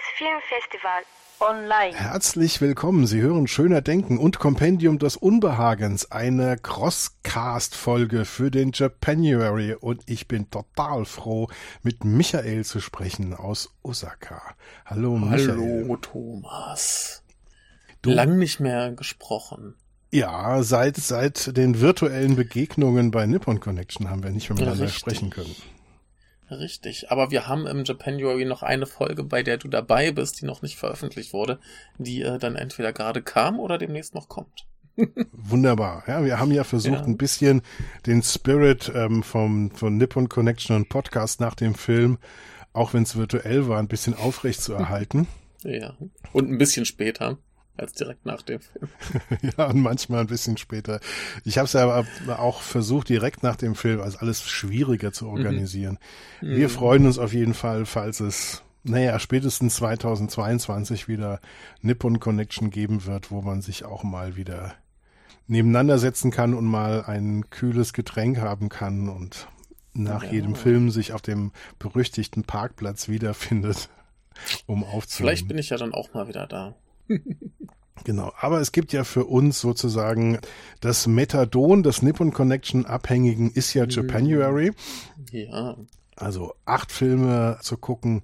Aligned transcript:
Japanisches 0.00 0.16
Filmfestival. 0.16 1.02
Online. 1.40 1.96
Herzlich 1.96 2.60
willkommen. 2.60 3.06
Sie 3.06 3.20
hören 3.22 3.46
Schöner 3.46 3.80
Denken 3.80 4.18
und 4.18 4.38
Kompendium 4.38 4.98
des 4.98 5.16
Unbehagens, 5.16 6.10
eine 6.10 6.58
Crosscast-Folge 6.58 8.26
für 8.26 8.50
den 8.50 8.72
Japanuary. 8.74 9.74
Und 9.74 10.02
ich 10.06 10.28
bin 10.28 10.50
total 10.50 11.06
froh, 11.06 11.48
mit 11.82 12.04
Michael 12.04 12.64
zu 12.64 12.80
sprechen 12.80 13.32
aus 13.34 13.70
Osaka. 13.82 14.42
Hallo, 14.84 15.16
Michael. 15.16 15.48
Hallo, 15.50 15.96
Thomas. 15.96 17.22
Du- 18.02 18.10
Lang 18.10 18.38
nicht 18.38 18.60
mehr 18.60 18.92
gesprochen. 18.92 19.74
Ja, 20.10 20.62
seit, 20.62 20.96
seit 20.96 21.56
den 21.56 21.80
virtuellen 21.80 22.36
Begegnungen 22.36 23.10
bei 23.12 23.26
Nippon 23.26 23.60
Connection 23.60 24.10
haben 24.10 24.22
wir 24.22 24.30
nicht 24.30 24.50
mehr 24.50 24.56
miteinander 24.58 24.84
Richtig. 24.84 25.00
sprechen 25.00 25.30
können. 25.30 25.54
Richtig. 26.50 27.10
Aber 27.10 27.30
wir 27.30 27.46
haben 27.46 27.66
im 27.66 27.84
Japanuary 27.84 28.44
noch 28.44 28.62
eine 28.62 28.86
Folge, 28.86 29.22
bei 29.24 29.42
der 29.42 29.56
du 29.58 29.68
dabei 29.68 30.10
bist, 30.10 30.40
die 30.40 30.46
noch 30.46 30.62
nicht 30.62 30.76
veröffentlicht 30.76 31.32
wurde, 31.32 31.60
die 31.98 32.22
äh, 32.22 32.38
dann 32.38 32.56
entweder 32.56 32.92
gerade 32.92 33.22
kam 33.22 33.60
oder 33.60 33.78
demnächst 33.78 34.14
noch 34.14 34.28
kommt. 34.28 34.66
Wunderbar. 35.32 36.02
Ja, 36.06 36.24
wir 36.24 36.38
haben 36.40 36.50
ja 36.52 36.64
versucht, 36.64 37.00
Ja. 37.00 37.04
ein 37.04 37.16
bisschen 37.16 37.62
den 38.06 38.22
Spirit 38.22 38.90
ähm, 38.94 39.22
vom, 39.22 39.70
von 39.70 39.96
Nippon 39.96 40.28
Connection 40.28 40.76
und 40.76 40.88
Podcast 40.88 41.40
nach 41.40 41.54
dem 41.54 41.74
Film, 41.74 42.18
auch 42.72 42.92
wenn 42.94 43.04
es 43.04 43.16
virtuell 43.16 43.68
war, 43.68 43.78
ein 43.78 43.88
bisschen 43.88 44.14
aufrecht 44.14 44.60
zu 44.62 44.72
erhalten. 44.74 45.26
Ja. 45.62 45.94
Und 46.32 46.50
ein 46.50 46.56
bisschen 46.56 46.86
später 46.86 47.36
als 47.80 47.92
direkt 47.94 48.26
nach 48.26 48.42
dem 48.42 48.60
Film. 48.60 48.88
ja, 49.56 49.66
und 49.66 49.80
manchmal 49.80 50.20
ein 50.20 50.26
bisschen 50.26 50.56
später. 50.56 51.00
Ich 51.44 51.58
habe 51.58 51.66
es 51.66 51.72
ja 51.72 51.82
aber 51.90 52.38
auch 52.38 52.60
versucht, 52.62 53.08
direkt 53.08 53.42
nach 53.42 53.56
dem 53.56 53.74
Film, 53.74 54.00
also 54.00 54.18
alles 54.18 54.42
schwieriger 54.48 55.12
zu 55.12 55.28
organisieren. 55.28 55.98
Wir 56.40 56.68
Mhm. 56.68 56.72
freuen 56.72 57.06
uns 57.06 57.18
auf 57.18 57.32
jeden 57.32 57.54
Fall, 57.54 57.86
falls 57.86 58.20
es, 58.20 58.62
naja, 58.84 59.18
spätestens 59.18 59.76
2022 59.76 61.08
wieder 61.08 61.40
Nippon 61.82 62.20
Connection 62.20 62.70
geben 62.70 63.04
wird, 63.06 63.30
wo 63.30 63.42
man 63.42 63.62
sich 63.62 63.84
auch 63.84 64.02
mal 64.04 64.36
wieder 64.36 64.74
nebeneinander 65.46 65.98
setzen 65.98 66.30
kann 66.30 66.54
und 66.54 66.64
mal 66.66 67.04
ein 67.04 67.50
kühles 67.50 67.92
Getränk 67.92 68.38
haben 68.38 68.68
kann 68.68 69.08
und 69.08 69.48
nach 69.92 70.22
Ja. 70.22 70.30
jedem 70.30 70.54
Film 70.54 70.90
sich 70.90 71.12
auf 71.12 71.22
dem 71.22 71.50
berüchtigten 71.80 72.44
Parkplatz 72.44 73.08
wiederfindet, 73.08 73.88
um 74.66 74.84
aufzunehmen. 74.84 75.28
Vielleicht 75.30 75.48
bin 75.48 75.58
ich 75.58 75.70
ja 75.70 75.76
dann 75.76 75.92
auch 75.92 76.14
mal 76.14 76.28
wieder 76.28 76.46
da. 76.46 76.76
Genau, 78.04 78.32
aber 78.40 78.60
es 78.60 78.72
gibt 78.72 78.92
ja 78.94 79.04
für 79.04 79.26
uns 79.26 79.60
sozusagen 79.60 80.38
das 80.80 81.06
Methadon 81.06 81.82
des 81.82 82.00
Nippon 82.02 82.32
Connection 82.32 82.86
Abhängigen 82.86 83.50
ist 83.50 83.74
ja 83.74 83.84
Japanuary. 83.84 84.72
Ja. 85.30 85.76
Also 86.16 86.54
acht 86.64 86.92
Filme 86.92 87.58
zu 87.60 87.76
gucken 87.76 88.22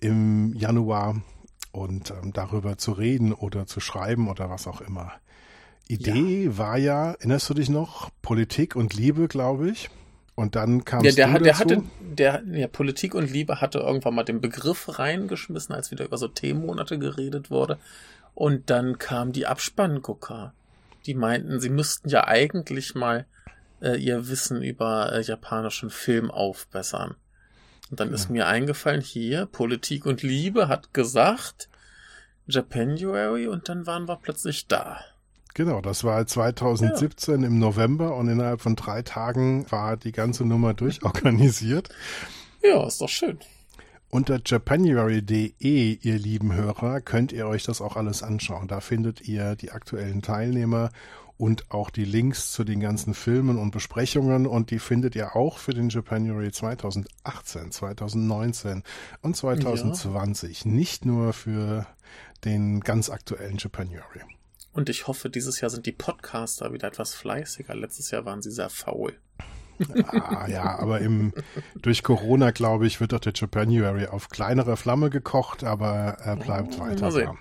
im 0.00 0.52
Januar 0.54 1.22
und 1.72 2.10
ähm, 2.10 2.32
darüber 2.34 2.76
zu 2.76 2.92
reden 2.92 3.32
oder 3.32 3.66
zu 3.66 3.80
schreiben 3.80 4.28
oder 4.28 4.50
was 4.50 4.66
auch 4.66 4.80
immer. 4.82 5.12
Idee 5.88 6.56
war 6.56 6.76
ja, 6.78 7.12
erinnerst 7.12 7.48
du 7.50 7.54
dich 7.54 7.68
noch, 7.68 8.10
Politik 8.22 8.76
und 8.76 8.94
Liebe, 8.94 9.28
glaube 9.28 9.70
ich. 9.70 9.90
Und 10.34 10.56
dann 10.56 10.84
kam 10.84 11.04
Ja, 11.04 11.12
der, 11.12 11.32
hat- 11.32 11.44
der 11.44 11.58
hatte, 11.58 11.82
der, 12.00 12.42
ja, 12.50 12.66
Politik 12.66 13.14
und 13.14 13.30
Liebe 13.30 13.60
hatte 13.60 13.78
irgendwann 13.78 14.14
mal 14.14 14.24
den 14.24 14.40
Begriff 14.40 14.98
reingeschmissen, 14.98 15.74
als 15.74 15.90
wieder 15.90 16.04
über 16.04 16.18
so 16.18 16.28
Themenmonate 16.28 16.98
geredet 16.98 17.50
wurde. 17.50 17.78
Und 18.34 18.70
dann 18.70 18.98
kam 18.98 19.32
die 19.32 19.46
Abspanngucker. 19.46 20.52
Die 21.06 21.14
meinten, 21.14 21.60
sie 21.60 21.70
müssten 21.70 22.08
ja 22.08 22.26
eigentlich 22.26 22.94
mal 22.94 23.26
äh, 23.80 23.96
ihr 23.96 24.28
Wissen 24.28 24.62
über 24.62 25.12
äh, 25.12 25.22
japanischen 25.22 25.90
Film 25.90 26.30
aufbessern. 26.30 27.14
Und 27.90 28.00
dann 28.00 28.12
ist 28.12 28.30
mir 28.30 28.46
eingefallen, 28.46 29.02
hier, 29.02 29.46
Politik 29.46 30.06
und 30.06 30.22
Liebe 30.22 30.68
hat 30.68 30.94
gesagt, 30.94 31.68
Japanuary, 32.46 33.46
und 33.46 33.68
dann 33.68 33.86
waren 33.86 34.08
wir 34.08 34.16
plötzlich 34.16 34.66
da. 34.66 34.98
Genau, 35.54 35.80
das 35.80 36.02
war 36.02 36.26
2017 36.26 37.44
im 37.44 37.58
November 37.60 38.16
und 38.16 38.28
innerhalb 38.28 38.60
von 38.60 38.74
drei 38.74 39.02
Tagen 39.02 39.70
war 39.70 39.96
die 39.96 40.10
ganze 40.10 40.44
Nummer 40.44 40.74
durchorganisiert. 40.74 41.90
Ja, 42.62 42.86
ist 42.86 43.00
doch 43.00 43.08
schön. 43.08 43.38
Unter 44.14 44.40
japanuary.de, 44.46 45.98
ihr 46.00 46.18
lieben 46.20 46.54
Hörer, 46.54 47.00
könnt 47.00 47.32
ihr 47.32 47.48
euch 47.48 47.64
das 47.64 47.80
auch 47.80 47.96
alles 47.96 48.22
anschauen. 48.22 48.68
Da 48.68 48.78
findet 48.78 49.22
ihr 49.22 49.56
die 49.56 49.72
aktuellen 49.72 50.22
Teilnehmer 50.22 50.90
und 51.36 51.72
auch 51.72 51.90
die 51.90 52.04
Links 52.04 52.52
zu 52.52 52.62
den 52.62 52.78
ganzen 52.78 53.14
Filmen 53.14 53.58
und 53.58 53.72
Besprechungen 53.72 54.46
und 54.46 54.70
die 54.70 54.78
findet 54.78 55.16
ihr 55.16 55.34
auch 55.34 55.58
für 55.58 55.74
den 55.74 55.88
Japanuary 55.88 56.52
2018, 56.52 57.72
2019 57.72 58.84
und 59.22 59.36
2020. 59.36 60.64
Nicht 60.64 61.04
nur 61.04 61.32
für 61.32 61.84
den 62.44 62.82
ganz 62.82 63.10
aktuellen 63.10 63.56
Japanuary. 63.56 64.20
Und 64.72 64.88
ich 64.90 65.08
hoffe, 65.08 65.28
dieses 65.28 65.60
Jahr 65.60 65.70
sind 65.70 65.86
die 65.86 65.92
Podcaster 65.92 66.72
wieder 66.72 66.86
etwas 66.86 67.16
fleißiger. 67.16 67.74
Letztes 67.74 68.12
Jahr 68.12 68.24
waren 68.24 68.42
sie 68.42 68.52
sehr 68.52 68.70
faul. 68.70 69.18
Ah, 70.20 70.46
ja, 70.48 70.78
aber 70.78 71.00
im, 71.00 71.32
durch 71.80 72.02
Corona, 72.02 72.50
glaube 72.50 72.86
ich, 72.86 73.00
wird 73.00 73.12
doch 73.12 73.20
der 73.20 73.32
Japanuary 73.34 74.06
auf 74.06 74.28
kleinere 74.28 74.76
Flamme 74.76 75.10
gekocht, 75.10 75.64
aber 75.64 76.16
er 76.22 76.36
bleibt 76.36 76.76
Oh, 76.78 76.80
weiter 76.82 77.06
mal 77.06 77.12
sehen. 77.12 77.38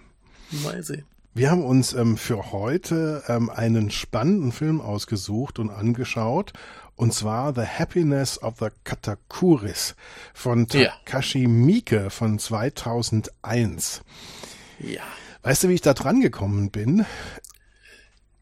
da. 0.51 0.57
Mal 0.69 0.83
sehen. 0.83 1.05
Wir 1.35 1.49
haben 1.49 1.63
uns 1.63 1.93
ähm, 1.93 2.15
für 2.17 2.51
heute 2.51 3.23
ähm, 3.27 3.49
einen 3.49 3.89
spannenden 3.89 4.51
Film 4.51 4.81
ausgesucht 4.81 5.57
und 5.59 5.69
angeschaut. 5.71 6.53
Und 6.95 7.11
zwar 7.11 7.55
The 7.55 7.61
Happiness 7.65 8.41
of 8.43 8.55
the 8.59 8.67
Katakuris 8.83 9.95
von. 10.35 10.67
Takashi 10.67 11.47
Miike 11.47 12.11
von 12.11 12.37
2001. 12.37 14.01
Ja. 14.79 15.01
Weißt 15.41 15.63
du, 15.63 15.69
wie 15.69 15.73
ich 15.73 15.81
da 15.81 15.93
dran 15.93 16.21
gekommen 16.21 16.69
bin? 16.69 17.05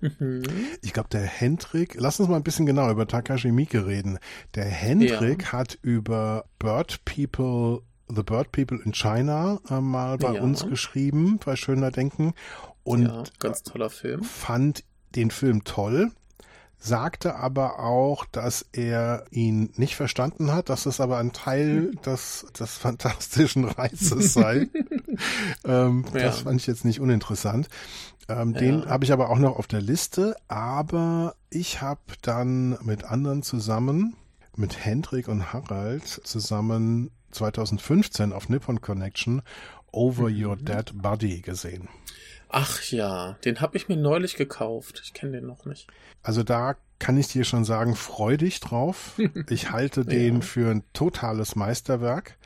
Mhm. 0.00 0.42
Ich 0.80 0.94
glaube, 0.94 1.10
der 1.10 1.22
Hendrik, 1.22 1.96
lass 1.98 2.18
uns 2.18 2.30
mal 2.30 2.36
ein 2.36 2.42
bisschen 2.42 2.66
genau 2.66 2.90
über 2.90 3.06
Takashi 3.06 3.52
Miike 3.52 3.86
reden. 3.86 4.18
Der 4.54 4.64
Hendrik 4.64 5.52
hat 5.52 5.78
über 5.82 6.46
Bird 6.58 7.04
People, 7.04 7.82
The 8.14 8.22
Bird 8.22 8.52
People 8.52 8.78
in 8.84 8.92
China 8.92 9.60
äh, 9.70 9.80
mal 9.80 10.18
bei 10.18 10.34
Ja. 10.34 10.42
uns 10.42 10.66
geschrieben, 10.66 11.38
bei 11.44 11.56
Schöner 11.56 11.90
Denken. 11.90 12.34
Und 12.84 13.02
ja, 13.04 13.22
ganz 13.38 13.62
toller 13.62 13.90
Film. 13.90 14.22
fand 14.24 14.84
den 15.14 15.30
Film 15.30 15.62
toll, 15.64 16.10
sagte 16.78 17.36
aber 17.36 17.78
auch, 17.78 18.24
dass 18.26 18.66
er 18.72 19.24
ihn 19.30 19.70
nicht 19.76 19.94
verstanden 19.94 20.52
hat, 20.52 20.68
dass 20.68 20.86
es 20.86 21.00
aber 21.00 21.18
ein 21.18 21.32
Teil 21.32 21.92
des, 22.06 22.46
des 22.58 22.76
fantastischen 22.76 23.64
Reizes 23.64 24.32
sei. 24.34 24.68
ähm, 25.64 26.04
Ja. 26.12 26.20
Das 26.22 26.40
fand 26.40 26.60
ich 26.60 26.66
jetzt 26.66 26.84
nicht 26.84 27.00
uninteressant. 27.00 27.68
Ähm, 28.28 28.52
Den 28.54 28.80
Ja. 28.80 28.86
habe 28.86 29.04
ich 29.04 29.12
aber 29.12 29.30
auch 29.30 29.38
noch 29.38 29.56
auf 29.58 29.66
der 29.66 29.80
Liste, 29.80 30.36
aber 30.48 31.34
ich 31.50 31.80
habe 31.82 32.00
dann 32.22 32.78
mit 32.82 33.04
anderen 33.04 33.42
zusammen, 33.42 34.16
mit 34.56 34.84
Hendrik 34.84 35.28
und 35.28 35.52
Harald 35.52 36.04
zusammen 36.06 37.10
2015 37.32 38.32
auf 38.32 38.48
Nippon 38.48 38.80
Connection 38.80 39.42
Over 39.90 40.28
Your 40.30 40.56
Dead 40.56 40.90
Body 40.94 41.40
gesehen. 41.40 41.88
Ach 42.48 42.82
ja, 42.90 43.36
den 43.44 43.60
habe 43.60 43.76
ich 43.76 43.88
mir 43.88 43.96
neulich 43.96 44.36
gekauft. 44.36 45.00
Ich 45.04 45.14
kenne 45.14 45.32
den 45.32 45.46
noch 45.46 45.64
nicht. 45.64 45.88
Also 46.22 46.42
da 46.42 46.76
kann 46.98 47.16
ich 47.16 47.28
dir 47.28 47.44
schon 47.44 47.64
sagen, 47.64 47.96
freu 47.96 48.36
dich 48.36 48.60
drauf. 48.60 49.18
Ich 49.48 49.70
halte 49.70 50.04
den 50.04 50.36
Ja. 50.36 50.40
für 50.42 50.70
ein 50.70 50.84
totales 50.92 51.56
Meisterwerk. 51.56 52.36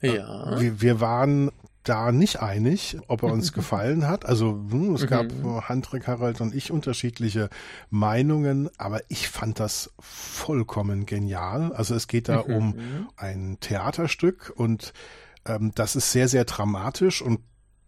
Ja. 0.00 0.58
Wir, 0.60 0.80
wir 0.80 1.00
waren 1.00 1.50
da 1.82 2.12
nicht 2.12 2.40
einig, 2.40 2.98
ob 3.08 3.22
er 3.22 3.32
uns 3.32 3.52
gefallen 3.54 4.06
hat. 4.06 4.26
Also 4.26 4.52
hm, 4.70 4.94
es 4.94 5.06
gab 5.06 5.32
mhm. 5.32 5.68
Handrik, 5.68 6.06
Harald 6.06 6.40
und 6.40 6.54
ich 6.54 6.70
unterschiedliche 6.70 7.48
Meinungen, 7.88 8.68
aber 8.78 9.00
ich 9.08 9.28
fand 9.28 9.60
das 9.60 9.90
vollkommen 9.98 11.06
genial. 11.06 11.72
Also 11.72 11.94
es 11.94 12.06
geht 12.06 12.28
da 12.28 12.44
mhm. 12.46 12.54
um 12.54 12.74
ein 13.16 13.58
Theaterstück 13.60 14.52
und 14.54 14.92
ähm, 15.46 15.72
das 15.74 15.96
ist 15.96 16.12
sehr, 16.12 16.28
sehr 16.28 16.44
dramatisch 16.44 17.22
und 17.22 17.40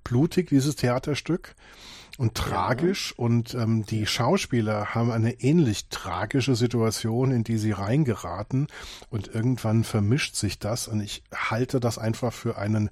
blutig, 0.04 0.48
dieses 0.48 0.76
Theaterstück 0.76 1.54
und 2.18 2.34
tragisch 2.34 3.14
ja. 3.16 3.24
und 3.24 3.54
ähm, 3.54 3.84
die 3.86 4.06
Schauspieler 4.06 4.94
haben 4.94 5.10
eine 5.10 5.40
ähnlich 5.40 5.88
tragische 5.88 6.54
Situation, 6.54 7.30
in 7.30 7.44
die 7.44 7.56
sie 7.56 7.72
reingeraten 7.72 8.66
und 9.10 9.28
irgendwann 9.28 9.84
vermischt 9.84 10.34
sich 10.34 10.58
das 10.58 10.88
und 10.88 11.00
ich 11.00 11.22
halte 11.34 11.80
das 11.80 11.98
einfach 11.98 12.32
für 12.32 12.58
einen 12.58 12.90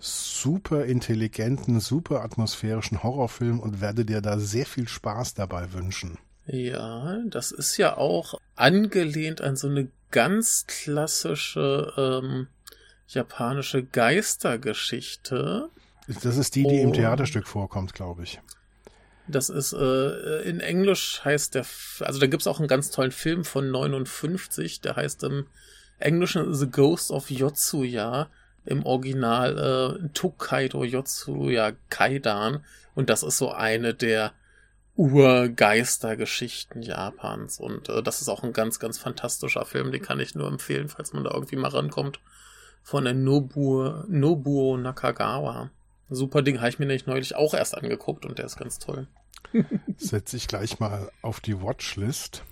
super 0.00 0.84
intelligenten, 0.84 1.80
super 1.80 2.22
atmosphärischen 2.22 3.02
Horrorfilm 3.02 3.60
und 3.60 3.80
werde 3.80 4.04
dir 4.04 4.20
da 4.20 4.38
sehr 4.38 4.66
viel 4.66 4.88
Spaß 4.88 5.34
dabei 5.34 5.72
wünschen. 5.72 6.18
Ja, 6.46 7.18
das 7.26 7.52
ist 7.52 7.76
ja 7.76 7.96
auch 7.96 8.34
angelehnt 8.56 9.40
an 9.40 9.56
so 9.56 9.68
eine 9.68 9.88
ganz 10.10 10.64
klassische 10.66 11.92
ähm, 11.96 12.48
japanische 13.06 13.84
Geistergeschichte. 13.84 15.68
Das 16.22 16.36
ist 16.36 16.56
die, 16.56 16.64
die 16.64 16.80
oh. 16.80 16.82
im 16.84 16.92
Theaterstück 16.92 17.46
vorkommt, 17.46 17.94
glaube 17.94 18.24
ich. 18.24 18.40
Das 19.28 19.48
ist, 19.48 19.72
äh, 19.72 20.42
in 20.42 20.58
Englisch 20.60 21.20
heißt 21.24 21.54
der, 21.54 21.64
also 22.00 22.18
da 22.18 22.26
gibt's 22.26 22.48
auch 22.48 22.58
einen 22.58 22.68
ganz 22.68 22.90
tollen 22.90 23.12
Film 23.12 23.44
von 23.44 23.70
59, 23.70 24.80
der 24.80 24.96
heißt 24.96 25.22
im 25.22 25.46
Englischen 25.98 26.52
The 26.52 26.68
Ghost 26.68 27.12
of 27.12 27.30
Yotsuya, 27.30 28.28
im 28.70 28.86
Original 28.86 29.98
äh, 30.02 30.08
Tokaido 30.14 30.84
Yotsuya 30.84 31.72
Kaidan. 31.88 32.64
Und 32.94 33.10
das 33.10 33.22
ist 33.22 33.38
so 33.38 33.50
eine 33.50 33.94
der 33.94 34.32
Urgeistergeschichten 34.96 36.82
Japans. 36.82 37.58
Und 37.58 37.88
äh, 37.88 38.02
das 38.02 38.20
ist 38.20 38.28
auch 38.28 38.42
ein 38.42 38.52
ganz, 38.52 38.78
ganz 38.78 38.98
fantastischer 38.98 39.64
Film, 39.64 39.92
den 39.92 40.02
kann 40.02 40.20
ich 40.20 40.34
nur 40.34 40.48
empfehlen, 40.48 40.88
falls 40.88 41.12
man 41.12 41.24
da 41.24 41.30
irgendwie 41.32 41.56
mal 41.56 41.68
rankommt. 41.68 42.20
Von 42.82 43.04
der 43.04 43.14
Nobuo, 43.14 44.04
Nobuo 44.08 44.76
Nakagawa. 44.76 45.70
Super 46.08 46.42
Ding, 46.42 46.58
habe 46.58 46.68
ich 46.68 46.78
mir 46.78 46.86
nämlich 46.86 47.06
neulich 47.06 47.36
auch 47.36 47.54
erst 47.54 47.76
angeguckt 47.76 48.24
und 48.24 48.38
der 48.38 48.46
ist 48.46 48.56
ganz 48.56 48.78
toll. 48.78 49.06
Setze 49.96 50.36
ich 50.36 50.48
gleich 50.48 50.80
mal 50.80 51.10
auf 51.22 51.40
die 51.40 51.60
Watchlist. 51.60 52.42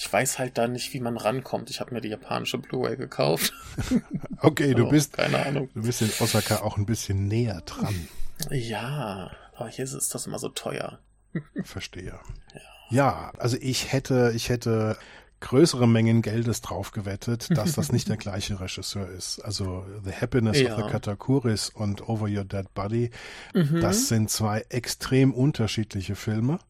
Ich 0.00 0.12
weiß 0.12 0.38
halt 0.38 0.56
da 0.58 0.68
nicht, 0.68 0.94
wie 0.94 1.00
man 1.00 1.16
rankommt. 1.16 1.70
Ich 1.70 1.80
habe 1.80 1.92
mir 1.92 2.00
die 2.00 2.08
japanische 2.08 2.56
Blu-ray 2.56 2.96
gekauft. 2.96 3.52
okay, 4.40 4.72
du 4.72 4.88
bist 4.88 5.14
keine 5.14 5.44
Ahnung. 5.44 5.70
Du 5.74 5.82
bist 5.82 6.00
in 6.02 6.10
Osaka 6.20 6.60
auch 6.60 6.76
ein 6.76 6.86
bisschen 6.86 7.26
näher 7.26 7.62
dran. 7.66 8.06
Ja, 8.48 9.32
aber 9.56 9.68
hier 9.68 9.84
ist 9.84 10.14
das 10.14 10.26
immer 10.28 10.38
so 10.38 10.50
teuer. 10.50 11.00
Verstehe. 11.64 12.16
Ja. 12.54 12.60
ja, 12.90 13.32
also 13.38 13.56
ich 13.60 13.92
hätte, 13.92 14.30
ich 14.36 14.50
hätte 14.50 14.96
größere 15.40 15.88
Mengen 15.88 16.22
Geldes 16.22 16.60
drauf 16.60 16.92
gewettet, 16.92 17.48
dass 17.50 17.72
das 17.72 17.90
nicht 17.90 18.08
der 18.08 18.16
gleiche 18.18 18.60
Regisseur 18.60 19.08
ist. 19.08 19.40
Also 19.40 19.84
The 20.04 20.12
Happiness 20.12 20.60
ja. 20.60 20.76
of 20.76 20.84
the 20.84 20.90
Katakuris 20.92 21.70
und 21.70 22.08
Over 22.08 22.28
Your 22.28 22.44
Dead 22.44 22.72
Body, 22.72 23.10
mhm. 23.52 23.80
das 23.80 24.06
sind 24.06 24.30
zwei 24.30 24.64
extrem 24.68 25.34
unterschiedliche 25.34 26.14
Filme. 26.14 26.60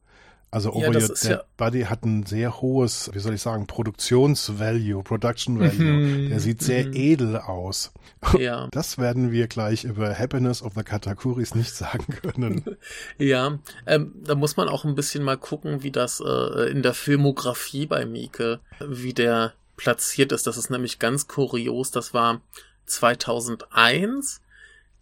Also 0.50 0.72
Over 0.72 0.92
ja, 0.92 1.00
Your 1.00 1.08
Dead 1.08 1.22
ja 1.24 1.42
Body 1.56 1.82
hat 1.82 2.04
ein 2.04 2.24
sehr 2.24 2.60
hohes, 2.62 3.10
wie 3.12 3.18
soll 3.18 3.34
ich 3.34 3.42
sagen, 3.42 3.66
Produktionsvalue, 3.66 5.02
Production 5.02 5.60
Value. 5.60 5.84
Mhm. 5.84 6.28
Der 6.30 6.40
sieht 6.40 6.62
sehr 6.62 6.86
mhm. 6.86 6.92
edel 6.94 7.36
aus. 7.38 7.92
Ja. 8.36 8.66
Das 8.72 8.98
werden 8.98 9.30
wir 9.30 9.46
gleich 9.46 9.84
über 9.84 10.12
Happiness 10.12 10.60
of 10.62 10.72
the 10.74 10.82
Katakuris 10.82 11.54
nicht 11.54 11.72
sagen 11.72 12.06
können. 12.20 12.64
Ja, 13.18 13.58
ähm, 13.86 14.12
da 14.24 14.34
muss 14.34 14.56
man 14.56 14.68
auch 14.68 14.84
ein 14.84 14.96
bisschen 14.96 15.22
mal 15.22 15.36
gucken, 15.36 15.84
wie 15.84 15.92
das 15.92 16.20
äh, 16.20 16.68
in 16.70 16.82
der 16.82 16.94
Filmografie 16.94 17.86
bei 17.86 18.06
Mieke, 18.06 18.58
wie 18.80 19.14
der 19.14 19.52
platziert 19.76 20.32
ist. 20.32 20.48
Das 20.48 20.56
ist 20.56 20.70
nämlich 20.70 20.98
ganz 20.98 21.28
kurios. 21.28 21.90
Das 21.92 22.12
war 22.12 22.40
2001. 22.86 24.40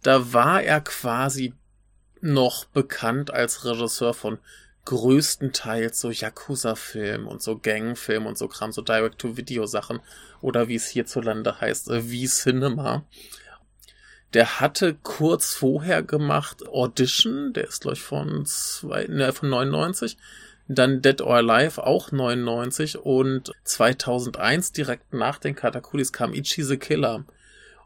Da 0.03 0.31
war 0.31 0.61
er 0.61 0.81
quasi 0.81 1.53
noch 2.21 2.65
bekannt 2.65 3.31
als 3.31 3.65
Regisseur 3.65 4.13
von 4.13 4.37
größtenteils 4.87 5.99
so 5.99 6.09
Yakuza-Film 6.09 7.27
und 7.27 7.41
so 7.41 7.57
Gang-Film 7.57 8.25
und 8.25 8.37
so 8.37 8.47
Kram, 8.47 8.71
so 8.71 8.81
Direct-to-Video-Sachen 8.81 9.99
oder 10.41 10.69
wie 10.69 10.75
es 10.75 10.87
hierzulande 10.87 11.59
heißt, 11.59 11.89
äh, 11.89 12.09
wie 12.09 12.25
Cinema. 12.25 13.03
Der 14.33 14.61
hatte 14.61 14.95
kurz 15.03 15.53
vorher 15.53 16.03
gemacht 16.03 16.65
Audition, 16.67 17.51
der 17.51 17.67
ist 17.67 17.81
glaube 17.81 17.95
ich 17.95 18.01
von, 18.01 18.47
ne, 19.07 19.33
von 19.33 19.49
99, 19.49 20.17
dann 20.69 21.01
Dead 21.01 21.21
or 21.21 21.35
Alive 21.35 21.85
auch 21.85 22.11
99 22.11 22.97
und 22.97 23.51
2001 23.65 24.71
direkt 24.71 25.13
nach 25.13 25.37
den 25.37 25.55
Katakulis 25.55 26.13
kam 26.13 26.33
Ichi 26.33 26.63
the 26.63 26.77
Killer. 26.77 27.25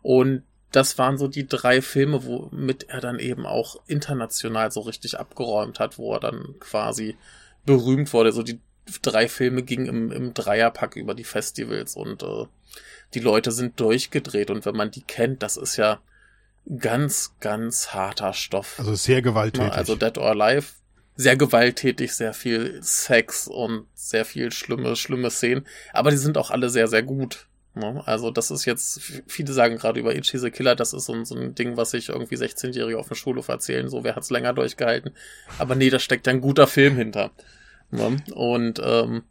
Und 0.02 0.44
das 0.72 0.98
waren 0.98 1.18
so 1.18 1.28
die 1.28 1.48
drei 1.48 1.82
Filme, 1.82 2.26
womit 2.26 2.84
er 2.90 3.02
dann 3.02 3.20
eben 3.20 3.46
auch 3.46 3.76
international 3.88 4.72
so 4.72 4.82
richtig 4.82 5.20
abgeräumt 5.20 5.80
hat, 5.80 5.98
wo 5.98 6.14
er 6.14 6.20
dann 6.20 6.56
quasi 6.60 7.18
berühmt 7.66 8.12
wurde. 8.14 8.32
So 8.32 8.42
die 8.42 8.60
drei 9.02 9.28
Filme 9.28 9.64
gingen 9.64 9.88
im, 9.88 10.12
im 10.12 10.34
Dreierpack 10.34 10.96
über 10.96 11.14
die 11.14 11.24
Festivals 11.24 11.96
und 11.96 12.24
äh, 12.24 12.46
die 13.14 13.20
Leute 13.20 13.52
sind 13.52 13.80
durchgedreht 13.80 14.50
und 14.50 14.66
wenn 14.66 14.76
man 14.76 14.92
die 14.92 15.02
kennt, 15.04 15.44
das 15.44 15.58
ist 15.58 15.76
ja 15.76 16.00
ganz, 16.80 17.34
ganz 17.40 17.94
harter 17.94 18.34
Stoff. 18.34 18.76
Also 18.80 18.96
sehr 18.96 19.22
gewalttätig. 19.22 19.74
Also 19.74 19.96
Dead 19.96 20.18
or 20.18 20.30
Alive, 20.30 20.68
sehr 21.16 21.36
gewalttätig, 21.36 22.14
sehr 22.14 22.34
viel 22.34 22.80
Sex 22.82 23.48
und 23.48 23.88
sehr 23.94 24.26
viel 24.26 24.52
schlimme, 24.52 24.96
schlimme 24.96 25.32
Szenen. 25.32 25.66
Aber 25.92 26.12
die 26.12 26.18
sind 26.18 26.38
auch 26.38 26.52
alle 26.52 26.70
sehr, 26.70 26.88
sehr 26.88 27.04
gut. 27.04 27.48
Ne? 27.74 28.02
Also 28.06 28.32
das 28.32 28.52
ist 28.52 28.66
jetzt, 28.66 29.00
viele 29.28 29.54
sagen 29.54 29.78
gerade 29.78 30.00
über 30.00 30.14
Ichi 30.14 30.38
the 30.38 30.52
Killer, 30.52 30.76
das 30.76 30.94
ist 30.94 31.06
so 31.06 31.14
ein, 31.14 31.26
so 31.26 31.36
ein 31.36 31.56
Ding, 31.56 31.78
was 31.78 31.92
sich 31.92 32.10
irgendwie 32.10 32.36
16-Jährige 32.36 33.00
auf 33.00 33.08
dem 33.08 33.16
Schulhof 33.16 33.48
erzählen, 33.48 33.88
so 33.88 34.04
wer 34.04 34.16
hat's 34.16 34.30
länger 34.30 34.54
durchgehalten. 34.54 35.12
Aber 35.58 35.76
nee, 35.76 35.90
da 35.90 36.00
steckt 36.00 36.28
ein 36.28 36.42
guter 36.42 36.68
Film 36.68 36.98
hinter. 36.98 37.32
Ne? 37.92 38.18
Und 38.34 38.82
ähm, 38.84 39.24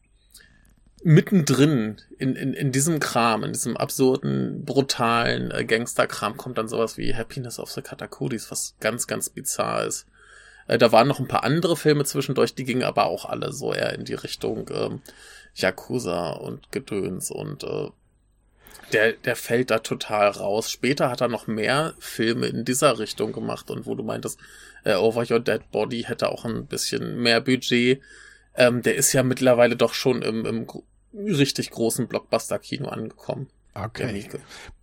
mittendrin 1.02 1.96
in, 2.18 2.36
in, 2.36 2.52
in 2.52 2.72
diesem 2.72 3.00
Kram, 3.00 3.44
in 3.44 3.52
diesem 3.52 3.76
absurden, 3.76 4.64
brutalen 4.64 5.50
äh, 5.50 5.64
Gangster-Kram 5.64 6.36
kommt 6.36 6.58
dann 6.58 6.68
sowas 6.68 6.98
wie 6.98 7.14
Happiness 7.14 7.58
of 7.58 7.70
the 7.70 7.82
Katakuris, 7.82 8.50
was 8.50 8.74
ganz, 8.80 9.06
ganz 9.06 9.30
bizarr 9.30 9.84
ist. 9.84 10.06
Äh, 10.66 10.78
da 10.78 10.92
waren 10.92 11.08
noch 11.08 11.20
ein 11.20 11.28
paar 11.28 11.44
andere 11.44 11.76
Filme 11.76 12.04
zwischendurch, 12.04 12.54
die 12.54 12.64
gingen 12.64 12.84
aber 12.84 13.06
auch 13.06 13.24
alle 13.24 13.52
so 13.52 13.72
eher 13.72 13.94
in 13.94 14.04
die 14.04 14.14
Richtung 14.14 14.70
ähm, 14.72 15.02
Yakuza 15.54 16.30
und 16.32 16.70
Gedöns 16.70 17.30
und 17.30 17.64
äh, 17.64 17.88
der, 18.92 19.12
der 19.12 19.36
fällt 19.36 19.70
da 19.70 19.78
total 19.78 20.28
raus. 20.28 20.70
Später 20.70 21.10
hat 21.10 21.20
er 21.20 21.28
noch 21.28 21.46
mehr 21.46 21.94
Filme 21.98 22.46
in 22.46 22.64
dieser 22.64 22.98
Richtung 22.98 23.32
gemacht 23.32 23.70
und 23.70 23.86
wo 23.86 23.94
du 23.94 24.02
meintest, 24.02 24.38
äh, 24.84 24.94
Over 24.94 25.30
Your 25.30 25.40
Dead 25.40 25.62
Body 25.70 26.04
hätte 26.04 26.30
auch 26.30 26.44
ein 26.44 26.66
bisschen 26.66 27.20
mehr 27.22 27.40
Budget. 27.40 28.00
Ähm, 28.54 28.82
der 28.82 28.96
ist 28.96 29.12
ja 29.12 29.22
mittlerweile 29.22 29.76
doch 29.76 29.94
schon 29.94 30.22
im, 30.22 30.44
im 30.44 30.66
richtig 31.12 31.70
großen 31.70 32.08
Blockbuster-Kino 32.08 32.88
angekommen. 32.88 33.48
Okay. 33.74 34.28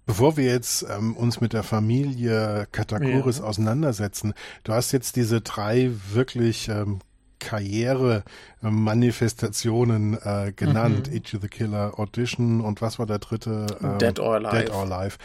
Bevor 0.06 0.38
wir 0.38 0.46
jetzt 0.46 0.86
ähm, 0.90 1.18
uns 1.18 1.42
mit 1.42 1.52
der 1.52 1.64
Familie 1.64 2.68
Katakuris 2.72 3.40
ja. 3.40 3.44
auseinandersetzen, 3.44 4.34
du 4.64 4.72
hast 4.72 4.94
jetzt 4.94 5.18
diese 5.18 5.42
drei 5.42 5.92
wirklich 6.12 6.70
ähm, 6.70 7.00
Karriere-Manifestationen 7.48 10.18
äh, 10.22 10.52
genannt. 10.54 11.10
Mhm. 11.10 11.16
Each 11.16 11.38
the 11.42 11.48
Killer, 11.48 11.98
Audition 11.98 12.60
und 12.60 12.82
was 12.82 13.00
war 13.00 13.06
der 13.06 13.20
dritte? 13.20 13.68
Ähm, 13.82 14.00
Dead 14.00 14.20
or 14.20 14.36
Alive. 14.36 14.58
Dead 14.58 14.70
or 14.72 14.92
Alive. 14.92 15.16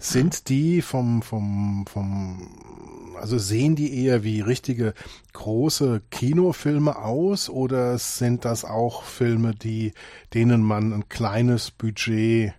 Sind 0.00 0.48
die 0.48 0.82
vom, 0.82 1.22
vom, 1.22 1.86
vom, 1.86 2.48
also 3.20 3.38
sehen 3.38 3.76
die 3.76 4.04
eher 4.04 4.24
wie 4.24 4.40
richtige 4.40 4.94
große 5.32 6.02
Kinofilme 6.10 6.96
aus 6.96 7.48
oder 7.48 7.98
sind 7.98 8.44
das 8.44 8.64
auch 8.64 9.04
Filme, 9.04 9.54
die, 9.54 9.92
denen 10.34 10.64
man 10.64 10.92
ein 10.92 11.08
kleines 11.08 11.70
Budget 11.70 12.52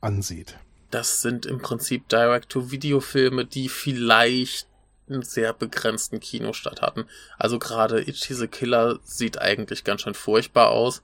ansieht? 0.00 0.56
Das 0.92 1.20
sind 1.20 1.46
im 1.46 1.58
Prinzip 1.58 2.08
Direct-to-Video-Filme, 2.08 3.44
die 3.44 3.68
vielleicht 3.68 4.68
einen 5.08 5.22
sehr 5.22 5.52
begrenzten 5.52 6.20
Kinostart 6.20 6.82
hatten. 6.82 7.04
Also 7.38 7.58
gerade 7.58 8.00
Itchy 8.00 8.34
the 8.34 8.48
Killer 8.48 8.98
sieht 9.04 9.40
eigentlich 9.40 9.84
ganz 9.84 10.02
schön 10.02 10.14
furchtbar 10.14 10.70
aus. 10.70 11.02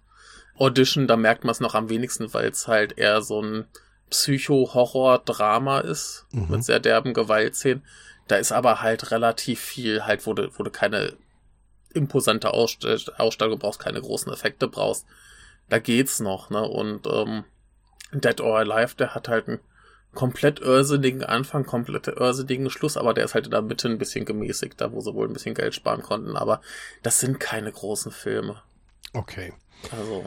Audition, 0.57 1.07
da 1.07 1.17
merkt 1.17 1.45
man 1.45 1.53
es 1.53 1.61
noch 1.61 1.75
am 1.75 1.89
wenigsten, 1.89 2.33
weil 2.35 2.49
es 2.49 2.69
halt 2.69 2.99
eher 2.99 3.23
so 3.23 3.43
ein 3.43 3.67
Psycho-Horror-Drama 4.11 5.81
ist, 5.81 6.27
mhm. 6.33 6.49
mit 6.51 6.65
sehr 6.65 6.81
derben 6.81 7.15
Gewaltszenen. 7.15 7.83
Da 8.29 8.37
ist 8.37 8.53
aber 8.53 8.83
halt 8.83 9.11
relativ 9.11 9.61
viel, 9.61 10.05
halt, 10.05 10.27
wo 10.27 10.35
du, 10.35 10.51
wo 10.57 10.63
du 10.63 10.71
keine 10.71 11.15
imposante 11.95 12.53
Ausstattung 12.53 13.59
brauchst, 13.59 13.81
keine 13.81 14.01
großen 14.01 14.33
Effekte 14.33 14.69
brauchst. 14.69 15.07
Da 15.69 15.79
geht's 15.79 16.21
noch, 16.21 16.51
ne? 16.51 16.63
Und 16.63 17.07
ähm, 17.07 17.45
Dead 18.13 18.41
or 18.41 18.59
Alive, 18.59 18.95
der 18.97 19.15
hat 19.15 19.29
halt 19.29 19.49
ein 19.49 19.61
komplett 20.15 20.61
irrsinnigen 20.61 21.25
Anfang, 21.25 21.65
komplett 21.65 22.07
irrsinnigen 22.07 22.71
Schluss, 22.71 22.97
aber 22.97 23.15
der 23.15 23.25
ist 23.25 23.35
halt 23.35 23.47
in 23.47 23.51
der 23.51 23.63
Mitte 23.63 23.89
ein 23.89 23.99
bisschen 23.99 24.25
gemäßigt, 24.25 24.81
da 24.81 24.93
wo 24.93 25.01
sie 25.01 25.15
wohl 25.15 25.27
ein 25.27 25.33
bisschen 25.33 25.55
Geld 25.55 25.75
sparen 25.75 26.03
konnten. 26.03 26.37
Aber 26.37 26.61
das 27.03 27.21
sind 27.21 27.41
keine 27.41 27.73
großen 27.73 28.13
Filme. 28.13 28.57
Okay. 29.13 29.53
Also. 29.91 30.25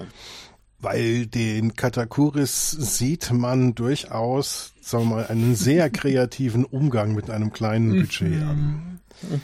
Weil 0.80 1.28
den 1.28 1.76
Katakuris 1.76 2.72
sieht 2.72 3.32
man 3.32 3.76
durchaus, 3.76 4.74
sagen 4.82 5.10
wir 5.10 5.16
mal, 5.16 5.28
einen 5.28 5.56
sehr 5.56 5.90
kreativen 5.92 6.66
Umgang 6.66 7.14
mit 7.14 7.30
einem 7.30 7.54
kleinen 7.54 7.92
Budget 7.92 8.42
an. 8.44 9.00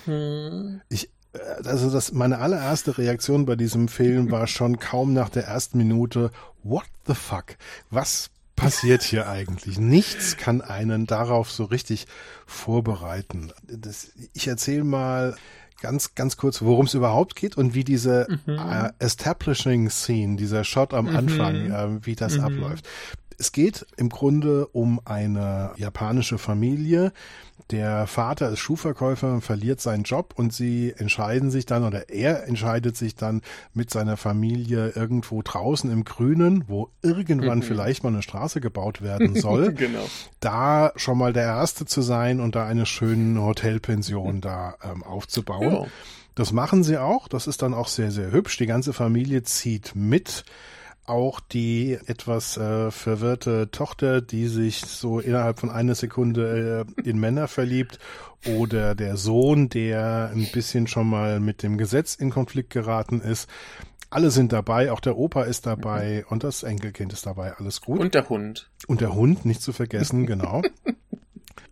Mhm. 0.06 0.82
Ich, 0.90 1.10
äh, 1.34 1.40
also 1.66 1.90
das, 1.90 2.12
meine 2.12 2.40
allererste 2.40 2.98
Reaktion 2.98 3.46
bei 3.46 3.56
diesem 3.56 3.88
Film 3.88 4.32
war 4.32 4.48
schon 4.48 4.80
kaum 4.80 5.14
nach 5.14 5.30
der 5.30 5.46
ersten 5.46 5.78
Minute, 5.78 6.32
what 6.64 6.86
the 7.08 7.16
fuck? 7.16 7.56
Was 7.90 8.30
passiert 8.56 9.02
hier 9.04 9.28
eigentlich? 9.28 9.80
Nichts 9.80 10.38
kann 10.38 10.62
einen 10.62 11.08
darauf 11.08 11.52
so 11.52 11.66
richtig 11.66 12.06
vorbereiten. 12.46 13.52
Das, 13.68 14.12
ich 14.34 14.48
erzähle 14.48 14.84
mal 14.84 15.36
ganz, 15.82 16.14
ganz 16.14 16.38
kurz, 16.38 16.62
worum 16.62 16.86
es 16.86 16.94
überhaupt 16.94 17.36
geht 17.36 17.58
und 17.58 17.74
wie 17.74 17.84
diese 17.84 18.28
Mhm. 18.46 18.58
äh, 18.60 18.90
Establishing 19.00 19.90
Scene, 19.90 20.36
dieser 20.38 20.64
Shot 20.64 20.94
am 20.94 21.06
Mhm. 21.06 21.16
Anfang, 21.16 21.56
äh, 21.72 22.06
wie 22.06 22.16
das 22.16 22.38
Mhm. 22.38 22.44
abläuft. 22.44 22.88
Es 23.42 23.52
geht 23.52 23.88
im 23.98 24.10
Grunde 24.10 24.68
um 24.68 25.02
eine 25.04 25.72
japanische 25.76 26.38
Familie. 26.38 27.12
Der 27.72 28.06
Vater 28.06 28.50
ist 28.50 28.60
Schuhverkäufer 28.60 29.34
und 29.34 29.42
verliert 29.42 29.82
seinen 29.82 30.04
Job 30.04 30.34
und 30.36 30.54
sie 30.54 30.94
entscheiden 30.96 31.50
sich 31.50 31.66
dann 31.66 31.84
oder 31.84 32.10
er 32.10 32.48
entscheidet 32.48 32.96
sich 32.96 33.16
dann 33.16 33.42
mit 33.74 33.90
seiner 33.90 34.16
Familie 34.16 34.90
irgendwo 34.90 35.42
draußen 35.42 35.90
im 35.90 36.04
Grünen, 36.06 36.66
wo 36.68 36.90
irgendwann 37.02 37.60
Mhm. 37.60 37.64
vielleicht 37.64 38.04
mal 38.04 38.10
eine 38.10 38.22
Straße 38.22 38.62
gebaut 38.62 39.02
werden 39.02 39.34
soll, 39.36 39.74
genau. 39.74 40.06
da 40.40 40.92
schon 40.96 41.18
mal 41.18 41.34
der 41.34 41.46
Erste 41.46 41.88
zu 41.88 42.04
sein 42.04 42.42
und 42.42 42.54
da 42.54 42.68
eine 42.68 42.86
schöne 42.86 43.42
Hotelpension 43.42 44.40
da 44.42 44.76
ähm, 44.84 45.02
aufzubauen. 45.02 45.72
Ja. 45.74 45.86
Das 46.36 46.52
machen 46.52 46.84
sie 46.84 47.00
auch. 47.00 47.28
Das 47.28 47.48
ist 47.48 47.64
dann 47.64 47.74
auch 47.74 47.88
sehr, 47.88 48.12
sehr 48.12 48.32
hübsch. 48.32 48.58
Die 48.58 48.68
ganze 48.68 48.94
Familie 48.94 49.42
zieht 49.42 49.94
mit. 49.96 50.44
Auch 51.06 51.40
die 51.40 51.98
etwas 52.06 52.58
äh, 52.58 52.92
verwirrte 52.92 53.72
Tochter, 53.72 54.22
die 54.22 54.48
sich 54.48 54.82
so 54.82 55.20
innerhalb 55.20 55.60
von 55.60 55.70
einer 55.70 55.96
Sekunde 55.96 56.86
äh, 56.98 57.10
in 57.10 57.20
Männer 57.20 57.48
verliebt. 57.48 58.00
Oder 58.46 58.96
der 58.96 59.18
Sohn, 59.18 59.70
der 59.70 60.32
ein 60.34 60.48
bisschen 60.52 60.88
schon 60.88 61.08
mal 61.08 61.40
mit 61.40 61.64
dem 61.64 61.78
Gesetz 61.78 62.16
in 62.16 62.30
Konflikt 62.30 62.72
geraten 62.72 63.22
ist. 63.22 63.50
Alle 64.10 64.30
sind 64.32 64.52
dabei, 64.52 64.92
auch 64.92 65.00
der 65.00 65.18
Opa 65.18 65.44
ist 65.44 65.66
dabei 65.66 66.26
und 66.28 66.44
das 66.44 66.64
Enkelkind 66.64 67.14
ist 67.14 67.26
dabei. 67.26 67.54
Alles 67.58 67.82
gut. 67.82 68.00
Und 68.00 68.14
der 68.14 68.28
Hund. 68.28 68.70
Und 68.88 69.00
der 69.00 69.14
Hund, 69.14 69.46
nicht 69.46 69.62
zu 69.62 69.74
vergessen, 69.74 70.26
genau. 70.26 70.62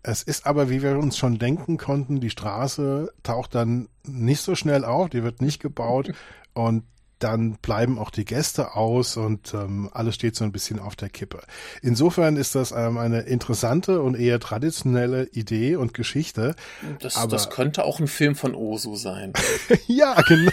Es 0.01 0.24
ist 0.24 0.45
aber, 0.45 0.69
wie 0.69 0.81
wir 0.81 0.98
uns 0.98 1.17
schon 1.17 1.39
denken 1.39 1.77
konnten, 1.77 2.21
die 2.21 2.29
Straße 2.29 3.12
taucht 3.24 3.53
dann 3.53 3.89
nicht 4.03 4.41
so 4.41 4.55
schnell 4.55 4.86
auf, 4.86 5.09
die 5.09 5.24
wird 5.24 5.41
nicht 5.41 5.62
gebaut 5.62 6.12
und 6.53 6.83
dann 7.19 7.53
bleiben 7.61 7.99
auch 7.99 8.09
die 8.11 8.25
Gäste 8.25 8.75
aus 8.75 9.17
und 9.17 9.53
ähm, 9.53 9.89
alles 9.93 10.15
steht 10.15 10.35
so 10.35 10.43
ein 10.45 10.51
bisschen 10.51 10.79
auf 10.79 10.95
der 10.95 11.09
Kippe. 11.09 11.41
Insofern 11.81 12.38
ist 12.38 12.55
das 12.55 12.71
ähm, 12.71 12.97
eine 12.97 13.21
interessante 13.21 14.01
und 14.01 14.15
eher 14.15 14.39
traditionelle 14.39 15.25
Idee 15.27 15.75
und 15.75 15.93
Geschichte. 15.93 16.55
Das, 16.99 17.17
Aber- 17.17 17.31
das 17.31 17.49
könnte 17.49 17.83
auch 17.83 17.99
ein 17.99 18.07
Film 18.07 18.35
von 18.35 18.55
Osu 18.55 18.95
sein. 18.95 19.33
ja, 19.88 20.15
genau. 20.27 20.51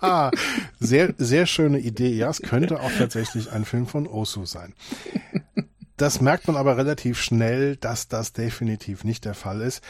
sehr, 0.80 1.14
sehr 1.18 1.46
schöne 1.46 1.78
Idee. 1.78 2.14
Ja, 2.14 2.28
es 2.30 2.42
könnte 2.42 2.80
auch 2.80 2.90
tatsächlich 2.98 3.52
ein 3.52 3.64
Film 3.64 3.86
von 3.86 4.06
Osu 4.06 4.44
sein. 4.46 4.74
Das 5.96 6.20
merkt 6.20 6.46
man 6.46 6.56
aber 6.56 6.76
relativ 6.76 7.20
schnell, 7.20 7.76
dass 7.76 8.08
das 8.08 8.32
definitiv 8.32 9.04
nicht 9.04 9.24
der 9.24 9.34
Fall 9.34 9.60
ist. 9.60 9.82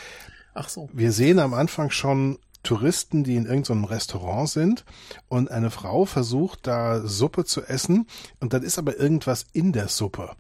Ach 0.55 0.69
so. 0.69 0.89
Wir 0.93 1.13
sehen 1.13 1.39
am 1.39 1.55
Anfang 1.55 1.91
schon 1.91 2.39
Touristen, 2.63 3.25
die 3.25 3.37
in 3.37 3.47
irgendeinem 3.47 3.85
Restaurant 3.85 4.49
sind 4.49 4.85
und 5.29 5.51
eine 5.51 5.71
Frau 5.71 6.05
versucht 6.05 6.67
da 6.67 7.01
Suppe 7.07 7.45
zu 7.45 7.63
essen 7.63 8.07
und 8.41 8.53
dann 8.53 8.63
ist 8.63 8.79
aber 8.79 8.97
irgendwas 8.99 9.47
in 9.53 9.73
der 9.73 9.89
Suppe. 9.89 10.33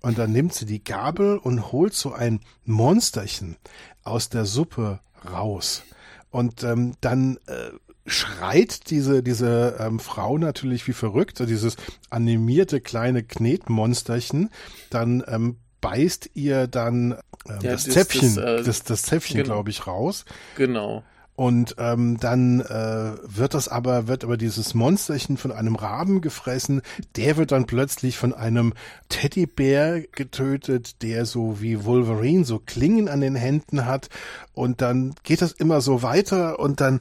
Und 0.00 0.18
dann 0.18 0.32
nimmt 0.32 0.54
sie 0.54 0.66
die 0.66 0.82
Gabel 0.84 1.38
und 1.38 1.72
holt 1.72 1.94
so 1.94 2.12
ein 2.12 2.40
Monsterchen 2.64 3.56
aus 4.04 4.28
der 4.28 4.44
Suppe 4.44 5.00
raus. 5.30 5.82
Und 6.30 6.62
ähm, 6.62 6.94
dann 7.00 7.38
äh, 7.46 7.70
schreit 8.06 8.90
diese, 8.90 9.22
diese 9.22 9.76
ähm, 9.80 9.98
Frau 9.98 10.38
natürlich 10.38 10.86
wie 10.86 10.92
verrückt, 10.92 11.40
dieses 11.40 11.76
animierte 12.10 12.80
kleine 12.80 13.22
Knetmonsterchen, 13.24 14.50
dann 14.90 15.24
ähm, 15.26 15.56
beißt 15.80 16.30
ihr 16.34 16.66
dann 16.68 17.12
ähm, 17.48 17.58
Ja, 17.62 17.72
das 17.72 17.84
das- 17.84 17.94
Zäpfchen, 17.94 18.34
das, 18.36 18.44
äh, 18.60 18.62
das, 18.64 18.82
das 18.84 19.02
Zäpfchen, 19.02 19.36
genau. 19.38 19.54
glaube 19.54 19.70
ich, 19.70 19.86
raus. 19.86 20.24
Genau. 20.56 21.02
Und 21.36 21.76
ähm, 21.78 22.16
dann 22.18 22.60
äh, 22.60 23.12
wird 23.22 23.52
das 23.52 23.68
aber, 23.68 24.08
wird 24.08 24.24
aber 24.24 24.38
dieses 24.38 24.72
Monsterchen 24.72 25.36
von 25.36 25.52
einem 25.52 25.76
Raben 25.76 26.22
gefressen. 26.22 26.80
Der 27.14 27.36
wird 27.36 27.52
dann 27.52 27.66
plötzlich 27.66 28.16
von 28.16 28.32
einem 28.32 28.72
Teddybär 29.10 30.00
getötet, 30.00 31.02
der 31.02 31.26
so 31.26 31.60
wie 31.60 31.84
Wolverine 31.84 32.44
so 32.46 32.58
Klingen 32.58 33.08
an 33.08 33.20
den 33.20 33.34
Händen 33.34 33.84
hat. 33.84 34.08
Und 34.54 34.80
dann 34.80 35.14
geht 35.24 35.42
das 35.42 35.52
immer 35.52 35.82
so 35.82 36.02
weiter 36.02 36.58
und 36.58 36.80
dann 36.80 37.00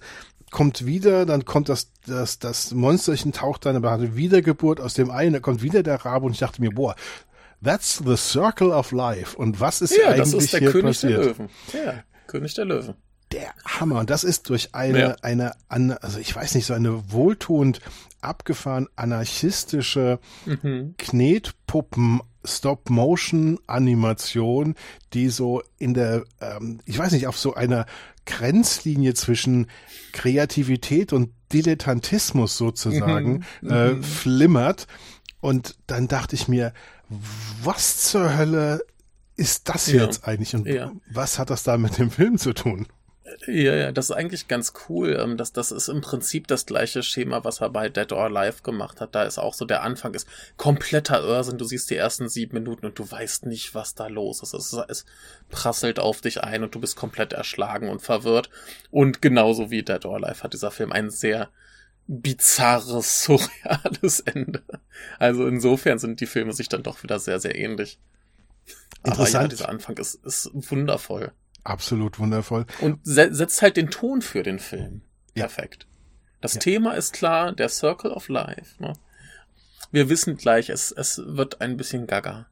kommt 0.51 0.86
wieder, 0.86 1.25
dann 1.25 1.46
kommt 1.46 1.70
das, 1.70 1.92
das, 2.06 2.39
das 2.39 2.72
Monsterchen 2.74 3.32
taucht 3.32 3.65
dann, 3.65 3.75
aber 3.75 3.92
hat 3.92 4.00
eine 4.01 4.15
Wiedergeburt 4.15 4.80
aus 4.80 4.94
dem 4.94 5.12
Ei, 5.12 5.27
und 5.27 5.34
da 5.34 5.39
kommt 5.39 5.62
wieder 5.62 5.82
der 5.84 6.04
Rabe 6.06 6.25
und 6.25 6.34
ich 6.34 6.39
dachte 6.39 6.62
mir, 6.62 6.72
boah, 6.72 6.96
that's 7.63 8.01
the 8.06 8.15
circle 8.15 8.72
of 8.72 8.92
life. 8.92 9.38
Und 9.38 9.60
was 9.60 9.82
ist 9.82 9.98
Ja, 9.98 10.10
eigentlich 10.10 10.32
das 10.32 10.34
ist 10.34 10.54
der 10.54 10.60
hier 10.60 10.72
König 10.72 10.86
passiert? 11.01 11.20
der 11.20 11.25
Löwen. 11.25 11.50
Ja, 11.74 11.94
König 12.27 12.54
der 12.54 12.65
Löwen. 12.65 12.94
Der 13.36 13.54
Hammer. 13.65 14.00
Und 14.00 14.10
das 14.10 14.24
ist 14.24 14.50
durch 14.50 14.74
eine, 14.74 15.00
Ja. 15.00 15.15
eine, 15.22 15.54
also 16.01 16.18
ich 16.20 16.36
weiß 16.36 16.56
nicht, 16.56 16.65
so 16.65 16.74
eine 16.74 17.12
wohltuend 17.12 17.82
abgefahren 18.22 18.88
anarchistische 18.96 20.20
Mhm. 20.46 20.96
Knetpuppen 20.98 22.22
Stop-Motion-Animation, 22.44 24.75
die 25.13 25.30
so 25.30 25.62
in 25.77 25.94
der, 25.94 26.24
ähm, 26.42 26.80
ich 26.86 26.98
weiß 26.98 27.12
nicht, 27.12 27.27
auf 27.27 27.38
so 27.38 27.54
einer 27.56 27.86
Grenzlinie 28.25 29.13
zwischen 29.13 29.68
Kreativität 30.13 31.13
und 31.13 31.30
Dilettantismus 31.54 32.58
sozusagen 32.58 33.44
Mhm. 33.62 33.70
äh, 33.70 33.92
Mhm. 33.94 34.04
flimmert. 34.04 34.88
Und 35.42 35.75
dann 35.88 36.08
dachte 36.08 36.36
ich 36.36 36.48
mir, 36.48 36.74
was 37.63 38.01
zur 38.01 38.36
Hölle 38.36 38.82
ist 39.36 39.70
das 39.70 39.88
Ja. 39.88 40.04
jetzt 40.06 40.27
eigentlich 40.27 40.56
und 40.56 40.65
Ja. 40.68 40.92
was 41.12 41.38
hat 41.39 41.50
das 41.50 41.63
da 41.63 41.77
mit 41.77 41.98
dem 42.00 42.10
Film 42.10 42.38
zu 42.38 42.54
tun? 42.54 42.88
Ja, 43.48 43.74
ja, 43.74 43.91
das 43.91 44.12
ist 44.12 44.15
eigentlich 44.15 44.48
ganz 44.48 44.74
cool. 44.88 45.17
Ähm, 45.20 45.36
Das, 45.36 45.51
das 45.51 45.72
ist 45.72 45.88
im 45.88 46.01
Prinzip 46.01 46.48
das 46.48 46.67
gleiche 46.67 47.01
Schema, 47.01 47.44
was 47.44 47.60
er 47.60 47.70
bei 47.72 47.89
Dead 47.89 48.12
or 48.12 48.25
Alive 48.25 48.62
gemacht 48.62 49.01
hat. 49.01 49.15
Da 49.15 49.24
ist 49.24 49.39
auch 49.39 49.55
so, 49.55 49.65
der 49.65 49.82
Anfang 49.82 50.13
ist 50.13 50.27
kompletter 50.58 51.22
Irrsinn. 51.24 51.58
Du 51.58 51.65
siehst 51.65 51.89
die 51.89 51.96
ersten 51.96 52.29
sieben 52.29 52.53
Minuten 52.53 52.86
und 52.86 53.00
du 53.00 53.10
weißt 53.10 53.48
nicht, 53.48 53.74
was 53.74 53.96
da 53.96 54.08
los 54.08 54.44
ist. 54.44 54.53
Es, 54.53 54.74
es 54.74 55.05
prasselt 55.50 56.00
auf 56.00 56.22
dich 56.22 56.44
ein 56.44 56.63
und 56.63 56.75
du 56.75 56.79
bist 56.79 56.96
komplett 56.96 57.34
erschlagen 57.34 57.89
und 57.89 58.01
verwirrt. 58.01 58.50
Und 58.91 59.22
genauso 59.24 59.72
wie 59.72 59.82
Dead 59.84 60.05
or 60.05 60.15
Alive 60.17 60.44
hat 60.44 60.53
dieser 60.53 60.70
Film 60.72 60.91
ein 60.91 61.10
sehr 61.10 61.50
bizarres, 62.08 63.24
surreales 63.24 64.20
Ende. 64.20 64.62
Also 65.17 65.48
insofern 65.48 65.98
sind 65.98 66.20
die 66.22 66.27
Filme 66.27 66.53
sich 66.53 66.70
dann 66.70 66.84
doch 66.84 67.01
wieder 67.01 67.20
sehr, 67.20 67.39
sehr 67.39 67.55
ähnlich. 67.55 68.00
Aber 69.03 69.27
ja, 69.29 69.48
dieser 69.48 69.70
Anfang 69.70 69.98
ist, 69.98 70.15
ist 70.25 70.50
wundervoll. 70.53 71.32
Absolut 71.66 72.18
wundervoll. 72.20 72.66
Und 72.80 73.00
se 73.04 73.34
setzt 73.36 73.62
halt 73.62 73.76
den 73.76 73.90
Ton 73.90 74.22
für 74.22 74.44
den 74.44 74.60
Film. 74.60 75.02
Ja. 75.36 75.48
Perfekt. 75.48 75.88
Das 76.40 76.54
Ja. 76.54 76.60
Thema 76.62 76.94
ist 76.94 77.12
klar, 77.12 77.52
der 77.52 77.68
Circle 77.70 78.12
of 78.12 78.30
Life. 78.30 78.82
Ne? 78.82 78.94
Wir 79.92 80.08
wissen 80.10 80.38
gleich, 80.38 80.70
es, 80.70 80.92
es 80.92 81.22
wird 81.26 81.60
ein 81.62 81.76
bisschen 81.76 82.08
gaga. 82.08 82.48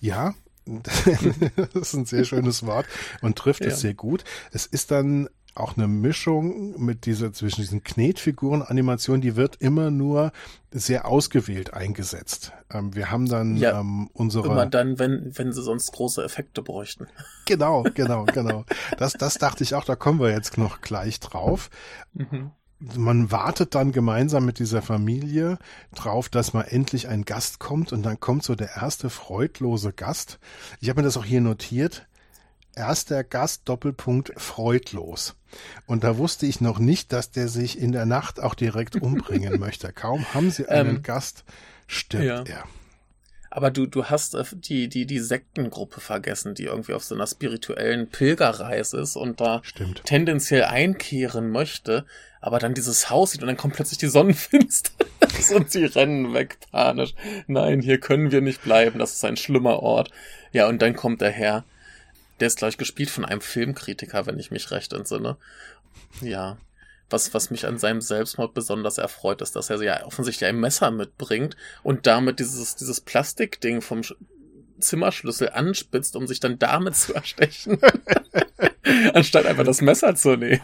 Ja, 0.00 0.34
das 0.66 1.74
ist 1.74 1.94
ein 1.94 2.06
sehr 2.06 2.24
schönes 2.24 2.66
Wort 2.66 2.86
und 3.20 3.36
trifft 3.38 3.60
Ja. 3.62 3.68
es 3.68 3.80
sehr 3.80 3.94
gut. 3.94 4.24
Es 4.50 4.66
ist 4.66 4.90
dann 4.90 5.28
auch 5.56 5.76
eine 5.76 5.88
Mischung 5.88 6.78
mit 6.82 7.06
dieser 7.06 7.32
zwischen 7.32 7.60
diesen 7.60 7.82
Knetfiguren-Animationen, 7.82 9.20
die 9.20 9.36
wird 9.36 9.56
immer 9.56 9.90
nur 9.90 10.32
sehr 10.70 11.06
ausgewählt 11.06 11.74
eingesetzt. 11.74 12.52
Ähm, 12.70 12.94
wir 12.94 13.10
haben 13.10 13.28
dann 13.28 13.56
Ja, 13.56 13.80
ähm, 13.80 14.10
unsere 14.12 14.46
Immer 14.46 14.66
dann, 14.66 14.98
wenn, 14.98 15.32
wenn 15.36 15.52
sie 15.52 15.62
sonst 15.62 15.92
große 15.92 16.22
Effekte 16.22 16.62
bräuchten. 16.62 17.06
genau, 17.46 17.84
genau, 17.94 18.24
genau. 18.24 18.64
Das, 18.98 19.14
das 19.14 19.34
dachte 19.34 19.64
ich 19.64 19.74
auch. 19.74 19.84
Da 19.84 19.96
kommen 19.96 20.20
wir 20.20 20.30
jetzt 20.30 20.58
noch 20.58 20.80
gleich 20.80 21.20
drauf. 21.20 21.70
Mhm. 22.12 22.50
man 22.96 23.30
wartet 23.30 23.74
dann 23.74 23.92
gemeinsam 23.92 24.44
mit 24.44 24.58
dieser 24.58 24.82
Familie 24.82 25.58
drauf, 25.94 26.28
dass 26.28 26.52
mal 26.52 26.62
endlich 26.62 27.08
ein 27.08 27.24
Gast 27.24 27.58
kommt 27.58 27.92
und 27.92 28.02
dann 28.02 28.20
kommt 28.20 28.42
so 28.42 28.54
der 28.54 28.76
erste 28.76 29.08
freudlose 29.08 29.92
Gast. 29.92 30.38
Ich 30.80 30.90
habe 30.90 31.00
mir 31.00 31.04
das 31.04 31.16
auch 31.16 31.24
hier 31.24 31.40
notiert. 31.40 32.06
Erster 32.76 33.24
Gast 33.24 33.62
Doppelpunkt 33.68 34.32
freudlos. 34.36 35.34
Und 35.86 36.04
da 36.04 36.18
wusste 36.18 36.46
ich 36.46 36.60
noch 36.60 36.78
nicht, 36.78 37.12
dass 37.12 37.30
der 37.30 37.48
sich 37.48 37.78
in 37.78 37.92
der 37.92 38.06
Nacht 38.06 38.38
auch 38.38 38.54
direkt 38.54 38.96
umbringen 39.02 39.58
möchte. 39.58 39.92
Kaum 39.92 40.24
haben 40.34 40.50
sie 40.50 40.68
einen 40.68 40.96
Ähm, 40.96 41.02
Gast, 41.02 41.44
stirbt 41.86 42.48
ja. 42.48 42.56
er. 42.56 42.64
Aber 43.50 43.70
du, 43.70 43.86
du 43.86 44.04
hast 44.04 44.34
äh, 44.34 44.44
die, 44.52 44.88
die, 44.88 45.06
die 45.06 45.18
Sektengruppe 45.18 46.02
vergessen, 46.02 46.54
die 46.54 46.64
irgendwie 46.64 46.92
auf 46.92 47.02
so 47.02 47.14
einer 47.14 47.26
spirituellen 47.26 48.08
Pilgerreise 48.08 48.98
ist 49.00 49.16
und 49.16 49.40
da 49.40 49.62
Stimmt. 49.64 50.04
tendenziell 50.04 50.64
einkehren 50.64 51.50
möchte, 51.50 52.04
aber 52.42 52.58
dann 52.58 52.74
dieses 52.74 53.08
Haus 53.08 53.30
sieht 53.30 53.40
und 53.40 53.46
dann 53.46 53.56
kommt 53.56 53.74
plötzlich 53.74 53.96
die 53.96 54.08
Sonnenfinsternis 54.08 55.50
und 55.54 55.70
sie 55.70 55.86
rennen 55.86 56.34
weg 56.34 56.58
panisch. 56.70 57.14
Nein, 57.46 57.80
hier 57.80 57.98
können 57.98 58.30
wir 58.30 58.42
nicht 58.42 58.62
bleiben, 58.62 58.98
das 58.98 59.14
ist 59.14 59.24
ein 59.24 59.38
schlimmer 59.38 59.82
Ort. 59.82 60.10
Ja, 60.52 60.68
und 60.68 60.82
dann 60.82 60.94
kommt 60.94 61.22
der 61.22 61.30
Herr, 61.30 61.64
der 62.40 62.48
ist 62.48 62.58
gleich 62.58 62.76
gespielt 62.76 63.10
von 63.10 63.24
einem 63.24 63.40
Filmkritiker, 63.40 64.26
wenn 64.26 64.38
ich 64.38 64.50
mich 64.50 64.70
recht 64.70 64.92
entsinne. 64.92 65.36
Ja, 66.20 66.58
was, 67.08 67.32
was 67.34 67.50
mich 67.50 67.66
an 67.66 67.78
seinem 67.78 68.00
Selbstmord 68.00 68.54
besonders 68.54 68.98
erfreut, 68.98 69.40
ist, 69.42 69.54
dass 69.56 69.70
er 69.70 69.82
ja 69.82 70.04
offensichtlich 70.04 70.48
ein 70.48 70.58
Messer 70.58 70.90
mitbringt 70.90 71.56
und 71.82 72.06
damit 72.06 72.40
dieses, 72.40 72.76
dieses 72.76 73.00
Plastikding 73.00 73.80
vom 73.80 74.02
Sch 74.02 74.14
Zimmerschlüssel 74.78 75.48
anspitzt, 75.48 76.16
um 76.16 76.26
sich 76.26 76.38
dann 76.38 76.58
damit 76.58 76.96
zu 76.96 77.14
erstechen. 77.14 77.78
Anstatt 79.14 79.46
einfach 79.46 79.64
das 79.64 79.80
Messer 79.80 80.14
zu 80.14 80.36
nehmen. 80.36 80.60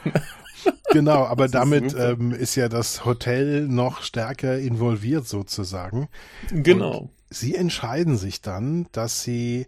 Genau, 0.91 1.25
aber 1.25 1.49
damit 1.49 1.95
ähm, 1.99 2.33
ist 2.33 2.55
ja 2.55 2.69
das 2.69 3.07
Hotel 3.07 3.67
noch 3.67 4.03
stärker 4.03 4.59
involviert 4.59 5.27
sozusagen. 5.27 6.11
Genau. 6.51 6.99
Und 6.99 7.11
sie 7.31 7.55
entscheiden 7.55 8.19
sich 8.19 8.43
dann, 8.43 8.87
dass 8.93 9.23
sie 9.23 9.67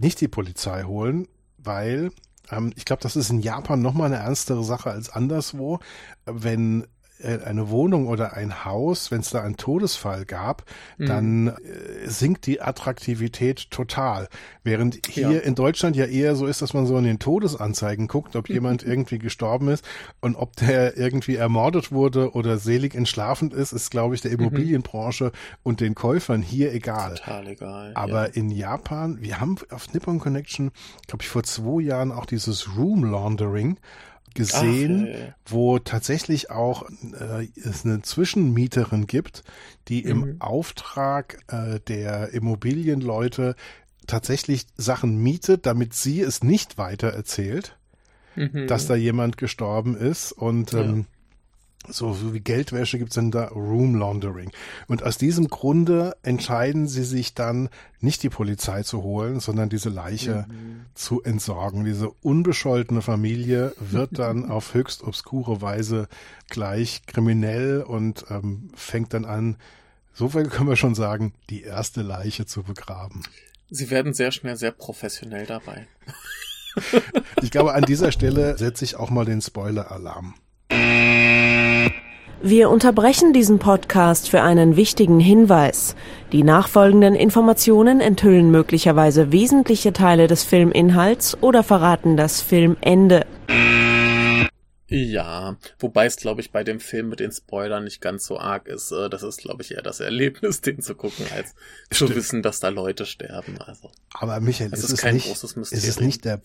nicht 0.00 0.20
die 0.20 0.28
Polizei 0.28 0.84
holen, 0.84 1.28
weil 1.58 2.10
ähm, 2.50 2.72
ich 2.76 2.84
glaube, 2.84 3.02
das 3.02 3.16
ist 3.16 3.30
in 3.30 3.40
Japan 3.40 3.82
nochmal 3.82 4.06
eine 4.06 4.22
ernstere 4.22 4.64
Sache 4.64 4.90
als 4.90 5.10
anderswo. 5.10 5.80
Wenn 6.24 6.86
eine 7.24 7.70
Wohnung 7.70 8.08
oder 8.08 8.34
ein 8.34 8.64
Haus, 8.64 9.10
wenn 9.10 9.20
es 9.20 9.30
da 9.30 9.42
einen 9.42 9.56
Todesfall 9.56 10.24
gab, 10.24 10.64
mhm. 10.98 11.06
dann 11.06 11.48
äh, 11.48 12.08
sinkt 12.08 12.46
die 12.46 12.60
Attraktivität 12.60 13.70
total. 13.70 14.28
Während 14.62 15.06
hier 15.06 15.30
ja. 15.30 15.38
in 15.38 15.54
Deutschland 15.54 15.96
ja 15.96 16.06
eher 16.06 16.36
so 16.36 16.46
ist, 16.46 16.62
dass 16.62 16.74
man 16.74 16.86
so 16.86 16.96
in 16.96 17.04
den 17.04 17.18
Todesanzeigen 17.18 18.08
guckt, 18.08 18.36
ob 18.36 18.48
jemand 18.48 18.82
irgendwie 18.82 19.18
gestorben 19.18 19.68
ist 19.68 19.84
und 20.20 20.36
ob 20.36 20.56
der 20.56 20.96
irgendwie 20.96 21.36
ermordet 21.36 21.92
wurde 21.92 22.32
oder 22.32 22.58
selig 22.58 22.94
entschlafend 22.94 23.54
ist, 23.54 23.72
ist, 23.72 23.90
glaube 23.90 24.14
ich, 24.14 24.20
der 24.20 24.32
mhm. 24.32 24.40
Immobilienbranche 24.40 25.24
mhm. 25.24 25.30
und 25.62 25.80
den 25.80 25.94
Käufern 25.94 26.42
hier 26.42 26.72
egal. 26.72 27.14
Total 27.16 27.48
egal. 27.48 27.92
Aber 27.94 28.28
ja. 28.28 28.34
in 28.34 28.50
Japan, 28.50 29.18
wir 29.20 29.40
haben 29.40 29.56
auf 29.70 29.92
Nippon 29.92 30.18
Connection, 30.18 30.70
glaube 31.06 31.22
ich, 31.22 31.28
vor 31.28 31.42
zwei 31.42 31.82
Jahren 31.82 32.12
auch 32.12 32.26
dieses 32.26 32.76
Room 32.76 33.04
Laundering 33.04 33.78
gesehen, 34.40 35.06
Ach, 35.10 35.18
ja, 35.18 35.34
wo 35.46 35.78
tatsächlich 35.78 36.50
auch 36.50 36.88
äh, 36.88 37.48
es 37.56 37.84
eine 37.84 38.00
Zwischenmieterin 38.00 39.06
gibt, 39.06 39.44
die 39.88 40.02
mhm. 40.02 40.10
im 40.10 40.40
Auftrag 40.40 41.40
äh, 41.48 41.78
der 41.80 42.30
Immobilienleute 42.32 43.54
tatsächlich 44.06 44.66
Sachen 44.76 45.18
mietet, 45.18 45.66
damit 45.66 45.92
sie 45.92 46.22
es 46.22 46.42
nicht 46.42 46.78
weiter 46.78 47.08
erzählt, 47.08 47.76
mhm. 48.34 48.66
dass 48.66 48.86
da 48.86 48.94
jemand 48.94 49.36
gestorben 49.36 49.94
ist 49.94 50.32
und 50.32 50.72
ähm, 50.72 51.06
so, 51.88 52.12
so 52.12 52.34
wie 52.34 52.40
Geldwäsche 52.40 52.98
gibt's 52.98 53.14
dann 53.14 53.30
da 53.30 53.46
Room 53.46 53.94
Laundering. 53.94 54.50
Und 54.86 55.02
aus 55.02 55.16
diesem 55.16 55.48
Grunde 55.48 56.16
entscheiden 56.22 56.86
sie 56.86 57.04
sich 57.04 57.34
dann, 57.34 57.68
nicht 58.00 58.22
die 58.22 58.28
Polizei 58.28 58.82
zu 58.82 59.02
holen, 59.02 59.40
sondern 59.40 59.68
diese 59.68 59.88
Leiche 59.88 60.46
mhm. 60.48 60.86
zu 60.94 61.22
entsorgen. 61.22 61.84
Diese 61.84 62.10
unbescholtene 62.10 63.02
Familie 63.02 63.74
wird 63.78 64.18
dann 64.18 64.50
auf 64.50 64.74
höchst 64.74 65.02
obskure 65.02 65.60
Weise 65.60 66.08
gleich 66.48 67.02
kriminell 67.06 67.82
und 67.82 68.26
ähm, 68.30 68.70
fängt 68.74 69.14
dann 69.14 69.24
an, 69.24 69.56
so 70.12 70.28
viel 70.28 70.48
können 70.48 70.68
wir 70.68 70.76
schon 70.76 70.94
sagen, 70.94 71.32
die 71.48 71.62
erste 71.62 72.02
Leiche 72.02 72.44
zu 72.44 72.62
begraben. 72.62 73.22
Sie 73.70 73.90
werden 73.90 74.12
sehr 74.12 74.32
schnell 74.32 74.56
sehr 74.56 74.72
professionell 74.72 75.46
dabei. 75.46 75.86
ich 77.42 77.50
glaube, 77.50 77.74
an 77.74 77.84
dieser 77.84 78.12
Stelle 78.12 78.58
setze 78.58 78.84
ich 78.84 78.96
auch 78.96 79.10
mal 79.10 79.24
den 79.24 79.40
Spoiler-Alarm. 79.40 80.34
Wir 82.42 82.70
unterbrechen 82.70 83.34
diesen 83.34 83.58
Podcast 83.58 84.30
für 84.30 84.40
einen 84.40 84.74
wichtigen 84.74 85.20
Hinweis. 85.20 85.94
Die 86.32 86.42
nachfolgenden 86.42 87.14
Informationen 87.14 88.00
enthüllen 88.00 88.50
möglicherweise 88.50 89.30
wesentliche 89.30 89.92
Teile 89.92 90.26
des 90.26 90.42
Filminhalts 90.44 91.36
oder 91.42 91.62
verraten 91.62 92.16
das 92.16 92.40
Filmende. 92.40 93.26
Ja, 94.86 95.58
wobei 95.78 96.06
es, 96.06 96.16
glaube 96.16 96.40
ich, 96.40 96.50
bei 96.50 96.64
dem 96.64 96.80
Film 96.80 97.10
mit 97.10 97.20
den 97.20 97.30
Spoilern 97.30 97.84
nicht 97.84 98.00
ganz 98.00 98.24
so 98.24 98.38
arg 98.38 98.68
ist. 98.68 98.90
Äh, 98.90 99.10
das 99.10 99.22
ist, 99.22 99.42
glaube 99.42 99.62
ich, 99.62 99.72
eher 99.72 99.82
das 99.82 100.00
Erlebnis, 100.00 100.60
den 100.62 100.80
zu 100.80 100.94
gucken, 100.94 101.26
als 101.36 101.54
Stimmt. 101.92 102.10
zu 102.10 102.16
wissen, 102.16 102.42
dass 102.42 102.58
da 102.58 102.70
Leute 102.70 103.04
sterben. 103.04 103.58
Also, 103.60 103.90
Aber 104.14 104.40
Michael, 104.40 104.72
ist, 104.72 104.82
ist, 104.84 104.92
es 104.92 105.12
nicht, 105.12 105.30
ist 105.30 105.44
es 105.72 106.00
nicht 106.00 106.24
der 106.24 106.40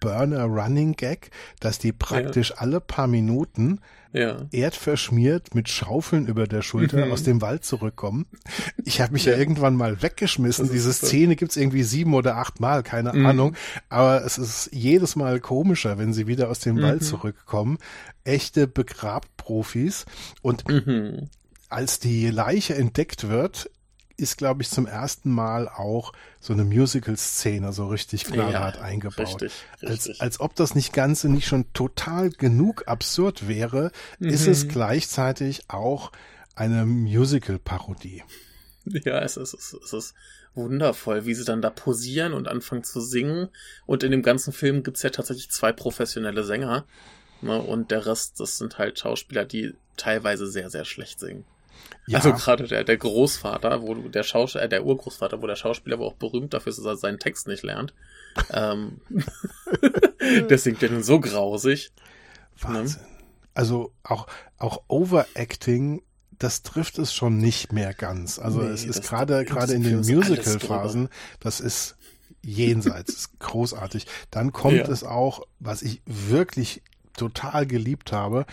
Burner 0.00 0.44
Running 0.44 0.94
Gag, 0.94 1.30
dass 1.60 1.78
die 1.78 1.92
praktisch 1.92 2.50
ja. 2.50 2.56
alle 2.58 2.80
paar 2.80 3.06
Minuten 3.06 3.80
ja. 4.12 4.46
erdverschmiert 4.52 5.54
mit 5.54 5.68
Schaufeln 5.68 6.26
über 6.26 6.46
der 6.46 6.62
Schulter 6.62 7.06
mhm. 7.06 7.12
aus 7.12 7.22
dem 7.22 7.40
Wald 7.40 7.64
zurückkommen. 7.64 8.26
Ich 8.84 9.00
habe 9.00 9.12
mich 9.12 9.26
ja. 9.26 9.32
ja. 9.32 9.38
irgendwann 9.38 9.74
mal 9.74 10.02
weggeschmissen. 10.02 10.70
Diese 10.70 10.92
Szene 10.92 11.36
gibt's 11.36 11.56
irgendwie 11.56 11.82
sieben 11.82 12.14
oder 12.14 12.36
acht 12.36 12.60
Mal, 12.60 12.82
keine 12.82 13.12
mhm. 13.12 13.26
Ahnung. 13.26 13.56
Aber 13.88 14.24
es 14.24 14.38
ist 14.38 14.70
jedes 14.72 15.16
Mal 15.16 15.40
komischer, 15.40 15.98
wenn 15.98 16.12
sie 16.12 16.26
wieder 16.26 16.48
aus 16.48 16.60
dem 16.60 16.76
mhm. 16.76 16.82
Wald 16.82 17.04
zurückkommen. 17.04 17.78
Echte 18.24 18.66
Begrabprofis. 18.66 20.06
Und 20.42 20.66
mhm. 20.68 21.28
als 21.68 21.98
die 21.98 22.30
Leiche 22.30 22.74
entdeckt 22.74 23.28
wird, 23.28 23.70
ist, 24.18 24.36
glaube 24.36 24.62
ich, 24.62 24.68
zum 24.68 24.86
ersten 24.86 25.30
Mal 25.30 25.68
auch 25.68 26.12
so 26.40 26.52
eine 26.52 26.64
Musical-Szene 26.64 27.72
so 27.72 27.86
richtig 27.86 28.24
knallhart 28.24 28.76
ja, 28.76 28.82
eingebaut. 28.82 29.42
Richtig, 29.42 29.52
richtig. 29.82 29.90
Als, 29.90 30.20
als 30.20 30.40
ob 30.40 30.54
das 30.56 30.74
nicht 30.74 30.92
Ganze 30.92 31.28
nicht 31.28 31.46
schon 31.46 31.72
total 31.72 32.30
genug 32.30 32.86
absurd 32.86 33.48
wäre, 33.48 33.92
mhm. 34.18 34.28
ist 34.28 34.46
es 34.46 34.64
mhm. 34.64 34.68
gleichzeitig 34.68 35.62
auch 35.68 36.12
eine 36.54 36.84
Musical-Parodie. 36.84 38.24
Ja, 38.84 39.20
es 39.20 39.36
ist, 39.36 39.54
es 39.54 39.72
ist, 39.72 39.84
es 39.84 39.92
ist 39.92 40.14
wundervoll, 40.54 41.24
wie 41.24 41.34
sie 41.34 41.44
dann 41.44 41.62
da 41.62 41.70
posieren 41.70 42.32
und 42.32 42.48
anfangen 42.48 42.84
zu 42.84 43.00
singen. 43.00 43.48
Und 43.86 44.02
in 44.02 44.10
dem 44.10 44.22
ganzen 44.22 44.52
Film 44.52 44.82
gibt's 44.82 45.02
ja 45.02 45.10
tatsächlich 45.10 45.50
zwei 45.50 45.72
professionelle 45.72 46.42
Sänger. 46.42 46.84
Ne, 47.40 47.60
und 47.60 47.92
der 47.92 48.04
Rest, 48.04 48.40
das 48.40 48.58
sind 48.58 48.78
halt 48.78 48.98
Schauspieler, 48.98 49.44
die 49.44 49.74
teilweise 49.96 50.48
sehr, 50.48 50.70
sehr 50.70 50.84
schlecht 50.84 51.20
singen. 51.20 51.44
Ja. 52.06 52.18
Also 52.18 52.32
gerade 52.32 52.66
der, 52.66 52.84
der 52.84 52.96
Großvater, 52.96 53.82
wo 53.82 53.94
der 53.94 54.22
Schauspieler, 54.22 54.64
äh, 54.64 54.68
der 54.68 54.84
Urgroßvater, 54.84 55.42
wo 55.42 55.46
der 55.46 55.56
Schauspieler 55.56 55.96
aber 55.96 56.06
auch 56.06 56.14
berühmt 56.14 56.54
dafür 56.54 56.70
ist, 56.70 56.78
dass 56.78 56.86
er 56.86 56.96
seinen 56.96 57.18
Text 57.18 57.46
nicht 57.46 57.62
lernt. 57.62 57.92
ähm, 58.50 59.00
der 60.48 60.58
singt 60.58 60.80
ja 60.80 60.88
nun 60.88 61.02
so 61.02 61.20
grausig. 61.20 61.92
Ne? 62.62 62.68
Wahnsinn. 62.68 63.02
Ne? 63.02 63.08
Also 63.54 63.92
auch, 64.04 64.26
auch 64.56 64.82
Overacting, 64.88 66.02
das 66.38 66.62
trifft 66.62 66.98
es 66.98 67.12
schon 67.12 67.38
nicht 67.38 67.72
mehr 67.72 67.92
ganz. 67.92 68.38
Also 68.38 68.62
nee, 68.62 68.68
es 68.68 68.84
ist 68.84 69.02
gerade, 69.02 69.44
gerade 69.44 69.74
in 69.74 69.82
den 69.82 69.98
Musical-Phasen, 69.98 71.08
das 71.40 71.60
ist 71.60 71.96
jenseits, 72.42 73.12
ist 73.12 73.40
großartig. 73.40 74.06
Dann 74.30 74.52
kommt 74.52 74.76
ja. 74.76 74.88
es 74.88 75.04
auch, 75.04 75.42
was 75.58 75.82
ich 75.82 76.00
wirklich 76.06 76.82
total 77.14 77.66
geliebt 77.66 78.12
habe, 78.12 78.46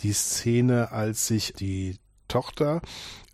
die 0.00 0.12
Szene, 0.12 0.92
als 0.92 1.26
sich 1.26 1.54
die 1.54 1.96
Tochter 2.30 2.80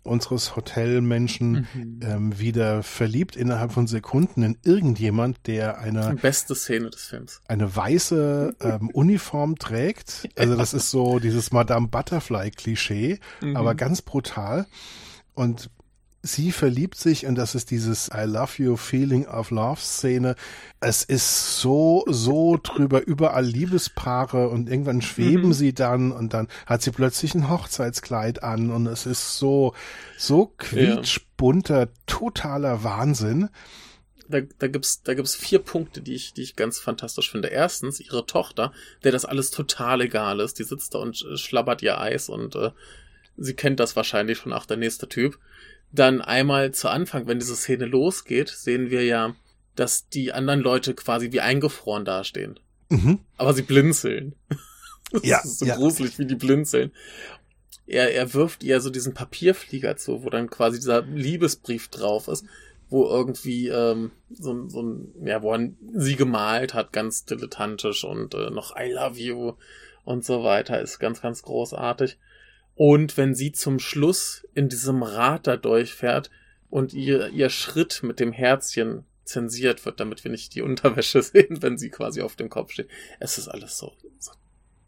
unseres 0.07 0.55
Hotelmenschen 0.55 1.67
mhm. 1.73 1.99
ähm, 2.01 2.39
wieder 2.39 2.81
verliebt 2.81 3.35
innerhalb 3.35 3.73
von 3.73 3.87
Sekunden 3.87 4.41
in 4.41 4.57
irgendjemand, 4.63 5.45
der 5.45 5.79
eine 5.79 6.15
beste 6.15 6.55
Szene 6.55 6.89
des 6.89 7.05
Films 7.05 7.41
eine 7.47 7.75
weiße 7.75 8.55
ähm, 8.61 8.89
Uniform 8.91 9.57
trägt. 9.57 10.29
Also 10.35 10.55
das 10.55 10.73
ist 10.73 10.89
so 10.89 11.19
dieses 11.19 11.51
Madame 11.51 11.89
Butterfly 11.89 12.51
Klischee, 12.51 13.19
mhm. 13.41 13.55
aber 13.55 13.75
ganz 13.75 14.01
brutal. 14.01 14.65
Und 15.33 15.69
sie 16.27 16.51
verliebt 16.51 16.95
sich 16.95 17.25
und 17.25 17.35
das 17.35 17.55
ist 17.55 17.71
dieses 17.71 18.09
I 18.13 18.25
love 18.25 18.61
you 18.61 18.75
feeling 18.75 19.25
of 19.27 19.49
love 19.51 19.79
Szene. 19.79 20.35
Es 20.79 21.03
ist 21.03 21.59
so, 21.59 22.03
so 22.07 22.59
drüber, 22.61 23.05
überall 23.05 23.45
Liebespaare 23.45 24.49
und 24.49 24.69
irgendwann 24.69 25.01
schweben 25.01 25.47
mhm. 25.47 25.53
sie 25.53 25.73
dann 25.73 26.11
und 26.11 26.33
dann 26.33 26.47
hat 26.65 26.81
sie 26.81 26.91
plötzlich 26.91 27.33
ein 27.33 27.49
Hochzeitskleid 27.49 28.43
an 28.43 28.69
und 28.69 28.87
es 28.87 29.05
ist 29.05 29.37
so, 29.37 29.73
so 30.17 30.53
quietschbunter, 30.57 31.79
ja. 31.79 31.89
totaler 32.05 32.83
Wahnsinn. 32.83 33.49
Da, 34.29 34.41
da 34.41 34.67
gibt's 34.67 35.03
da 35.03 35.13
gibt's 35.13 35.35
vier 35.35 35.59
Punkte, 35.59 36.01
die 36.01 36.13
ich 36.13 36.33
die 36.33 36.41
ich 36.41 36.57
ganz 36.57 36.79
fantastisch 36.79 37.31
finde. 37.31 37.47
Erstens 37.47 38.01
ihre 38.01 38.25
Tochter, 38.25 38.73
der 39.03 39.13
das 39.13 39.23
alles 39.23 39.51
total 39.51 40.01
egal 40.01 40.41
ist, 40.41 40.59
die 40.59 40.63
sitzt 40.65 40.93
da 40.93 40.99
und 40.99 41.25
äh, 41.25 41.37
schlabbert 41.37 41.81
ihr 41.81 41.99
Eis 41.99 42.27
und 42.27 42.55
äh, 42.55 42.71
sie 43.37 43.53
kennt 43.53 43.79
das 43.79 43.95
wahrscheinlich 43.95 44.39
schon, 44.39 44.51
ach 44.51 44.65
der 44.65 44.77
nächste 44.77 45.07
Typ. 45.07 45.39
Dann 45.91 46.21
einmal 46.21 46.73
zu 46.73 46.89
Anfang, 46.89 47.27
wenn 47.27 47.39
diese 47.39 47.55
Szene 47.55 47.85
losgeht, 47.85 48.49
sehen 48.49 48.89
wir 48.89 49.05
ja, 49.05 49.35
dass 49.75 50.09
die 50.09 50.33
anderen 50.33 50.59
Leute 50.59 50.93
quasi 50.93 51.31
wie 51.31 51.41
eingefroren 51.41 52.05
dastehen. 52.05 52.59
Mhm. 52.89 53.19
Aber 53.37 53.53
sie 53.53 53.63
blinzeln. 53.63 54.35
Das 55.09 55.23
ja, 55.23 55.37
ist 55.37 55.59
so 55.59 55.65
ja. 55.65 55.77
gruselig, 55.77 56.19
wie 56.19 56.25
die 56.25 56.35
blinzeln. 56.35 56.91
er, 57.85 58.13
er 58.13 58.33
wirft 58.33 58.61
ihr 58.61 58.81
so 58.81 58.89
diesen 58.89 59.13
Papierflieger 59.13 59.95
zu, 59.95 60.23
wo 60.23 60.29
dann 60.29 60.49
quasi 60.49 60.79
dieser 60.79 61.03
Liebesbrief 61.03 61.87
drauf 61.87 62.27
ist, 62.27 62.45
wo 62.89 63.05
irgendwie 63.05 63.69
ähm, 63.69 64.11
so, 64.29 64.67
so 64.67 64.81
ein, 64.81 65.13
ja, 65.23 65.41
wo 65.41 65.53
er 65.53 65.69
sie 65.93 66.17
gemalt 66.17 66.73
hat, 66.73 66.91
ganz 66.91 67.23
dilettantisch 67.23 68.03
und 68.03 68.33
äh, 68.33 68.49
noch 68.49 68.75
I 68.77 68.91
love 68.91 69.17
you 69.17 69.53
und 70.03 70.25
so 70.25 70.43
weiter, 70.43 70.81
ist 70.81 70.99
ganz, 70.99 71.21
ganz 71.21 71.41
großartig. 71.41 72.17
Und 72.77 73.17
wenn 73.17 73.33
sie 73.35 73.51
zum 73.51 73.79
Schluss 73.79 74.45
in 74.53 74.69
diesem 74.69 75.01
Rad 75.03 75.47
da 75.47 75.57
durchfährt 75.57 76.29
und 76.69 76.93
ihr, 76.93 77.29
ihr 77.29 77.49
Schritt 77.49 78.01
mit 78.03 78.19
dem 78.19 78.31
Herzchen 78.31 79.03
zensiert 79.25 79.83
wird, 79.85 79.99
damit 79.99 80.23
wir 80.23 80.31
nicht 80.31 80.53
die 80.55 80.61
Unterwäsche 80.61 81.21
sehen, 81.23 81.61
wenn 81.61 81.77
sie 81.77 81.89
quasi 81.89 82.21
auf 82.21 82.35
dem 82.35 82.49
Kopf 82.49 82.71
steht. 82.71 82.87
Es 83.19 83.37
ist 83.39 83.47
alles 83.47 83.77
so, 83.77 83.93
so 84.19 84.31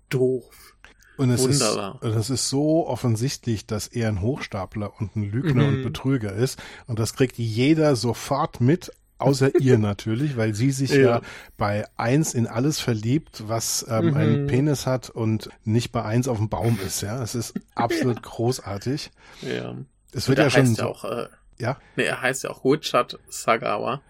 doof. 0.10 0.76
Und 1.18 1.32
es, 1.32 1.42
Wunderbar. 1.42 1.96
ist, 1.96 2.04
und 2.04 2.14
es 2.18 2.30
ist 2.30 2.48
so 2.48 2.88
offensichtlich, 2.88 3.66
dass 3.66 3.88
er 3.88 4.08
ein 4.08 4.22
Hochstapler 4.22 4.94
und 5.02 5.16
ein 5.18 5.24
Lügner 5.24 5.64
Mhm. 5.68 5.78
und 5.78 5.84
Betrüger 5.84 6.32
ist. 6.34 6.58
Und 6.88 6.98
das 7.00 7.14
kriegt 7.14 7.38
jeder 7.38 7.98
sofort 7.98 8.62
mit, 8.62 8.92
außer 9.20 9.52
ihr 9.60 9.78
natürlich, 9.78 10.38
weil 10.38 10.54
sie 10.56 10.72
sich 10.72 10.92
ja. 10.92 11.00
Ja. 11.00 11.22
bei 11.58 11.86
eins 11.98 12.34
in 12.34 12.48
alles 12.48 12.80
verliebt, 12.80 13.44
was 13.48 13.86
ähm, 13.90 14.08
Mhm. 14.10 14.18
einen 14.18 14.48
Penis 14.48 14.86
hat 14.86 15.10
und 15.10 15.50
nicht 15.64 15.92
bei 15.92 16.04
eins 16.04 16.28
auf 16.28 16.38
dem 16.38 16.50
Baum 16.50 16.80
ist. 16.86 17.02
Ja, 17.02 17.22
es 17.22 17.36
ist 17.36 17.54
absolut 17.76 18.24
großartig. 18.24 19.12
Ja. 19.42 19.76
Es 20.14 20.28
wird 20.28 20.40
er 20.40 20.46
ja 20.46 20.50
schon 20.50 20.68
heißt 20.68 20.78
ja 20.80 20.86
auch, 20.88 21.06
äh, 21.06 21.28
ja, 21.60 21.78
nee, 21.96 22.04
er 22.06 22.22
heißt 22.22 22.44
ja 22.44 22.50
auch 22.50 22.64
Richard 22.66 23.20
Sagawa 23.30 24.02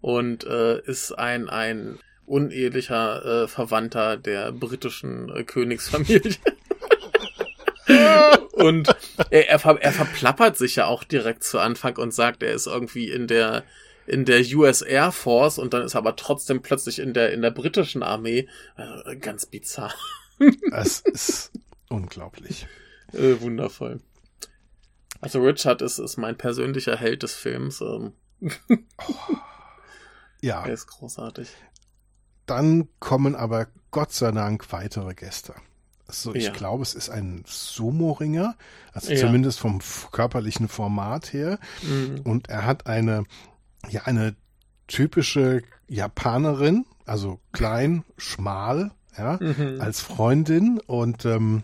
und 0.00 0.44
äh, 0.44 0.80
ist 0.82 1.12
ein, 1.12 1.48
ein 1.48 1.98
unehelicher 2.26 3.44
äh, 3.44 3.48
Verwandter 3.48 4.16
der 4.18 4.52
britischen 4.52 5.34
äh, 5.34 5.42
Königsfamilie. 5.44 6.34
und 8.52 8.94
er, 9.30 9.48
er, 9.48 9.58
ver, 9.58 9.78
er 9.80 9.92
verplappert 9.92 10.56
sich 10.56 10.76
ja 10.76 10.86
auch 10.86 11.04
direkt 11.04 11.42
zu 11.44 11.58
Anfang 11.58 11.96
und 11.96 12.12
sagt, 12.12 12.42
er 12.42 12.52
ist 12.52 12.66
irgendwie 12.66 13.10
in 13.10 13.26
der 13.26 13.64
in 14.08 14.24
der 14.24 14.40
US 14.56 14.82
Air 14.82 15.12
Force 15.12 15.58
und 15.58 15.74
dann 15.74 15.82
ist 15.82 15.94
er 15.94 15.98
aber 15.98 16.16
trotzdem 16.16 16.62
plötzlich 16.62 16.98
in 16.98 17.14
der 17.14 17.32
in 17.32 17.42
der 17.42 17.50
britischen 17.50 18.02
Armee. 18.02 18.48
Äh, 18.76 19.16
ganz 19.16 19.46
bizarr. 19.46 19.94
es 20.72 21.00
ist 21.00 21.52
unglaublich. 21.88 22.66
Äh, 23.12 23.40
wundervoll. 23.40 24.00
Also 25.20 25.40
Richard 25.42 25.82
ist, 25.82 25.98
ist 25.98 26.16
mein 26.16 26.36
persönlicher 26.36 26.96
Held 26.96 27.22
des 27.22 27.34
Films. 27.34 27.80
Ähm, 27.80 28.12
Ja, 30.40 30.64
er 30.64 30.72
ist 30.72 30.86
großartig. 30.86 31.48
dann 32.46 32.88
kommen 33.00 33.34
aber 33.34 33.66
Gott 33.90 34.12
sei 34.12 34.30
Dank 34.30 34.70
weitere 34.72 35.14
Gäste. 35.14 35.54
Also 36.06 36.34
ich 36.34 36.44
Ja. 36.44 36.52
glaube, 36.52 36.82
es 36.82 36.94
ist 36.94 37.10
ein 37.10 37.42
Sumo-Ringer, 37.46 38.56
also 38.92 39.12
Ja. 39.12 39.18
zumindest 39.18 39.58
vom 39.58 39.80
körperlichen 40.12 40.68
Format 40.68 41.32
her. 41.32 41.58
Mhm. 41.82 42.20
Und 42.24 42.48
er 42.48 42.64
hat 42.64 42.86
eine, 42.86 43.24
ja, 43.90 44.02
eine 44.04 44.34
typische 44.86 45.62
Japanerin, 45.88 46.84
also 47.06 47.40
klein, 47.52 48.04
schmal, 48.16 48.90
ja, 49.16 49.38
Mhm. 49.40 49.80
als 49.80 50.00
Freundin 50.00 50.80
und 50.86 51.24
ähm, 51.24 51.62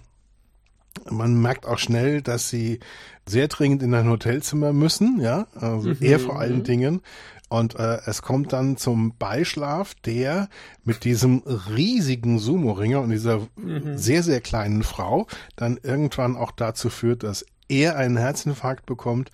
man 1.11 1.41
merkt 1.41 1.67
auch 1.67 1.79
schnell, 1.79 2.23
dass 2.23 2.49
sie 2.49 2.79
sehr 3.27 3.49
dringend 3.49 3.83
in 3.83 3.95
ein 3.95 4.09
Hotelzimmer 4.09 4.73
müssen, 4.73 5.21
ja, 5.21 5.47
also 5.55 5.89
Mhm. 5.89 5.97
er 6.01 6.19
vor 6.21 6.39
allen 6.39 6.63
Dingen. 6.63 7.01
Und 7.49 7.75
äh, 7.77 7.99
es 8.07 8.23
kommt 8.23 8.53
dann 8.53 8.77
zum 8.77 9.17
Beischlaf, 9.17 9.95
der 10.07 10.49
mit 10.85 11.05
diesem 11.05 11.39
riesigen 11.47 12.39
Sumo-Ringer 12.39 13.01
und 13.01 13.11
dieser 13.11 13.41
Mhm. 13.57 13.97
sehr, 13.99 14.23
sehr 14.23 14.41
kleinen 14.41 14.83
Frau 14.83 15.27
dann 15.57 15.79
irgendwann 15.83 16.37
auch 16.37 16.53
dazu 16.53 16.91
führt, 16.91 17.23
dass 17.23 17.45
er 17.69 17.97
einen 17.97 18.17
Herzinfarkt 18.17 18.87
bekommt 18.87 19.31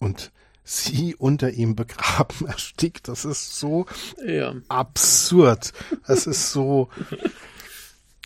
und 0.00 0.32
sie 0.64 1.14
unter 1.16 1.50
ihm 1.50 1.74
begraben 1.76 2.46
erstickt. 2.46 3.08
Das 3.08 3.24
ist 3.24 3.56
so 3.58 3.86
Ja. 4.24 4.54
absurd. 4.68 5.72
Das 6.06 6.26
ist 6.26 6.52
so. 6.52 6.88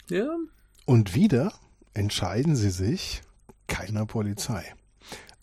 Ja. 0.09 0.29
Und 0.85 1.15
wieder 1.17 1.53
entscheiden 1.93 2.55
sie 2.55 2.71
sich 2.71 3.23
keiner 3.67 4.07
Polizei. 4.07 4.73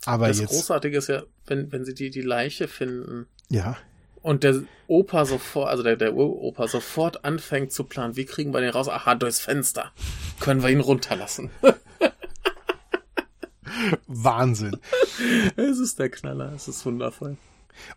Aber 0.05 0.29
Das 0.29 0.39
jetzt, 0.39 0.51
Großartige 0.51 0.97
ist 0.97 1.09
ja, 1.09 1.23
wenn, 1.47 1.69
wenn 1.73 1.83
sie 1.83 1.93
die, 1.93 2.09
die 2.09 2.21
Leiche 2.21 2.69
finden 2.69 3.27
ja, 3.49 3.75
und 4.21 4.43
der 4.43 4.63
Opa 4.87 5.25
sofort, 5.25 5.69
also 5.69 5.83
der, 5.83 5.97
der 5.97 6.13
Uropa 6.15 6.69
sofort 6.69 7.25
anfängt 7.25 7.73
zu 7.73 7.83
planen, 7.83 8.15
wie 8.15 8.23
kriegen 8.23 8.53
wir 8.53 8.61
den 8.61 8.69
raus? 8.69 8.87
Aha, 8.87 9.15
durchs 9.15 9.41
Fenster. 9.41 9.91
Können 10.39 10.63
wir 10.63 10.69
ihn 10.69 10.79
runterlassen. 10.79 11.49
Wahnsinn. 14.07 14.77
es 15.55 15.79
ist 15.79 15.99
der 15.99 16.09
Knaller, 16.09 16.53
es 16.53 16.67
ist 16.67 16.85
wundervoll. 16.85 17.37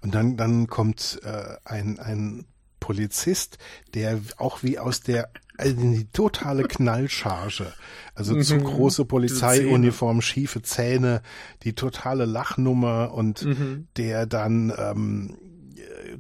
Und 0.01 0.15
dann, 0.15 0.37
dann 0.37 0.67
kommt 0.69 1.21
äh, 1.23 1.57
ein, 1.65 1.99
ein 1.99 2.47
Polizist, 2.81 3.59
der 3.95 4.21
auch 4.37 4.63
wie 4.63 4.79
aus 4.79 5.01
der 5.01 5.31
also 5.59 5.75
die 5.75 6.07
totale 6.13 6.65
Knallcharge, 6.65 7.73
also 8.15 8.39
zu 8.43 8.57
Mhm. 8.57 8.65
große 8.65 9.07
Polizeiuniform, 9.07 10.21
schiefe 10.21 10.61
Zähne, 10.61 11.23
die 11.63 11.73
totale 11.75 12.27
Lachnummer 12.27 13.13
und 13.15 13.43
Mhm. 13.43 13.89
der 13.97 14.27
dann 14.27 14.71
ähm, 14.77 15.39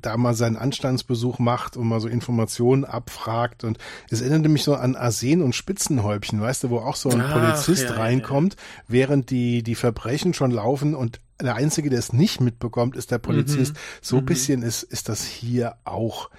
da 0.00 0.16
mal 0.16 0.34
seinen 0.34 0.56
Anstandsbesuch 0.56 1.38
macht 1.38 1.76
und 1.76 1.86
mal 1.88 2.00
so 2.00 2.08
Informationen 2.08 2.84
abfragt 2.84 3.64
und 3.64 3.78
es 4.10 4.20
erinnerte 4.20 4.48
mich 4.48 4.64
so 4.64 4.74
an 4.74 4.96
Arsen 4.96 5.42
und 5.42 5.54
Spitzenhäubchen, 5.54 6.40
weißt 6.40 6.64
du, 6.64 6.70
wo 6.70 6.78
auch 6.78 6.96
so 6.96 7.10
ein 7.10 7.20
Ach, 7.20 7.32
Polizist 7.32 7.84
ja, 7.84 7.90
ja, 7.90 7.96
reinkommt, 7.96 8.56
während 8.88 9.30
die 9.30 9.62
die 9.62 9.74
Verbrechen 9.74 10.34
schon 10.34 10.50
laufen 10.50 10.94
und 10.94 11.20
der 11.40 11.54
einzige, 11.54 11.90
der 11.90 11.98
es 11.98 12.12
nicht 12.12 12.40
mitbekommt, 12.40 12.96
ist 12.96 13.10
der 13.10 13.18
Polizist. 13.18 13.74
Mhm. 13.74 13.78
So 14.02 14.16
ein 14.16 14.22
Mhm. 14.22 14.26
bisschen 14.26 14.62
ist 14.62 14.82
ist 14.82 15.08
das 15.08 15.24
hier 15.24 15.76
auch. 15.84 16.30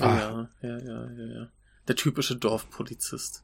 Ah, 0.00 0.48
Ja, 0.62 0.68
ja, 0.68 0.78
ja, 0.78 1.10
ja, 1.10 1.26
ja. 1.40 1.48
Der 1.88 1.96
typische 1.96 2.36
Dorfpolizist, 2.36 3.42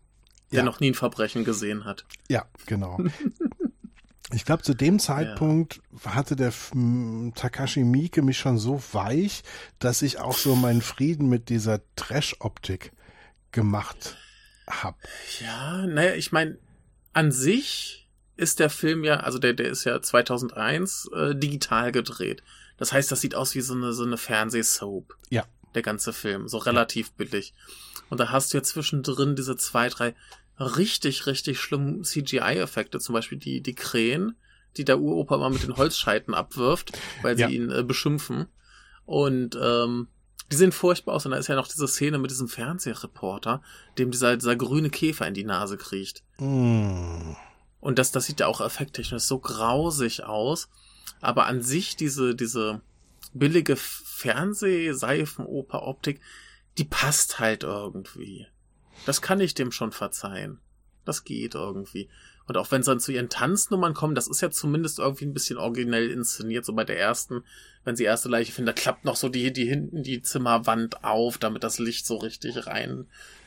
der 0.52 0.58
Ja. 0.60 0.64
noch 0.64 0.80
nie 0.80 0.90
ein 0.90 0.94
Verbrechen 0.94 1.44
gesehen 1.44 1.84
hat. 1.84 2.04
Ja, 2.28 2.44
genau. 2.66 2.98
Ich 4.32 4.44
glaube, 4.44 4.62
zu 4.62 4.74
dem 4.74 4.98
Zeitpunkt 4.98 5.80
hatte 6.04 6.34
der 6.34 6.52
m, 6.74 7.32
Takashi 7.36 7.84
Miike 7.84 8.22
mich 8.22 8.38
schon 8.38 8.58
so 8.58 8.82
weich, 8.92 9.42
dass 9.78 10.02
ich 10.02 10.18
auch 10.18 10.36
so 10.36 10.56
meinen 10.56 10.82
Frieden 10.82 11.28
mit 11.28 11.48
dieser 11.48 11.80
Trash-Optik 11.94 12.92
gemacht 13.52 14.16
hab. 14.66 14.98
Ja, 15.40 15.86
naja, 15.86 16.14
ich 16.14 16.32
meine, 16.32 16.58
an 17.12 17.30
sich 17.30 18.08
ist 18.36 18.58
der 18.58 18.68
Film 18.68 19.04
ja, 19.04 19.18
also 19.20 19.38
der, 19.38 19.54
der 19.54 19.68
ist 19.68 19.84
ja 19.84 20.02
2001 20.02 21.08
äh, 21.14 21.34
digital 21.34 21.92
gedreht. 21.92 22.42
Das 22.76 22.92
heißt, 22.92 23.10
das 23.10 23.20
sieht 23.20 23.34
aus 23.34 23.54
wie 23.54 23.60
so 23.60 23.74
eine, 23.74 23.92
so 23.92 24.04
eine 24.04 24.18
Fernsehsoap. 24.18 25.16
Ja. 25.30 25.44
Der 25.74 25.82
ganze 25.82 26.12
Film, 26.12 26.48
so 26.48 26.58
relativ 26.58 27.12
billig. 27.12 27.54
Und 28.10 28.18
da 28.18 28.30
hast 28.30 28.52
du 28.52 28.58
ja 28.58 28.62
zwischendrin 28.62 29.36
diese 29.36 29.56
zwei, 29.56 29.88
drei 29.88 30.14
richtig, 30.58 31.26
richtig 31.26 31.60
schlimmen 31.60 32.02
CGI-Effekte, 32.04 32.98
zum 32.98 33.12
Beispiel 33.14 33.38
die, 33.38 33.60
die 33.62 33.74
Krähen, 33.74 34.36
die 34.76 34.84
der 34.84 35.00
Uropa 35.00 35.36
mal 35.38 35.50
mit 35.50 35.62
den 35.62 35.76
Holzscheiten 35.76 36.34
abwirft, 36.34 36.92
weil 37.22 37.36
sie 37.36 37.42
Ja. 37.42 37.48
ihn 37.48 37.70
äh, 37.70 37.82
beschimpfen. 37.82 38.46
Und 39.04 39.56
ähm, 39.60 40.08
die 40.50 40.56
sehen 40.56 40.72
furchtbar 40.72 41.14
aus. 41.14 41.24
Und 41.26 41.32
da 41.32 41.38
ist 41.38 41.48
ja 41.48 41.54
noch 41.56 41.68
diese 41.68 41.88
Szene 41.88 42.18
mit 42.18 42.30
diesem 42.30 42.48
Fernsehreporter, 42.48 43.62
dem 43.98 44.10
dieser, 44.10 44.36
dieser 44.36 44.56
grüne 44.56 44.90
Käfer 44.90 45.26
in 45.26 45.34
die 45.34 45.44
Nase 45.44 45.76
kriecht. 45.76 46.22
Mm. 46.38 47.34
Und 47.80 47.98
das, 47.98 48.12
das 48.12 48.26
sieht 48.26 48.40
ja 48.40 48.46
auch 48.46 48.60
effekttechnisch 48.60 49.22
so 49.22 49.38
grausig 49.38 50.24
aus. 50.24 50.68
Aber 51.20 51.46
an 51.46 51.62
sich 51.62 51.96
diese, 51.96 52.34
diese 52.34 52.80
billige 53.32 53.76
Fernsehseifenoper-Optik, 53.76 56.20
die 56.78 56.84
passt 56.84 57.38
halt 57.38 57.62
irgendwie. 57.64 58.46
Das 59.04 59.20
kann 59.22 59.40
ich 59.40 59.54
dem 59.54 59.72
schon 59.72 59.92
verzeihen. 59.92 60.60
Das 61.04 61.24
geht 61.24 61.54
irgendwie. 61.54 62.08
Und 62.46 62.56
auch 62.56 62.70
wenn 62.70 62.80
es 62.80 62.86
dann 62.86 63.00
zu 63.00 63.12
ihren 63.12 63.28
Tanznummern 63.28 63.94
kommen, 63.94 64.14
das 64.14 64.28
ist 64.28 64.40
ja 64.40 64.50
zumindest 64.50 64.98
irgendwie 64.98 65.24
ein 65.24 65.34
bisschen 65.34 65.58
originell 65.58 66.10
inszeniert. 66.10 66.64
So 66.64 66.72
bei 66.72 66.84
der 66.84 66.98
ersten, 66.98 67.42
wenn 67.84 67.96
sie 67.96 68.04
erste 68.04 68.28
Leiche 68.28 68.52
finden, 68.52 68.66
da 68.66 68.72
klappt 68.72 69.04
noch 69.04 69.16
so 69.16 69.28
die, 69.28 69.52
die 69.52 69.66
hinten 69.66 70.02
die 70.02 70.22
Zimmerwand 70.22 71.04
auf, 71.04 71.38
damit 71.38 71.64
das 71.64 71.78
Licht 71.78 72.06
so 72.06 72.16
richtig 72.16 72.66
rein 72.66 73.06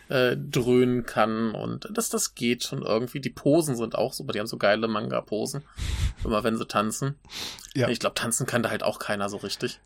äh, 0.10 0.36
dröhnen 0.36 1.06
kann. 1.06 1.56
Und 1.56 1.88
das, 1.92 2.10
das 2.10 2.36
geht 2.36 2.64
schon 2.64 2.82
irgendwie. 2.82 3.22
Die 3.22 3.30
Posen 3.30 3.76
sind 3.76 3.96
auch 3.96 4.12
super. 4.12 4.34
Die 4.34 4.40
haben 4.40 4.48
so 4.48 4.58
geile 4.58 4.88
Manga-Posen. 4.88 5.64
Immer 6.26 6.44
wenn 6.44 6.58
sie 6.58 6.68
tanzen. 6.68 7.16
Ja. 7.74 7.88
Ich 7.88 8.00
glaube, 8.00 8.16
tanzen 8.16 8.46
kann 8.46 8.64
da 8.64 8.70
halt 8.70 8.84
auch 8.84 9.00
keiner 9.00 9.30
so 9.30 9.38
richtig. 9.38 9.80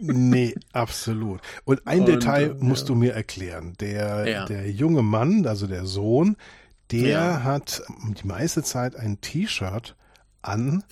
Nee, 0.00 0.54
absolut. 0.72 1.40
Und 1.64 1.86
ein 1.86 2.00
Und, 2.00 2.06
Detail 2.08 2.50
äh, 2.50 2.54
musst 2.64 2.82
ja. 2.82 2.86
du 2.88 2.94
mir 2.96 3.12
erklären. 3.14 3.74
Der, 3.80 4.28
Ja. 4.28 4.44
der 4.46 4.70
junge 4.70 5.02
Mann, 5.02 5.46
also 5.46 5.66
der 5.66 5.86
Sohn, 5.86 6.36
der 6.90 7.08
Ja. 7.08 7.42
hat 7.44 7.82
die 8.18 8.26
meiste 8.26 8.62
Zeit 8.62 8.96
ein 8.96 9.20
T-Shirt 9.20 9.96
an, 10.42 10.82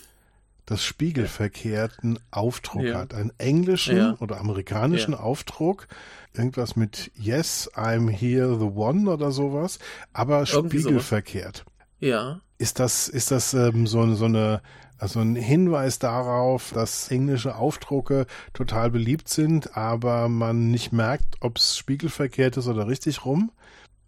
das 0.67 0.85
spiegelverkehrten 0.85 2.21
Aufdruck 2.31 2.95
hat. 2.95 3.13
Einen 3.13 3.33
englischen 3.39 4.15
oder 4.15 4.39
amerikanischen. 4.39 5.15
Aufdruck. 5.15 5.89
Irgendwas 6.33 6.77
mit 6.77 7.11
Yes, 7.17 7.69
I'm 7.75 8.09
here, 8.09 8.57
the 8.57 8.67
one 8.67 9.11
oder 9.11 9.33
sowas. 9.33 9.81
Aber 10.13 10.45
Irgendwie 10.49 10.79
spiegelverkehrt. 10.81 11.65
Ja. 11.99 12.41
Ist 12.59 12.79
das, 12.79 13.09
ist 13.09 13.33
das 13.33 13.53
ähm, 13.53 13.89
so, 13.89 14.15
so 14.15 14.27
eine 14.27 14.63
also 15.01 15.21
ein 15.21 15.35
Hinweis 15.35 15.99
darauf, 15.99 16.73
dass 16.73 17.11
englische 17.11 17.57
Aufdrucke 17.57 18.27
total 18.53 18.91
beliebt 18.91 19.29
sind, 19.29 19.77
aber 19.77 20.29
man 20.29 20.71
nicht 20.71 20.93
merkt, 20.93 21.37
ob 21.41 21.57
es 21.57 21.77
spiegelverkehrt 21.77 22.57
ist 22.59 22.67
oder 22.67 22.87
richtig 22.87 23.25
rum. 23.25 23.51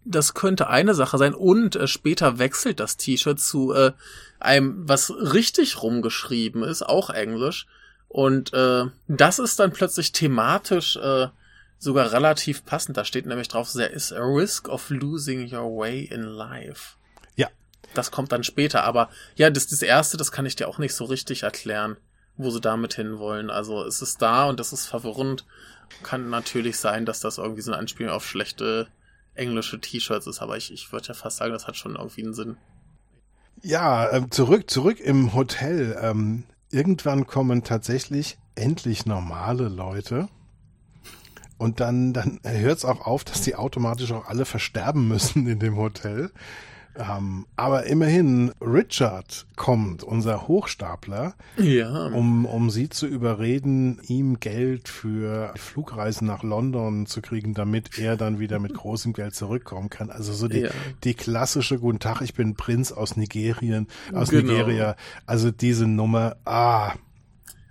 Das 0.05 0.33
könnte 0.33 0.67
eine 0.69 0.93
Sache 0.93 1.17
sein. 1.17 1.33
Und 1.33 1.75
äh, 1.75 1.87
später 1.87 2.37
wechselt 2.37 2.79
das 2.79 2.97
T-Shirt 2.97 3.39
zu 3.39 3.73
äh, 3.73 3.93
einem, 4.39 4.87
was 4.87 5.11
richtig 5.11 5.81
rumgeschrieben 5.81 6.61
ist, 6.63 6.83
auch 6.83 7.09
Englisch. 7.09 7.67
Und 8.07 8.53
äh, 8.53 8.85
das 9.07 9.39
ist 9.39 9.59
dann 9.59 9.71
plötzlich 9.71 10.11
thematisch 10.11 10.97
äh, 10.97 11.27
sogar 11.79 12.11
relativ 12.11 12.65
passend. 12.65 12.97
Da 12.97 13.05
steht 13.05 13.25
nämlich 13.25 13.47
drauf, 13.47 13.71
there 13.71 13.89
is 13.89 14.13
a 14.13 14.21
risk 14.21 14.69
of 14.69 14.89
losing 14.89 15.51
your 15.51 15.75
way 15.75 16.03
in 16.03 16.21
life 16.21 16.97
das 17.93 18.11
kommt 18.11 18.31
dann 18.31 18.43
später. 18.43 18.83
Aber 18.83 19.09
ja, 19.35 19.49
das, 19.49 19.67
das 19.67 19.81
erste, 19.81 20.17
das 20.17 20.31
kann 20.31 20.45
ich 20.45 20.55
dir 20.55 20.67
auch 20.67 20.77
nicht 20.77 20.93
so 20.93 21.05
richtig 21.05 21.43
erklären, 21.43 21.97
wo 22.37 22.49
sie 22.49 22.61
damit 22.61 22.93
hinwollen. 22.95 23.49
Also 23.49 23.83
es 23.83 24.01
ist 24.01 24.21
da 24.21 24.45
und 24.45 24.59
das 24.59 24.73
ist 24.73 24.87
verwirrend. 24.87 25.45
Kann 26.01 26.29
natürlich 26.29 26.77
sein, 26.77 27.05
dass 27.05 27.19
das 27.19 27.37
irgendwie 27.37 27.61
so 27.61 27.71
eine 27.71 27.79
Anspielung 27.79 28.13
auf 28.13 28.25
schlechte 28.25 28.87
englische 29.35 29.79
T-Shirts 29.79 30.27
ist, 30.27 30.41
aber 30.41 30.57
ich, 30.57 30.71
ich 30.71 30.91
würde 30.91 31.07
ja 31.07 31.13
fast 31.13 31.37
sagen, 31.37 31.53
das 31.53 31.67
hat 31.67 31.75
schon 31.75 31.95
irgendwie 31.95 32.23
einen 32.23 32.33
Sinn. 32.33 32.57
Ja, 33.61 34.11
ähm, 34.11 34.29
zurück, 34.29 34.69
zurück 34.69 34.99
im 34.99 35.33
Hotel. 35.33 35.97
Ähm, 36.01 36.43
irgendwann 36.69 37.27
kommen 37.27 37.63
tatsächlich 37.63 38.37
endlich 38.55 39.05
normale 39.05 39.69
Leute. 39.69 40.27
Und 41.57 41.79
dann, 41.79 42.13
dann 42.13 42.39
hört 42.43 42.79
es 42.79 42.85
auch 42.85 43.05
auf, 43.05 43.23
dass 43.23 43.41
die 43.41 43.55
automatisch 43.55 44.11
auch 44.11 44.25
alle 44.25 44.45
versterben 44.45 45.07
müssen 45.07 45.47
in 45.47 45.59
dem 45.59 45.77
Hotel. 45.77 46.31
Ähm, 46.95 47.47
aber 47.55 47.85
immerhin, 47.85 48.51
Richard 48.61 49.47
kommt, 49.55 50.03
unser 50.03 50.47
Hochstapler, 50.47 51.33
ja. 51.57 52.07
um, 52.07 52.45
um 52.45 52.69
sie 52.69 52.89
zu 52.89 53.07
überreden, 53.07 53.99
ihm 54.07 54.39
Geld 54.39 54.89
für 54.89 55.53
Flugreisen 55.55 56.27
nach 56.27 56.43
London 56.43 57.07
zu 57.07 57.21
kriegen, 57.21 57.55
damit 57.55 57.97
er 57.97 58.15
dann 58.15 58.39
wieder 58.39 58.59
mit 58.59 58.75
großem 58.75 59.13
Geld 59.13 59.33
zurückkommen 59.33 59.89
kann. 59.89 60.11
Also 60.11 60.33
so 60.33 60.47
die, 60.47 60.61
ja. 60.61 60.69
die 61.03 61.15
klassische 61.15 61.79
Guten 61.79 61.99
Tag, 61.99 62.21
ich 62.21 62.35
bin 62.35 62.55
Prinz 62.55 62.91
aus 62.91 63.17
Nigerien, 63.17 63.87
aus 64.13 64.29
genau. 64.29 64.53
Nigeria. 64.53 64.95
Also 65.25 65.49
diese 65.49 65.87
Nummer, 65.87 66.35
ah. 66.45 66.93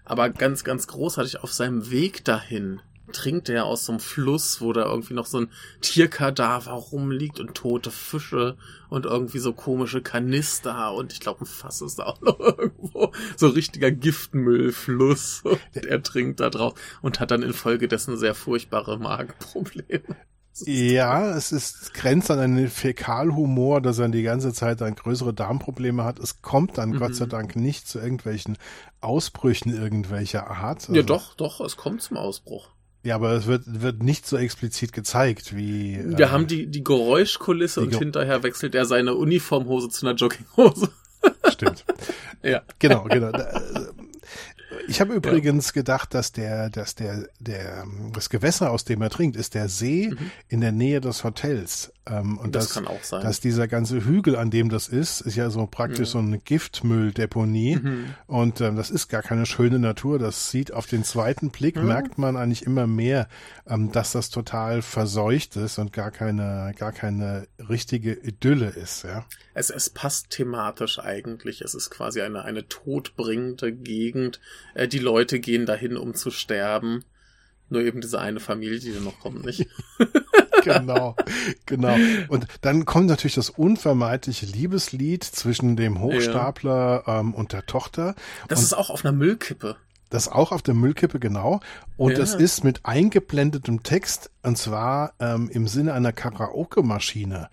Aber 0.05 0.31
ganz, 0.31 0.65
ganz 0.65 0.89
großartig 0.89 1.43
auf 1.43 1.53
seinem 1.53 1.91
Weg 1.91 2.25
dahin 2.25 2.81
trinkt 3.13 3.49
er 3.49 3.65
aus 3.67 3.87
so 3.87 3.93
einem 3.93 4.01
Fluss, 4.01 4.61
wo 4.61 4.73
da 4.73 4.85
irgendwie 4.85 5.15
noch 5.15 5.27
so 5.27 5.41
ein 5.41 5.51
Tierkadaver 5.81 6.73
rumliegt 6.73 7.41
und 7.41 7.55
tote 7.55 7.91
Fische 7.91 8.57
und 8.89 9.07
irgendwie 9.07 9.39
so 9.39 9.53
komische 9.53 10.03
Kanister 10.03 10.93
und 10.93 11.13
ich 11.13 11.21
glaube 11.21 11.43
ein 11.43 11.47
Fass 11.47 11.81
ist 11.81 11.99
da 11.99 12.05
auch 12.05 12.21
noch 12.21 12.39
irgendwo. 12.59 13.13
So 13.37 13.49
richtiger 13.49 13.91
Giftmüllfluss. 13.91 15.43
Und 15.75 15.87
er 15.87 16.03
trinkt 16.03 16.41
da 16.41 16.51
drauf 16.51 16.75
und 17.01 17.21
hat 17.21 17.31
dann 17.31 17.43
infolgedessen 17.43 18.17
sehr 18.17 18.35
furchtbare 18.35 18.99
Magenprobleme. 18.99 20.03
Ja, 20.67 21.35
es 21.35 21.51
ist 21.51 21.95
grenzt 21.95 22.31
an 22.31 22.39
einen 22.39 22.69
Fäkalhumor, 22.69 23.81
dass 23.81 23.99
er 23.99 24.11
die 24.11 24.23
ganze 24.23 24.53
Zeit 24.53 24.83
dann 24.83 24.95
größere 24.95 25.33
Darmprobleme 25.33 26.05
hat. 26.05 26.19
Es 26.19 26.43
kommt 26.43 26.77
dann 26.77 26.91
mhm. 26.91 26.99
Gott 26.99 27.15
sei 27.15 27.25
Dank 27.25 27.57
nicht 27.57 27.89
zu 27.89 27.99
irgendwelchen 27.99 28.59
Ausbrüchen 29.01 29.73
irgendwelcher 29.73 30.51
Art. 30.51 30.81
Also, 30.81 30.95
ja, 30.95 31.03
doch, 31.03 31.35
doch, 31.37 31.61
es 31.61 31.79
kommt 31.79 32.03
zum 32.03 32.19
Ausbruch. 32.19 32.69
Ja, 33.05 33.17
aber 33.17 33.33
es 33.33 33.47
wird, 33.47 33.65
wird 33.67 34.03
nicht 34.03 34.27
so 34.27 34.37
explizit 34.37 34.93
gezeigt 34.93 35.57
wie. 35.57 35.99
Wir 36.05 36.27
äh, 36.27 36.29
haben 36.29 36.47
die, 36.47 36.69
die 36.69 36.85
Geräuschkulisse 36.85 37.81
die 37.81 37.87
und 37.87 37.91
Ge 37.91 37.99
hinterher 37.99 38.43
wechselt 38.43 38.75
er 38.75 38.85
seine 38.85 39.15
Uniformhose 39.15 39.89
zu 39.89 40.07
einer 40.07 40.15
Jogginghose. 40.15 40.89
Stimmt. 41.51 41.85
ja. 42.43 42.63
Genau, 42.79 43.05
genau. 43.05 43.31
Äh, 43.31 43.61
ich 44.89 45.01
habe 45.01 45.15
übrigens 45.15 45.69
ja. 45.69 45.73
gedacht, 45.73 46.15
dass 46.15 46.33
der, 46.33 46.71
dass 46.71 46.95
der, 46.95 47.29
der, 47.39 47.85
das 48.13 48.31
Gewässer, 48.31 48.71
aus 48.71 48.85
dem 48.85 49.03
er 49.03 49.11
trinkt, 49.11 49.37
ist 49.37 49.55
der 49.55 49.69
See 49.69 50.11
mhm. 50.11 50.31
in 50.49 50.61
der 50.61 50.73
Nähe 50.73 51.01
des 51.01 51.25
Hotels. 51.25 51.93
Ähm, 52.05 52.37
und 52.39 52.57
das, 52.57 52.67
das, 52.67 52.75
kann 52.75 52.87
auch 52.89 53.03
sein. 53.05 53.23
Dass 53.23 53.39
dieser 53.39 53.69
ganze 53.69 54.05
Hügel, 54.05 54.35
an 54.35 54.51
dem 54.51 54.69
das 54.71 54.89
ist, 54.89 55.21
ist 55.21 55.37
ja 55.37 55.51
so 55.51 55.67
praktisch 55.67 56.09
mhm. 56.09 56.13
so 56.13 56.19
eine 56.19 56.39
Giftmülldeponie. 56.39 57.77
Mhm. 57.77 58.15
Und 58.27 58.61
ähm, 58.61 58.75
das 58.75 58.91
ist 58.91 59.09
gar 59.09 59.23
keine 59.23 59.47
schöne 59.47 59.79
Natur. 59.79 60.19
Das 60.19 60.51
sieht 60.51 60.73
auf 60.73 60.87
den 60.87 61.05
zweiten 61.05 61.51
Blick, 61.51 61.77
mhm. 61.77 61.87
merkt 61.87 62.19
man 62.19 62.37
eigentlich 62.37 62.65
immer 62.65 62.89
mehr, 62.89 63.29
ähm, 63.69 63.93
dass 63.93 64.13
das 64.13 64.31
total 64.31 64.83
verseucht 64.83 65.57
ist 65.57 65.79
und 65.79 65.93
gar 65.93 66.11
keine, 66.11 66.75
gar 66.77 66.93
keine 66.93 67.47
richtige 67.69 68.15
Idylle 68.15 68.71
ist, 68.71 69.05
ja. 69.05 69.25
Es, 69.55 69.71
es 69.71 69.91
passt 69.91 70.31
thematisch 70.31 70.99
eigentlich. 70.99 71.61
Es 71.61 71.75
ist 71.75 71.91
quasi 71.91 72.23
eine, 72.23 72.43
eine 72.43 72.67
todbringende 72.69 73.73
Gegend. 73.73 74.41
Äh, 74.75 74.89
die 74.89 74.99
Leute 74.99 75.39
gehen 75.39 75.67
dahin, 75.67 75.97
um 75.97 76.15
zu 76.15 76.31
sterben. 76.33 77.05
Nur 77.69 77.83
eben 77.83 78.01
diese 78.01 78.21
eine 78.21 78.41
Familie, 78.41 78.81
die 78.81 78.93
dann 78.93 79.05
noch 79.05 79.21
kommt, 79.21 79.47
nicht? 79.47 79.67
genau, 80.63 81.17
genau. 81.67 81.97
Und 82.29 82.47
dann 82.61 82.85
kommt 82.85 83.07
natürlich 83.07 83.35
das 83.35 83.51
unvermeidliche 83.51 84.47
Liebeslied 84.47 85.25
zwischen 85.25 85.77
dem 85.77 86.01
Hochstapler 86.01 87.05
ja. 87.07 87.21
ähm, 87.21 87.35
und 87.35 87.53
der 87.53 87.67
Tochter. 87.67 88.15
Das 88.49 88.61
und 88.61 88.65
ist 88.67 88.73
auch 88.75 88.91
auf 88.91 89.05
einer 89.05 89.13
Müllkippe. 89.13 89.77
Das 90.11 90.29
auch 90.29 90.53
auf 90.53 90.61
der 90.61 90.75
Müllkippe, 90.75 91.19
genau. 91.19 91.61
Und 91.97 92.19
ja. 92.19 92.25
ist 92.25 92.65
mit 92.65 92.85
eingeblendetem 92.85 93.83
Text, 93.83 94.31
und 94.43 94.59
zwar 94.59 95.15
ähm, 95.21 95.49
im 95.51 95.67
Sinne 95.67 95.95
einer 95.95 96.13
Karaoke-Maschine. 96.13 97.49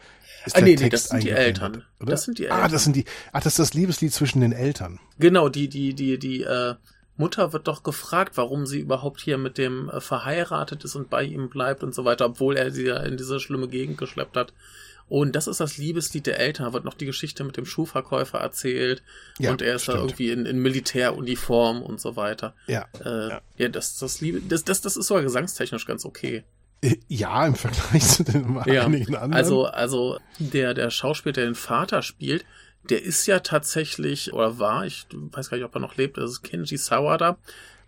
Ist 0.45 0.57
ah, 0.57 0.61
nee, 0.61 0.75
nee, 0.75 0.89
das 0.89 1.05
sind 1.05 1.23
die 1.23 1.29
Eltern. 1.29 1.83
Oder? 2.01 2.11
Das 2.11 2.23
sind 2.23 2.37
die 2.37 2.43
Eltern. 2.45 2.61
Ah, 2.61 2.67
das 2.67 2.83
sind 2.83 2.95
die, 2.95 3.05
ah, 3.31 3.39
das 3.39 3.53
ist 3.53 3.59
das 3.59 3.73
Liebeslied 3.73 4.13
zwischen 4.13 4.41
den 4.41 4.51
Eltern. 4.51 4.99
Genau, 5.19 5.47
die, 5.47 5.69
die, 5.69 5.93
die, 5.93 6.19
die, 6.19 6.43
äh, 6.43 6.75
Mutter 7.19 7.51
wird 7.51 7.67
doch 7.67 7.83
gefragt, 7.83 8.37
warum 8.37 8.65
sie 8.65 8.79
überhaupt 8.79 9.19
hier 9.19 9.37
mit 9.37 9.57
dem 9.57 9.89
äh, 9.89 9.99
verheiratet 9.99 10.85
ist 10.85 10.95
und 10.95 11.09
bei 11.09 11.23
ihm 11.23 11.49
bleibt 11.49 11.83
und 11.83 11.93
so 11.93 12.05
weiter, 12.05 12.25
obwohl 12.25 12.55
er 12.55 12.71
sie 12.71 12.85
ja 12.85 12.97
in 12.97 13.17
diese 13.17 13.39
schlimme 13.39 13.67
Gegend 13.67 13.97
geschleppt 13.97 14.37
hat. 14.37 14.53
Und 15.09 15.35
das 15.35 15.47
ist 15.47 15.59
das 15.59 15.77
Liebeslied 15.77 16.27
der 16.27 16.39
Eltern. 16.39 16.67
Da 16.67 16.73
wird 16.73 16.85
noch 16.85 16.93
die 16.93 17.07
Geschichte 17.07 17.43
mit 17.43 17.57
dem 17.57 17.65
Schuhverkäufer 17.65 18.37
erzählt. 18.37 19.01
Ja, 19.39 19.51
und 19.51 19.61
er 19.61 19.75
ist 19.75 19.83
stimmt. 19.83 19.97
da 19.97 20.01
irgendwie 20.01 20.31
in, 20.31 20.45
in 20.45 20.59
Militäruniform 20.59 21.81
und 21.81 21.99
so 21.99 22.15
weiter. 22.15 22.53
Ja. 22.67 22.85
Äh, 23.03 23.29
ja. 23.29 23.41
ja, 23.57 23.67
das, 23.69 23.97
das 23.97 24.21
Liebe, 24.21 24.39
das, 24.41 24.63
das, 24.63 24.81
das 24.81 24.95
ist 24.95 25.07
sogar 25.07 25.23
gesangstechnisch 25.23 25.85
ganz 25.87 26.05
okay. 26.05 26.43
Äh, 26.81 26.97
ja, 27.07 27.45
im 27.45 27.55
Vergleich 27.55 28.07
zu 28.07 28.23
den 28.23 28.61
ja. 28.65 28.85
einigen 28.85 29.15
anderen. 29.15 29.33
Also, 29.33 29.65
also 29.65 30.19
der, 30.37 30.73
der 30.73 30.89
Schauspieler, 30.91 31.33
der 31.33 31.45
den 31.45 31.55
Vater 31.55 32.01
spielt, 32.01 32.45
der 32.83 33.03
ist 33.03 33.25
ja 33.27 33.39
tatsächlich, 33.39 34.33
oder 34.33 34.59
war, 34.59 34.85
ich 34.85 35.05
weiß 35.11 35.49
gar 35.49 35.57
nicht, 35.57 35.65
ob 35.65 35.75
er 35.75 35.81
noch 35.81 35.97
lebt, 35.97 36.17
das 36.17 36.31
ist 36.31 36.41
Kenji 36.43 36.77
Sawada, 36.77 37.37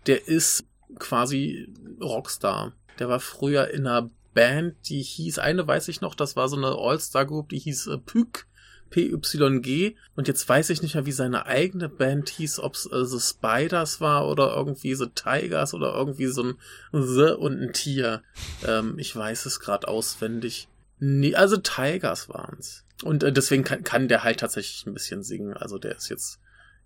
der 0.06 0.28
ist 0.28 0.64
quasi 0.98 1.72
Rockstar. 2.00 2.72
Der 2.98 3.08
war 3.08 3.20
früher 3.20 3.70
in 3.70 3.86
einer 3.86 4.10
Band, 4.34 4.76
die 4.88 5.02
hieß, 5.02 5.38
eine 5.38 5.66
weiß 5.66 5.88
ich 5.88 6.00
noch, 6.00 6.14
das 6.14 6.36
war 6.36 6.48
so 6.48 6.56
eine 6.56 6.76
All-Star-Group, 6.76 7.50
die 7.50 7.58
hieß 7.58 7.88
äh, 7.88 7.98
Pyk, 7.98 8.46
PYG. 8.90 9.96
Und 10.14 10.28
jetzt 10.28 10.48
weiß 10.48 10.70
ich 10.70 10.82
nicht 10.82 10.94
mehr, 10.94 11.06
wie 11.06 11.12
seine 11.12 11.46
eigene 11.46 11.88
Band 11.88 12.28
hieß, 12.28 12.60
ob 12.60 12.74
es 12.74 12.86
äh, 12.86 13.04
The 13.04 13.20
Spiders 13.20 14.00
war 14.00 14.28
oder 14.28 14.54
irgendwie 14.54 14.94
The 14.94 15.08
Tigers 15.14 15.74
oder 15.74 15.94
irgendwie 15.94 16.26
so 16.26 16.42
ein 16.42 16.54
The 16.92 17.32
und 17.36 17.60
ein 17.60 17.72
Tier. 17.72 18.22
Ähm, 18.66 18.98
ich 18.98 19.14
weiß 19.14 19.46
es 19.46 19.60
gerade 19.60 19.88
auswendig. 19.88 20.68
Nee, 21.04 21.34
also 21.34 21.56
Tigers 21.56 22.28
waren's. 22.28 22.84
Und 23.02 23.24
äh, 23.24 23.32
deswegen 23.32 23.64
kann, 23.64 23.82
kann 23.82 24.06
der 24.06 24.22
halt 24.22 24.38
tatsächlich 24.38 24.86
ein 24.86 24.94
bisschen 24.94 25.24
singen. 25.24 25.52
Also 25.52 25.76
der 25.76 25.96
ist 25.96 26.08
jetzt 26.08 26.38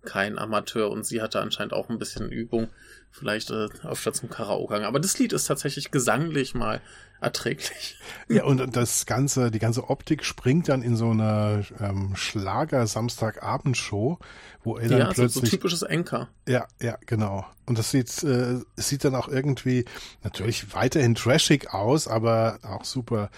kein 0.05 0.39
Amateur 0.39 0.89
und 0.89 1.05
sie 1.05 1.21
hatte 1.21 1.39
anscheinend 1.39 1.73
auch 1.73 1.89
ein 1.89 1.99
bisschen 1.99 2.31
Übung. 2.31 2.67
Vielleicht 3.11 3.51
äh, 3.51 3.67
öfter 3.83 4.13
zum 4.13 4.31
Karaoke. 4.31 4.87
Aber 4.87 4.99
das 4.99 5.19
Lied 5.19 5.33
ist 5.33 5.45
tatsächlich 5.45 5.91
gesanglich 5.91 6.55
mal 6.55 6.81
erträglich. 7.21 7.99
Ja, 8.29 8.43
und 8.43 8.75
das 8.75 9.05
ganze, 9.05 9.51
die 9.51 9.59
ganze 9.59 9.89
Optik 9.89 10.25
springt 10.25 10.67
dann 10.67 10.81
in 10.81 10.97
so 10.97 11.11
eine 11.11 11.63
ähm, 11.79 12.13
Schlager-Samstagabendshow, 12.15 14.19
wo 14.63 14.77
er 14.77 14.89
dann 14.89 14.99
ja, 14.99 15.05
plötzlich. 15.05 15.33
So, 15.33 15.39
so 15.41 15.45
typisches 15.45 15.83
Enker. 15.83 16.27
Ja, 16.45 16.67
ja, 16.81 16.97
genau. 17.05 17.45
Und 17.67 17.77
das 17.77 17.91
sieht, 17.91 18.21
äh, 18.23 18.59
sieht 18.75 19.05
dann 19.05 19.15
auch 19.15 19.29
irgendwie 19.29 19.85
natürlich 20.23 20.73
weiterhin 20.73 21.15
trashig 21.15 21.73
aus, 21.73 22.09
aber 22.09 22.59
auch 22.63 22.83
super 22.83 23.29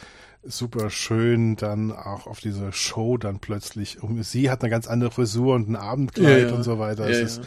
super 0.43 0.89
schön 0.89 1.55
dann 1.55 1.91
auch 1.91 2.27
auf 2.27 2.39
diese 2.39 2.71
Show 2.71 3.17
dann 3.17 3.39
plötzlich. 3.39 4.01
Um, 4.01 4.21
sie 4.23 4.49
hat 4.49 4.61
eine 4.61 4.69
ganz 4.69 4.87
andere 4.87 5.11
Frisur 5.11 5.55
und 5.55 5.69
ein 5.69 5.75
Abendkleid 5.75 6.41
ja, 6.41 6.47
ja. 6.47 6.53
und 6.53 6.63
so 6.63 6.79
weiter. 6.79 7.09
Ja, 7.09 7.17
es 7.17 7.37
ist 7.37 7.41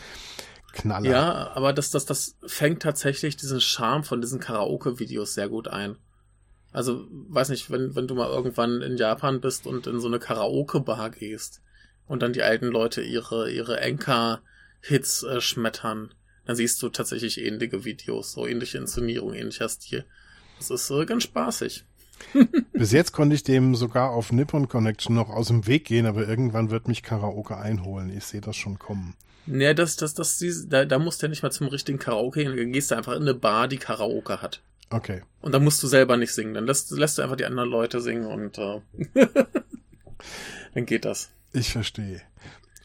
Knaller. 0.72 1.10
Ja, 1.10 1.52
aber 1.54 1.72
das, 1.72 1.90
das, 1.90 2.06
das 2.06 2.36
fängt 2.46 2.82
tatsächlich 2.82 3.36
diesen 3.36 3.60
Charme 3.60 4.04
von 4.04 4.20
diesen 4.20 4.40
Karaoke-Videos 4.40 5.34
sehr 5.34 5.48
gut 5.48 5.68
ein. 5.68 5.96
Also, 6.72 7.06
weiß 7.10 7.50
nicht, 7.50 7.70
wenn, 7.70 7.94
wenn 7.94 8.06
du 8.06 8.14
mal 8.14 8.30
irgendwann 8.30 8.80
in 8.80 8.96
Japan 8.96 9.40
bist 9.42 9.66
und 9.66 9.86
in 9.86 10.00
so 10.00 10.08
eine 10.08 10.18
Karaoke-Bar 10.18 11.10
gehst 11.10 11.60
und 12.06 12.22
dann 12.22 12.32
die 12.32 12.42
alten 12.42 12.66
Leute 12.66 13.02
ihre, 13.02 13.50
ihre 13.50 13.80
Enka-Hits 13.80 15.22
äh, 15.24 15.40
schmettern, 15.42 16.14
dann 16.46 16.56
siehst 16.56 16.82
du 16.82 16.88
tatsächlich 16.88 17.38
ähnliche 17.38 17.84
Videos, 17.84 18.32
so 18.32 18.46
ähnliche 18.46 18.78
Inszenierung, 18.78 19.34
ähnlicher 19.34 19.68
Stil. 19.68 20.06
Das 20.58 20.70
ist 20.70 20.90
äh, 20.90 21.04
ganz 21.04 21.24
spaßig. 21.24 21.84
Bis 22.72 22.92
jetzt 22.92 23.12
konnte 23.12 23.34
ich 23.34 23.42
dem 23.42 23.74
sogar 23.74 24.10
auf 24.10 24.32
Nippon 24.32 24.68
Connection 24.68 25.14
noch 25.14 25.30
aus 25.30 25.48
dem 25.48 25.66
Weg 25.66 25.84
gehen, 25.84 26.06
aber 26.06 26.26
irgendwann 26.26 26.70
wird 26.70 26.88
mich 26.88 27.02
Karaoke 27.02 27.56
einholen. 27.56 28.10
Ich 28.16 28.24
sehe 28.24 28.40
das 28.40 28.56
schon 28.56 28.78
kommen. 28.78 29.14
Ja, 29.46 29.74
das, 29.74 29.96
das, 29.96 30.14
das, 30.14 30.40
da, 30.68 30.84
da 30.84 30.98
musst 30.98 31.20
du 31.20 31.26
ja 31.26 31.30
nicht 31.30 31.42
mal 31.42 31.50
zum 31.50 31.66
richtigen 31.68 31.98
Karaoke 31.98 32.44
gehen. 32.44 32.56
Dann 32.56 32.72
gehst 32.72 32.90
du 32.90 32.96
einfach 32.96 33.14
in 33.14 33.22
eine 33.22 33.34
Bar, 33.34 33.68
die 33.68 33.78
Karaoke 33.78 34.40
hat. 34.40 34.62
Okay. 34.90 35.22
Und 35.40 35.52
dann 35.52 35.64
musst 35.64 35.82
du 35.82 35.86
selber 35.86 36.16
nicht 36.16 36.32
singen. 36.32 36.54
Dann 36.54 36.66
lässt, 36.66 36.90
lässt 36.90 37.18
du 37.18 37.22
einfach 37.22 37.36
die 37.36 37.46
anderen 37.46 37.70
Leute 37.70 38.00
singen 38.00 38.26
und 38.26 38.58
äh, 38.58 38.80
dann 40.74 40.86
geht 40.86 41.04
das. 41.04 41.30
Ich 41.52 41.72
verstehe. 41.72 42.20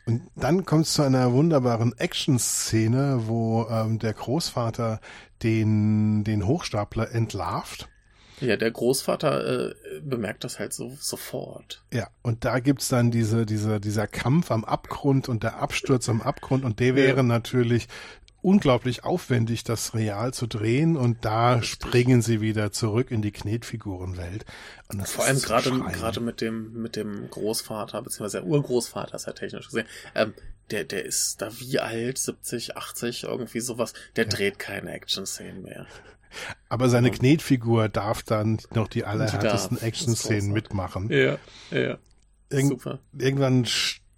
Und 0.05 0.21
dann 0.35 0.65
kommt 0.65 0.85
es 0.85 0.93
zu 0.93 1.01
einer 1.01 1.33
wunderbaren 1.33 1.93
Action-Szene, 1.97 3.23
wo 3.25 3.67
ähm, 3.69 3.99
der 3.99 4.13
Großvater 4.13 5.01
den, 5.43 6.23
den 6.23 6.47
Hochstapler 6.47 7.11
entlarvt. 7.11 7.89
Ja, 8.39 8.55
der 8.55 8.69
Großvater 8.69 9.69
äh, 9.69 9.75
bemerkt 10.01 10.43
das 10.43 10.59
halt 10.59 10.73
so 10.73 10.95
sofort. 10.99 11.81
Ja, 11.91 12.07
und 12.21 12.45
da 12.45 12.59
gibt's 12.59 12.87
dann 12.87 13.09
diese, 13.09 13.45
diese, 13.45 13.79
dieser 13.79 14.07
Kampf 14.07 14.51
am 14.51 14.63
Abgrund 14.63 15.27
und 15.27 15.43
der 15.43 15.57
Absturz 15.57 16.07
am 16.07 16.21
Abgrund 16.21 16.63
und 16.63 16.79
der 16.79 16.95
wäre 16.95 17.17
ja. 17.17 17.23
natürlich 17.23 17.87
unglaublich 18.41 19.03
aufwendig, 19.03 19.63
das 19.63 19.93
real 19.93 20.33
zu 20.33 20.47
drehen 20.47 20.95
und 20.95 21.25
da 21.25 21.55
Richtig. 21.55 21.71
springen 21.71 22.21
sie 22.21 22.39
wieder 22.39 22.71
zurück 22.71 23.11
in 23.11 23.21
die 23.21 23.31
Knetfigurenwelt. 23.31 24.45
Und 24.89 25.07
Vor 25.07 25.25
allem 25.25 25.41
gerade 25.41 25.71
gerade 25.71 26.19
mit 26.21 26.39
dem 26.41 26.73
mit 26.81 26.95
dem 26.95 27.29
Großvater 27.29 28.01
beziehungsweise 28.01 28.37
der 28.37 28.47
Urgroßvater 28.47 29.15
ist 29.15 29.27
ja 29.27 29.33
technisch 29.33 29.65
gesehen. 29.65 29.87
Ähm, 30.15 30.33
der 30.69 30.83
der 30.83 31.05
ist 31.05 31.41
da 31.41 31.49
wie 31.59 31.79
alt 31.79 32.17
70 32.17 32.77
80 32.77 33.23
irgendwie 33.23 33.59
sowas. 33.59 33.93
Der 34.15 34.25
ja. 34.25 34.29
dreht 34.29 34.59
keine 34.59 34.91
Action-Szenen 34.91 35.63
mehr. 35.63 35.87
Aber 36.69 36.89
seine 36.89 37.11
Knetfigur 37.11 37.89
darf 37.89 38.23
dann 38.23 38.59
noch 38.73 38.87
die 38.87 39.05
allerhärtesten 39.05 39.81
Action-Szenen 39.81 40.51
mitmachen. 40.51 41.09
Ja, 41.09 41.37
ja. 41.71 41.97
Irgend 42.49 42.69
Super. 42.69 42.99
Irgendwann 43.17 43.65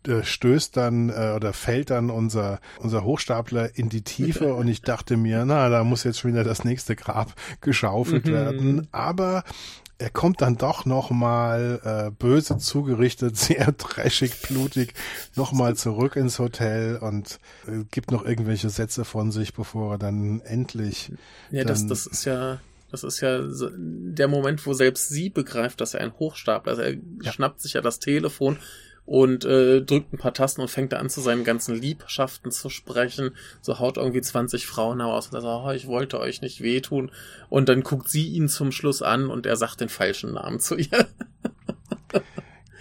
äh, 0.08 0.24
stößt 0.24 0.78
dann 0.78 1.10
äh, 1.10 1.34
oder 1.36 1.52
fällt 1.54 1.90
dann 1.90 2.10
unser, 2.10 2.60
unser 2.80 3.04
Hochstapler 3.04 3.78
in 3.78 3.90
die 3.90 4.04
Tiefe 4.04 4.54
und 4.56 4.68
ich 4.68 4.82
dachte 4.82 5.18
mir, 5.18 5.46
na, 5.46 5.70
da 5.70 5.84
muss 5.84 6.04
jetzt 6.04 6.20
schon 6.20 6.32
wieder 6.32 6.44
das 6.44 6.64
nächste 6.64 6.96
Grab 6.96 7.34
geschaufelt 7.62 8.26
mhm. 8.26 8.32
werden. 8.32 8.88
Aber 8.92 9.44
er 10.00 10.10
kommt 10.10 10.42
dann 10.42 10.56
doch 10.56 10.86
nochmal 10.86 11.82
äh, 11.84 12.12
böse 12.12 12.58
zugerichtet, 12.58 13.38
sehr 13.38 13.76
trashig, 13.78 14.42
blutig, 14.48 14.94
nochmal 15.36 15.76
zurück 15.76 16.16
ins 16.16 16.40
Hotel 16.40 16.98
und 16.98 17.40
äh, 17.68 17.84
gibt 17.92 18.12
noch 18.12 18.26
irgendwelche 18.26 18.70
Sätze 18.70 19.06
von 19.06 19.32
sich, 19.32 19.54
bevor 19.54 19.96
er 19.96 19.98
dann 19.98 20.42
endlich. 20.42 21.12
Ja, 21.52 21.64
dann, 21.64 21.68
das, 21.68 21.86
das 21.86 22.08
ist 22.08 22.26
ja. 22.26 22.60
Das 22.92 23.04
ist 23.04 23.22
ja 23.22 23.44
der 23.46 24.28
Moment, 24.28 24.66
wo 24.66 24.74
selbst 24.74 25.10
sie 25.10 25.30
begreift, 25.30 25.80
dass 25.80 25.94
er 25.94 26.02
ein 26.02 26.14
Hochstapler 26.18 26.74
ist. 26.74 26.80
Er 26.80 26.96
ja. 27.22 27.32
schnappt 27.32 27.62
sich 27.62 27.74
ja 27.74 27.82
das 27.82 28.00
Telefon, 28.00 28.58
und 29.10 29.44
äh, 29.44 29.82
drückt 29.82 30.14
ein 30.14 30.20
paar 30.20 30.36
Tasten 30.36 30.62
und 30.62 30.70
fängt 30.70 30.94
an, 30.94 31.10
zu 31.10 31.20
seinen 31.20 31.44
ganzen 31.44 31.74
Liebschaften 31.74 32.52
zu 32.52 32.70
sprechen. 32.70 33.32
So 33.60 33.80
haut 33.80 33.98
irgendwie 33.98 34.22
20 34.22 34.68
Frauen 34.68 35.02
aus 35.02 35.30
und 35.30 35.34
er 35.34 35.42
sagt, 35.42 35.66
oh, 35.66 35.72
ich 35.72 35.88
wollte 35.88 36.20
euch 36.20 36.44
nicht 36.44 36.62
wehtun. 36.62 37.10
Und 37.50 37.70
dann 37.70 37.82
guckt 37.82 38.08
sie 38.08 38.28
ihn 38.28 38.48
zum 38.48 38.72
Schluss 38.72 39.02
an 39.02 39.32
und 39.32 39.48
er 39.48 39.56
sagt 39.56 39.82
den 39.82 39.90
falschen 39.90 40.34
Namen 40.34 40.60
zu 40.60 40.76
ihr. 40.76 41.08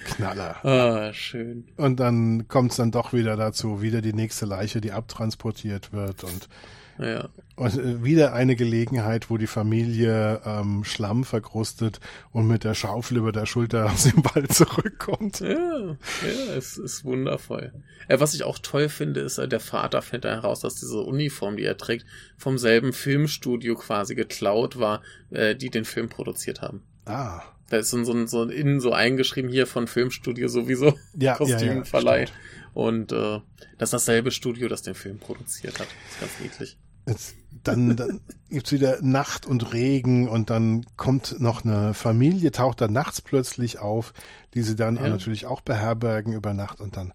Knaller. 0.04 0.56
Ah, 0.64 1.14
schön. 1.14 1.64
Und 1.78 1.98
dann 1.98 2.46
kommt 2.46 2.72
es 2.72 2.76
dann 2.76 2.90
doch 2.90 3.14
wieder 3.14 3.36
dazu, 3.36 3.80
wieder 3.80 4.02
die 4.02 4.12
nächste 4.12 4.44
Leiche, 4.44 4.82
die 4.82 4.92
abtransportiert 4.92 5.94
wird 5.94 6.24
und 6.24 6.50
ja. 6.98 7.28
Und 7.56 7.76
äh, 7.76 8.04
wieder 8.04 8.32
eine 8.34 8.56
Gelegenheit, 8.56 9.30
wo 9.30 9.36
die 9.36 9.46
Familie 9.46 10.40
ähm, 10.44 10.84
Schlamm 10.84 11.24
verkrustet 11.24 12.00
und 12.30 12.46
mit 12.46 12.64
der 12.64 12.74
Schaufel 12.74 13.18
über 13.18 13.32
der 13.32 13.46
Schulter 13.46 13.86
aus 13.86 14.04
dem 14.04 14.24
Wald 14.24 14.52
zurückkommt. 14.54 15.40
Ja, 15.40 15.48
ja, 15.48 16.54
es 16.56 16.76
ist 16.78 17.04
wundervoll. 17.04 17.72
Äh, 18.08 18.20
was 18.20 18.34
ich 18.34 18.44
auch 18.44 18.58
toll 18.58 18.88
finde, 18.88 19.20
ist, 19.20 19.38
äh, 19.38 19.48
der 19.48 19.60
Vater 19.60 20.02
fällt 20.02 20.24
da 20.24 20.30
heraus, 20.30 20.60
dass 20.60 20.76
diese 20.76 21.00
Uniform, 21.00 21.56
die 21.56 21.64
er 21.64 21.76
trägt, 21.76 22.06
vom 22.36 22.58
selben 22.58 22.92
Filmstudio 22.92 23.74
quasi 23.74 24.14
geklaut 24.14 24.78
war, 24.78 25.02
äh, 25.30 25.54
die 25.54 25.70
den 25.70 25.84
Film 25.84 26.08
produziert 26.08 26.62
haben. 26.62 26.82
Ah. 27.06 27.42
Da 27.70 27.78
ist 27.78 27.90
so, 27.90 28.02
so, 28.04 28.26
so 28.26 28.44
innen 28.44 28.80
so 28.80 28.92
eingeschrieben 28.92 29.50
hier 29.50 29.66
von 29.66 29.88
Filmstudio 29.88 30.48
sowieso 30.48 30.98
ja, 31.18 31.34
Kostümverleih. 31.34 32.20
Ja, 32.20 32.26
ja, 32.26 32.32
und 32.72 33.12
äh, 33.12 33.40
das 33.76 33.88
ist 33.88 33.92
dasselbe 33.92 34.30
Studio, 34.30 34.68
das 34.68 34.82
den 34.82 34.94
Film 34.94 35.18
produziert 35.18 35.78
hat. 35.80 35.88
Das 35.88 36.14
ist 36.14 36.20
ganz 36.20 36.40
niedlich. 36.40 36.78
Jetzt, 37.08 37.34
dann, 37.64 37.96
dann 37.96 38.20
gibt's 38.50 38.70
wieder 38.70 38.98
Nacht 39.02 39.46
und 39.46 39.72
Regen 39.72 40.28
und 40.28 40.50
dann 40.50 40.84
kommt 40.96 41.40
noch 41.40 41.64
eine 41.64 41.94
Familie, 41.94 42.52
taucht 42.52 42.80
dann 42.80 42.92
nachts 42.92 43.20
plötzlich 43.20 43.78
auf, 43.78 44.12
die 44.54 44.62
sie 44.62 44.76
dann 44.76 44.96
ja. 44.96 45.08
natürlich 45.08 45.46
auch 45.46 45.60
beherbergen 45.60 46.32
über 46.34 46.54
Nacht 46.54 46.80
und 46.80 46.96
dann 46.96 47.12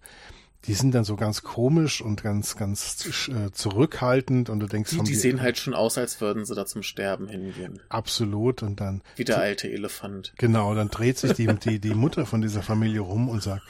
die 0.66 0.74
sind 0.74 0.94
dann 0.94 1.04
so 1.04 1.16
ganz 1.16 1.42
komisch 1.42 2.00
und 2.00 2.22
ganz, 2.22 2.56
ganz 2.56 3.28
äh, 3.28 3.50
zurückhaltend 3.52 4.48
und 4.48 4.60
du 4.60 4.66
denkst, 4.66 4.90
die, 4.90 4.96
die, 4.98 5.04
die 5.04 5.14
sehen 5.14 5.42
halt 5.42 5.58
schon 5.58 5.74
aus, 5.74 5.98
als 5.98 6.20
würden 6.20 6.46
sie 6.46 6.54
da 6.54 6.64
zum 6.64 6.82
Sterben 6.82 7.28
hingehen. 7.28 7.80
Absolut 7.90 8.62
und 8.62 8.80
dann. 8.80 9.02
Wie 9.16 9.24
der 9.24 9.38
alte 9.38 9.70
Elefant. 9.70 10.32
Genau, 10.38 10.74
dann 10.74 10.88
dreht 10.88 11.18
sich 11.18 11.34
die, 11.34 11.46
die, 11.46 11.80
die 11.80 11.94
Mutter 11.94 12.24
von 12.24 12.40
dieser 12.40 12.62
Familie 12.62 13.00
rum 13.00 13.28
und 13.28 13.42
sagt, 13.42 13.62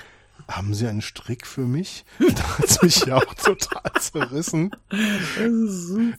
haben 0.48 0.74
Sie 0.74 0.86
einen 0.86 1.02
Strick 1.02 1.46
für 1.46 1.62
mich? 1.62 2.04
Da 2.34 2.58
hat 2.58 2.82
mich 2.82 3.04
ja 3.06 3.16
auch 3.16 3.34
total 3.34 3.92
zerrissen. 4.00 4.70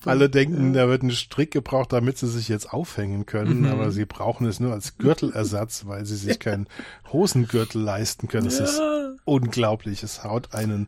Alle 0.06 0.30
denken, 0.30 0.74
da 0.74 0.88
wird 0.88 1.04
ein 1.04 1.12
Strick 1.12 1.52
gebraucht, 1.52 1.94
damit 1.94 2.18
sie 2.18 2.28
sich 2.28 2.48
jetzt 2.48 2.72
aufhängen 2.72 3.26
können, 3.26 3.62
mhm. 3.62 3.68
aber 3.68 3.92
sie 3.92 4.06
brauchen 4.06 4.48
es 4.48 4.60
nur 4.60 4.74
als 4.74 4.98
Gürtelersatz, 4.98 5.86
weil 5.86 6.06
sie 6.06 6.16
sich 6.16 6.40
keinen 6.40 6.68
Hosengürtel 7.12 7.82
leisten 7.82 8.28
können. 8.28 8.48
Es 8.48 8.60
ja. 8.60 8.66
ist 8.66 8.82
unglaublich. 9.26 10.04
Es 10.04 10.24
haut 10.24 10.54
einen 10.54 10.88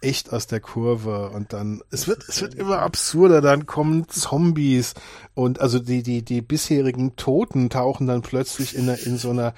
echt 0.00 0.32
aus 0.32 0.46
der 0.46 0.60
Kurve 0.60 1.30
und 1.30 1.52
dann 1.52 1.82
es 1.90 2.06
wird 2.06 2.22
es 2.28 2.42
wird 2.42 2.54
immer 2.54 2.80
absurder 2.80 3.40
dann 3.40 3.64
kommen 3.64 4.08
Zombies 4.08 4.92
und 5.34 5.60
also 5.60 5.78
die 5.78 6.02
die 6.02 6.22
die 6.22 6.42
bisherigen 6.42 7.16
Toten 7.16 7.70
tauchen 7.70 8.06
dann 8.06 8.20
plötzlich 8.20 8.76
in, 8.76 8.88
in 8.88 9.16
so 9.16 9.30
einer 9.30 9.54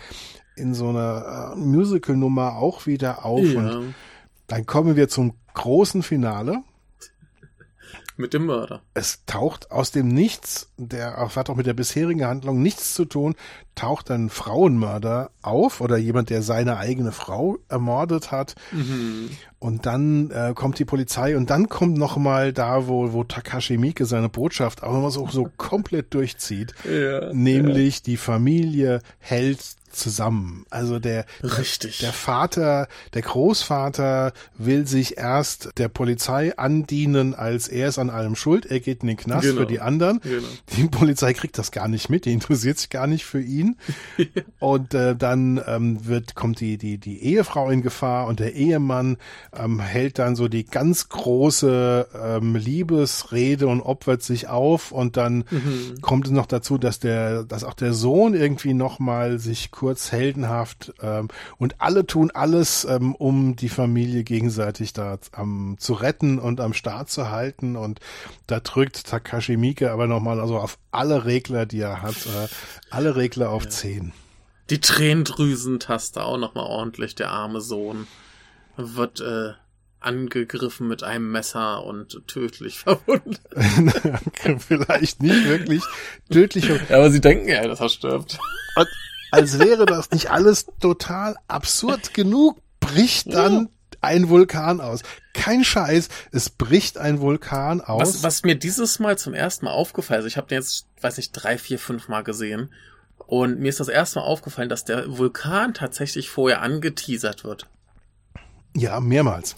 in 0.59 0.75
so 0.75 0.89
einer 0.89 1.53
äh, 1.55 1.57
Musical-Nummer 1.57 2.57
auch 2.57 2.87
wieder 2.87 3.25
auf. 3.25 3.45
Ja. 3.45 3.79
Und 3.79 3.95
dann 4.47 4.67
kommen 4.67 4.97
wir 4.97 5.09
zum 5.09 5.35
großen 5.55 6.03
Finale. 6.03 6.63
Mit 8.21 8.35
dem 8.35 8.47
Mörder. 8.47 8.83
Es 8.95 9.25
taucht 9.27 9.71
aus 9.71 9.93
dem 9.93 10.09
Nichts, 10.09 10.73
der 10.77 11.23
auch, 11.23 11.37
hat 11.37 11.51
auch 11.51 11.55
mit 11.55 11.67
der 11.67 11.75
bisherigen 11.75 12.25
Handlung 12.25 12.61
nichts 12.61 12.93
zu 12.93 13.05
tun, 13.05 13.37
taucht 13.77 14.11
ein 14.11 14.29
Frauenmörder 14.29 15.31
auf 15.41 15.81
oder 15.81 15.99
jemand, 15.99 16.29
der 16.29 16.43
seine 16.43 16.79
eigene 16.79 17.13
Frau 17.13 17.59
ermordet 17.69 18.33
hat. 18.33 18.57
Mhm. 18.73 19.31
Und 19.61 19.87
dann 19.87 20.33
äh, 20.33 20.53
kommt 20.53 20.81
die 20.81 20.85
Polizei 20.85 21.37
und 21.37 21.51
dann 21.51 21.69
kommt 21.69 21.97
noch 21.97 22.17
mal 22.17 22.53
da, 22.53 22.89
wo, 22.89 23.13
wo 23.13 23.23
Takashi 23.23 23.79
Miike 23.79 24.05
seine 24.05 24.29
Botschaft 24.29 24.83
auch 24.83 24.93
nochmal 24.93 25.13
so, 25.13 25.29
so 25.29 25.49
komplett 25.57 26.13
durchzieht. 26.13 26.75
Ja, 26.85 27.33
nämlich 27.33 27.99
ja. 27.99 28.03
die 28.07 28.17
Familie 28.17 29.01
hält 29.21 29.61
zusammen. 29.93 30.65
Also 30.71 30.99
der, 30.99 31.25
Richtig. 31.43 31.99
der 31.99 32.13
Vater, 32.13 32.89
der 33.15 33.23
Großvater 33.23 34.33
will 34.57 34.87
sich 34.87 35.19
erst 35.19 35.71
der 35.79 35.89
Polizei 35.89 36.57
andienen, 36.57 37.35
als 37.35 37.69
er 37.69 37.89
ist 37.89 37.99
an 37.99 38.11
allem 38.11 38.37
schuld. 38.37 38.67
Er 38.67 38.81
geht 38.81 39.03
in 39.03 39.09
den 39.09 39.17
Knast 39.17 39.43
genau. 39.43 39.61
für 39.61 39.67
die 39.67 39.81
anderen. 39.81 40.21
Genau. 40.21 40.47
Die 40.77 40.85
Polizei 40.89 41.33
kriegt 41.33 41.59
das 41.59 41.71
gar 41.71 41.89
nicht 41.89 42.09
mit, 42.09 42.25
die 42.25 42.33
interessiert 42.33 42.79
sich 42.79 42.91
gar 42.91 43.07
nicht 43.07 43.25
für 43.25 43.41
ihn. 43.41 43.77
und 44.59 44.95
äh, 44.95 45.17
dann 45.17 45.61
ähm, 45.67 46.07
wird, 46.07 46.35
kommt 46.35 46.61
die, 46.61 46.79
die, 46.79 46.99
die 46.99 47.23
Ehefrau 47.23 47.71
in 47.71 47.83
Gefahr 47.83 48.27
und 48.27 48.41
der 48.41 48.55
Ehemann 48.55 49.17
ähm, 49.57 49.81
hält 49.81 50.19
dann 50.19 50.37
so 50.37 50.49
die 50.49 50.65
ganz 50.65 51.09
große 51.09 52.09
ähm, 52.15 52.57
Liebesrede 52.57 53.67
und 53.67 53.81
opfert 53.81 54.23
sich 54.23 54.49
auf 54.49 54.93
und 54.93 55.17
dann 55.17 55.45
mhm. 55.51 56.01
kommt 56.01 56.27
es 56.27 56.33
noch 56.33 56.47
dazu, 56.47 56.79
dass 56.79 56.99
der, 56.99 57.45
dass 57.45 57.65
auch 57.65 57.75
der 57.75 57.93
Sohn 57.93 58.35
irgendwie 58.35 58.75
nochmal 58.75 59.39
sich 59.39 59.71
kurz 59.79 60.11
heldenhaft 60.11 60.93
ähm, 61.01 61.29
und 61.57 61.81
alle 61.81 62.05
tun 62.05 62.33
alles, 62.33 62.85
ähm, 62.85 63.15
um 63.15 63.55
die 63.55 63.69
Familie 63.69 64.25
gegenseitig 64.25 64.93
da 64.93 65.19
ähm, 65.37 65.77
zu 65.79 65.93
retten 65.93 66.41
und 66.41 66.61
am 66.61 66.75
Start 66.75 67.11
zu 67.11 67.31
halten 67.31 67.77
und 67.77 68.01
da 68.49 68.59
drückt 68.59 69.07
Takashi 69.07 69.57
Miike 69.57 69.93
aber 69.93 70.09
nochmal 70.09 70.41
also 70.41 70.59
auf 70.59 70.79
alle 70.91 71.27
Regler, 71.27 71.65
die 71.65 71.79
er 71.79 72.03
hat, 72.03 72.27
äh, 72.27 72.49
alle 72.91 73.15
Regler 73.15 73.51
auf 73.51 73.65
ja. 73.65 73.71
10. 73.71 74.13
Die 74.71 74.81
Tränendrüsentaste 74.81 76.25
auch 76.25 76.39
nochmal 76.39 76.67
ordentlich, 76.67 77.15
der 77.15 77.31
arme 77.31 77.61
Sohn 77.61 78.09
wird 78.77 79.21
äh, 79.21 79.53
angegriffen 80.01 80.89
mit 80.89 81.05
einem 81.05 81.31
Messer 81.31 81.85
und 81.85 82.27
tödlich 82.27 82.79
verwundet. 82.81 83.41
Vielleicht 84.59 85.23
nicht 85.23 85.49
wirklich 85.49 85.85
tödlich. 86.33 86.69
Ja, 86.69 86.97
aber 86.97 87.13
sie 87.13 87.21
denken 87.21 87.49
ja, 87.49 87.65
dass 87.69 87.79
er 87.79 87.89
stirbt. 87.89 88.41
Und 88.75 88.89
als 89.31 89.59
wäre 89.59 89.87
das 89.87 90.11
nicht 90.11 90.31
alles 90.31 90.67
total 90.81 91.37
absurd 91.49 92.15
genug, 92.15 92.61
bricht 92.81 93.33
dann 93.33 93.55
ja. 93.55 93.67
ein 94.01 94.29
Vulkan 94.29 94.81
aus. 94.81 95.03
Kein 95.35 95.65
Scheiß, 95.65 96.09
es 96.33 96.51
bricht 96.51 96.99
ein 96.99 97.21
Vulkan 97.21 97.81
aus. 97.81 98.01
Was, 98.01 98.23
was 98.23 98.43
mir 98.43 98.57
dieses 98.57 98.99
Mal 98.99 99.19
zum 99.19 99.35
ersten 99.35 99.67
Mal 99.67 99.73
aufgefallen 99.73 100.21
ist, 100.21 100.27
ich 100.27 100.37
habe 100.37 100.49
den 100.49 100.57
jetzt, 100.59 100.87
weiß 101.01 101.17
nicht, 101.17 101.33
drei, 101.33 101.59
vier, 101.59 101.79
fünf 101.79 102.09
Mal 102.09 102.23
gesehen 102.23 102.71
Und 103.29 103.61
mir 103.61 103.69
ist 103.69 103.81
das 103.81 103.89
erste 103.89 104.21
Mal 104.21 104.25
aufgefallen, 104.25 104.71
dass 104.71 104.85
der 104.85 105.19
Vulkan 105.19 105.75
tatsächlich 105.75 106.31
vorher 106.31 106.63
angeteasert 106.63 107.45
wird. 107.45 107.67
Ja, 108.75 109.01
mehrmals. 109.01 109.55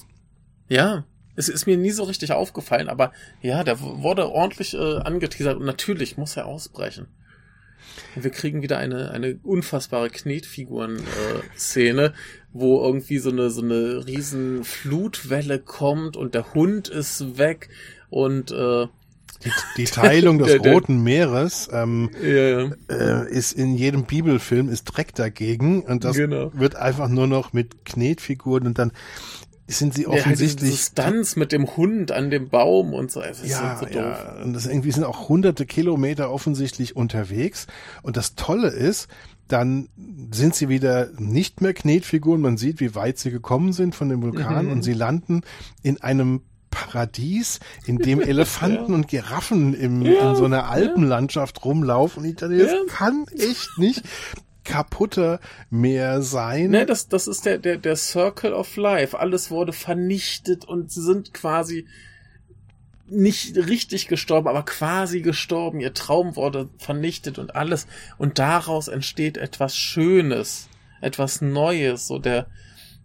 Ja, 0.69 1.05
es 1.37 1.49
ist 1.49 1.67
mir 1.67 1.77
nie 1.77 1.93
so 1.93 2.03
richtig 2.05 2.33
aufgefallen, 2.33 2.89
aber 2.89 3.13
ja, 3.41 3.63
der 3.63 3.81
wurde 3.81 4.29
ordentlich 4.31 4.75
äh, 4.75 4.99
angeteasert 4.99 5.57
und 5.57 5.65
natürlich 5.65 6.17
muss 6.17 6.37
er 6.37 6.47
ausbrechen. 6.47 7.07
Wir 8.15 8.31
kriegen 8.31 8.63
wieder 8.63 8.79
eine, 8.79 9.11
eine 9.11 9.39
unfassbare 9.43 10.11
Knetfiguren-Szene, 10.11 12.05
äh, 12.05 12.13
wo 12.53 12.83
irgendwie 12.85 13.19
so 13.19 13.31
eine, 13.31 13.51
so 13.51 13.63
eine 13.63 14.07
riesen 14.07 14.65
Flutwelle 14.65 15.59
kommt 15.59 16.17
und 16.17 16.35
der 16.35 16.55
Hund 16.55 16.89
ist 16.89 17.39
weg 17.39 17.69
und 18.11 18.51
äh, 18.51 18.87
die, 19.45 19.51
die 19.77 19.85
Teilung 19.85 20.39
des 20.39 20.49
der, 20.53 20.59
der, 20.59 20.73
Roten 20.73 21.03
Meeres 21.03 21.69
ähm, 21.73 22.11
ja, 22.23 22.61
ja. 22.61 22.71
Äh, 22.89 23.31
ist 23.31 23.53
in 23.53 23.75
jedem 23.75 24.05
Bibelfilm 24.05 24.69
ist 24.69 24.85
Dreck 24.85 25.15
dagegen 25.15 25.83
und 25.83 26.05
das 26.05 26.17
genau. 26.17 26.53
wird 26.55 26.77
einfach 26.77 27.09
nur 27.09 27.27
noch 27.27 27.53
mit 27.53 27.85
Knetfiguren 27.85 28.67
und 28.67 28.79
dann 28.79 28.93
sind 29.79 29.95
sie 29.95 30.07
offensichtlich. 30.07 30.71
Ja, 30.71 30.77
halt 30.77 31.15
Stunts 31.15 31.37
mit 31.37 31.53
dem 31.53 31.77
Hund 31.77 32.13
an 32.13 32.31
dem 32.31 32.49
Baum 32.49 32.95
und 32.95 33.11
so. 33.11 33.21
Es 33.21 33.47
ja, 33.47 33.79
so 33.79 33.87
ja. 33.87 34.37
Und 34.43 34.53
das 34.53 34.67
irgendwie 34.67 34.93
sind 34.93 35.05
auch 35.05 35.29
hunderte 35.29 35.67
Kilometer 35.67 36.31
offensichtlich 36.31 36.97
unterwegs. 36.97 37.67
Und 38.03 38.17
das 38.17 38.35
Tolle 38.35 38.69
ist, 38.69 39.09
dann 39.49 39.89
sind 40.31 40.55
sie 40.55 40.69
wieder 40.69 41.09
nicht 41.19 41.61
mehr 41.61 41.75
Knetfiguren. 41.75 42.41
Man 42.41 42.57
sieht, 42.57 42.81
wie 42.81 42.95
weit 42.95 43.19
sie 43.19 43.31
gekommen 43.31 43.73
sind 43.73 43.95
von 43.95 44.09
dem 44.09 44.23
Vulkan 44.23 44.67
mhm. 44.67 44.73
und 44.73 44.83
sie 44.83 44.93
landen 44.93 45.43
in 45.83 46.01
einem 46.01 46.43
Paradies, 46.71 47.59
in 47.85 47.99
dem 47.99 48.21
Elefanten 48.21 48.93
ja. 48.93 48.95
und 48.95 49.09
Giraffen 49.09 49.75
im, 49.75 50.03
ja, 50.03 50.31
in 50.31 50.37
so 50.37 50.45
einer 50.45 50.71
Alpenlandschaft 50.71 51.65
rumlaufen. 51.65 52.25
Ich 52.25 52.37
dachte, 52.37 52.59
das 52.59 52.73
kann 52.89 53.27
echt 53.37 53.71
nicht 53.77 54.03
kaputter 54.65 55.41
mehr 55.71 56.23
sein. 56.23 56.71
Ne, 56.71 56.87
das, 56.87 57.09
das 57.09 57.27
ist 57.27 57.47
der, 57.47 57.59
der, 57.59 57.77
der 57.77 57.97
Circle 57.97 58.53
of 58.53 58.77
Life. 58.77 59.19
Alles 59.19 59.51
wurde 59.51 59.73
vernichtet 59.73 60.65
und 60.65 60.91
sie 60.91 61.03
sind 61.03 61.35
quasi 61.35 61.87
nicht 63.07 63.57
richtig 63.57 64.07
gestorben, 64.07 64.49
aber 64.49 64.63
quasi 64.63 65.21
gestorben. 65.21 65.81
Ihr 65.81 65.95
Traum 65.95 66.37
wurde 66.37 66.69
vernichtet 66.79 67.39
und 67.39 67.57
alles. 67.57 67.87
Und 68.19 68.39
daraus 68.39 68.89
entsteht 68.89 69.37
etwas 69.37 69.77
Schönes, 69.77 70.69
etwas 71.01 71.41
Neues. 71.41 72.07
So 72.07 72.19
der, 72.19 72.47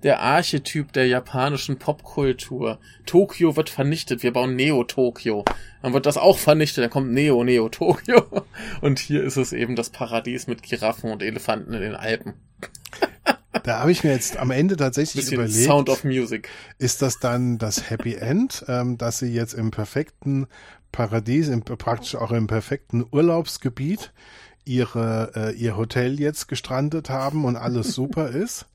der 0.06 0.22
Archetyp 0.22 0.94
der 0.94 1.08
japanischen 1.08 1.80
Popkultur. 1.80 2.78
Tokio 3.08 3.56
wird 3.56 3.72
vernichtet, 3.72 4.22
wir 4.22 4.32
bauen 4.32 4.56
Neo-Tokio. 4.56 5.44
Dann 5.82 5.94
wird 5.94 6.06
das 6.06 6.18
auch 6.18 6.38
vernichtet, 6.38 6.84
dann 6.84 6.92
kommt 6.92 7.12
Neo, 7.12 7.44
Neo-Tokio. 7.44 8.24
Und 8.82 9.00
hier 9.00 9.24
ist 9.24 9.36
es 9.36 9.52
eben 9.52 9.76
das 9.76 9.90
Paradies 9.90 10.46
mit 10.46 10.62
Giraffen 10.62 11.12
und 11.12 11.24
Elefanten 11.24 11.74
in 11.74 11.82
den 11.82 11.96
Alpen. 11.96 12.36
Da 13.64 13.80
habe 13.80 13.92
ich 13.92 14.04
mir 14.04 14.12
jetzt 14.12 14.38
am 14.38 14.52
Ende 14.52 14.76
tatsächlich 14.76 15.26
Bisschen 15.26 15.40
überlegt. 15.40 15.66
Sound 15.66 15.90
of 15.90 16.04
Music. 16.04 16.50
Ist 16.78 17.02
das 17.02 17.18
dann 17.18 17.58
das 17.58 17.90
Happy 17.90 18.14
End, 18.14 18.64
ähm, 18.68 19.00
dass 19.00 19.18
sie 19.18 19.34
jetzt 19.34 19.54
im 19.54 19.72
perfekten 19.72 20.46
Paradies, 20.92 21.48
im, 21.48 21.64
praktisch 21.64 22.14
auch 22.16 22.32
im 22.32 22.46
perfekten 22.46 23.04
Urlaubsgebiet 23.12 24.14
ihre, 24.66 25.32
äh, 25.36 25.56
ihr 25.56 25.76
Hotel 25.78 26.20
jetzt 26.20 26.48
gestrandet 26.48 27.10
haben 27.10 27.44
und 27.44 27.56
alles 27.56 27.96
super 27.96 28.30
ist? 28.30 28.68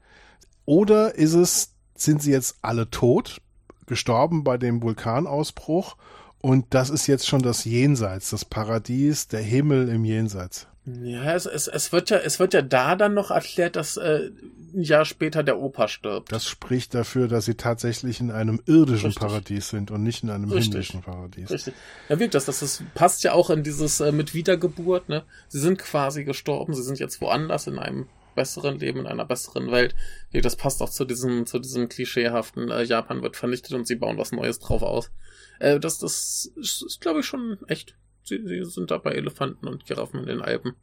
Oder 0.65 1.15
ist 1.15 1.35
es, 1.35 1.75
sind 1.95 2.23
sie 2.23 2.33
jetzt 2.33 2.57
alle 2.63 2.91
tot, 2.91 3.41
gestorben 3.87 4.45
bei 4.45 4.57
dem 4.57 4.83
Vulkanausbruch 4.83 5.97
und 6.41 6.67
das 6.71 6.91
ist 6.91 7.07
jetzt 7.07 7.27
schon 7.27 7.43
das 7.43 7.65
Jenseits, 7.65 8.31
das 8.31 8.45
Paradies, 8.45 9.29
der 9.29 9.41
Himmel 9.41 9.89
im 9.89 10.05
Jenseits? 10.05 10.67
Ja, 10.87 11.35
es, 11.35 11.45
es, 11.45 11.69
es 11.69 11.93
wird 11.93 12.09
ja, 12.11 12.19
es 12.19 12.41
wird 12.41 12.55
ja 12.55 12.63
da 12.63 12.97
dann 12.97 13.13
noch 13.13 13.31
erklärt, 13.31 13.77
dass 13.77 13.99
äh, 13.99 14.31
ein 14.75 14.83
Jahr 14.83 15.05
später 15.05 15.43
der 15.43 15.59
Opa 15.59 15.89
stirbt. 15.89 16.33
Das 16.33 16.49
spricht 16.49 16.95
dafür, 16.95 17.29
dass 17.29 17.45
sie 17.45 17.55
tatsächlich 17.55 18.21
in 18.21 18.31
einem 18.31 18.61
irdischen 18.67 19.09
Richtig. 19.09 19.21
Paradies 19.21 19.69
sind 19.69 19.91
und 19.91 20.03
nicht 20.03 20.23
in 20.23 20.31
einem 20.31 20.51
Richtig. 20.51 20.71
himmlischen 20.71 21.03
Paradies. 21.03 21.51
Richtig. 21.51 21.75
Ja, 22.09 22.19
wirkt 22.19 22.35
das, 22.35 22.47
das, 22.47 22.61
das 22.61 22.83
passt 22.95 23.23
ja 23.25 23.33
auch 23.33 23.51
in 23.51 23.63
dieses 23.63 24.01
äh, 24.01 24.11
mit 24.11 24.33
Wiedergeburt, 24.33 25.09
ne? 25.11 25.25
Sie 25.49 25.61
sind 25.61 25.79
quasi 25.79 26.25
gestorben, 26.25 26.75
sie 26.75 26.83
sind 26.83 26.99
jetzt 26.99 27.21
woanders 27.21 27.67
in 27.67 27.79
einem 27.79 28.07
besseren 28.41 28.79
Leben, 28.79 29.01
in 29.01 29.07
einer 29.07 29.27
besseren 29.27 29.71
Welt. 29.71 29.95
Das 30.33 30.57
passt 30.57 30.81
auch 30.81 30.89
zu 30.89 31.05
diesem, 31.05 31.45
zu 31.45 31.59
diesem 31.59 31.91
klischeehaften 31.91 32.71
äh, 32.71 32.85
Japan 32.85 33.21
wird 33.21 33.37
vernichtet 33.37 33.75
und 33.75 33.87
sie 33.87 33.97
bauen 33.97 34.17
was 34.17 34.33
Neues 34.33 34.59
drauf 34.61 34.83
aus. 34.83 35.11
Äh, 35.59 35.79
das, 35.79 35.99
das 35.99 36.51
ist, 36.57 36.83
ist 36.83 37.01
glaube 37.03 37.21
ich, 37.21 37.27
schon 37.27 37.59
echt. 37.69 37.99
Sie, 38.23 38.41
sie 38.47 38.65
sind 38.65 38.91
da 38.91 38.97
bei 38.97 39.13
Elefanten 39.13 39.69
und 39.69 39.85
Giraffen 39.85 40.21
in 40.21 40.27
den 40.27 40.41
Alpen. 40.41 40.75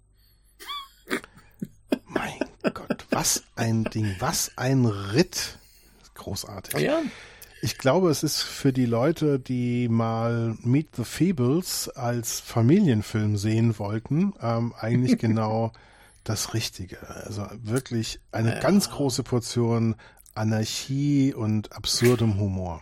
Mein 2.06 2.38
Gott, 2.76 3.08
was 3.10 3.44
ein 3.56 3.86
Ding, 3.86 4.16
was 4.20 4.52
ein 4.56 4.86
Ritt. 4.86 5.58
Großartig. 6.14 6.80
Ja. 6.80 7.02
Ich 7.64 7.80
glaube, 7.80 8.12
es 8.12 8.22
ist 8.22 8.44
für 8.44 8.72
die 8.72 8.86
Leute, 8.86 9.40
die 9.40 9.90
mal 9.90 10.56
Meet 10.62 10.96
the 10.96 11.04
Feebles 11.04 11.90
als 11.90 12.40
Familienfilm 12.40 13.36
sehen 13.36 13.80
wollten, 13.80 14.34
ähm, 14.42 14.76
eigentlich 14.78 15.18
genau 15.18 15.72
das 16.28 16.54
Richtige. 16.54 16.98
Also 17.08 17.48
wirklich 17.54 18.20
eine 18.32 18.56
ja. 18.56 18.60
ganz 18.60 18.90
große 18.90 19.24
Portion 19.24 19.96
Anarchie 20.36 21.34
und 21.34 21.72
absurdem 21.72 22.40
Humor. 22.40 22.82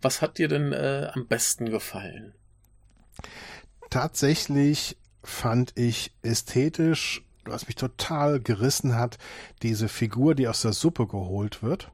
Was 0.00 0.22
hat 0.22 0.38
dir 0.38 0.48
denn 0.48 0.72
äh, 0.72 1.10
am 1.12 1.26
besten 1.26 1.70
gefallen? 1.70 2.34
Tatsächlich 3.90 4.96
fand 5.22 5.72
ich 5.76 6.12
ästhetisch, 6.22 7.22
was 7.44 7.66
mich 7.66 7.76
total 7.76 8.40
gerissen 8.40 8.96
hat, 8.96 9.18
diese 9.62 9.88
Figur, 9.88 10.34
die 10.34 10.48
aus 10.48 10.62
der 10.62 10.72
Suppe 10.72 11.06
geholt 11.06 11.62
wird. 11.62 11.90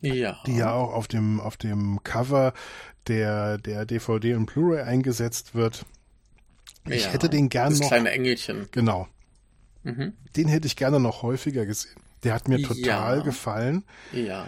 Ja. 0.00 0.38
Die 0.46 0.56
ja 0.56 0.72
auch 0.72 0.92
auf 0.92 1.08
dem, 1.08 1.40
auf 1.40 1.56
dem 1.56 2.02
Cover 2.02 2.52
der, 3.06 3.58
der 3.58 3.86
DVD 3.86 4.34
und 4.34 4.46
Blu-ray 4.46 4.82
eingesetzt 4.82 5.54
wird. 5.54 5.86
Ich 6.88 7.04
ja, 7.04 7.10
hätte 7.10 7.30
den 7.30 7.48
gern 7.48 7.70
das 7.70 7.78
noch. 7.78 7.90
Das 7.90 7.90
kleine 7.90 8.10
Engelchen. 8.10 8.68
Genau. 8.72 9.08
Mhm. 9.82 10.12
Den 10.36 10.48
hätte 10.48 10.66
ich 10.66 10.76
gerne 10.76 11.00
noch 11.00 11.22
häufiger 11.22 11.66
gesehen. 11.66 12.00
Der 12.24 12.34
hat 12.34 12.48
mir 12.48 12.62
total 12.62 13.18
ja. 13.18 13.22
gefallen. 13.22 13.84
Ja. 14.12 14.46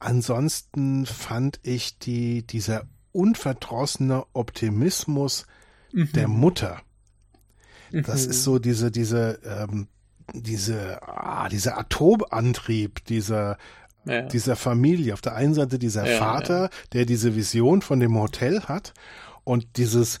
Ansonsten 0.00 1.06
fand 1.06 1.60
ich 1.62 1.98
die, 1.98 2.46
dieser 2.46 2.84
unverdrossene 3.12 4.24
Optimismus 4.32 5.46
mhm. 5.92 6.12
der 6.12 6.28
Mutter. 6.28 6.80
Das 7.92 8.24
mhm. 8.24 8.30
ist 8.30 8.42
so 8.42 8.58
diese, 8.58 8.90
diese, 8.90 9.38
ähm, 9.44 9.86
diese, 10.32 11.00
ah, 11.02 11.48
dieser 11.48 11.78
Atomantrieb 11.78 13.04
dieser, 13.04 13.56
ja. 14.04 14.22
dieser 14.22 14.56
Familie. 14.56 15.14
Auf 15.14 15.20
der 15.20 15.36
einen 15.36 15.54
Seite 15.54 15.78
dieser 15.78 16.06
ja, 16.06 16.18
Vater, 16.18 16.62
ja. 16.62 16.70
der 16.92 17.06
diese 17.06 17.36
Vision 17.36 17.82
von 17.82 18.00
dem 18.00 18.18
Hotel 18.18 18.62
hat 18.62 18.94
und 19.44 19.76
dieses 19.76 20.18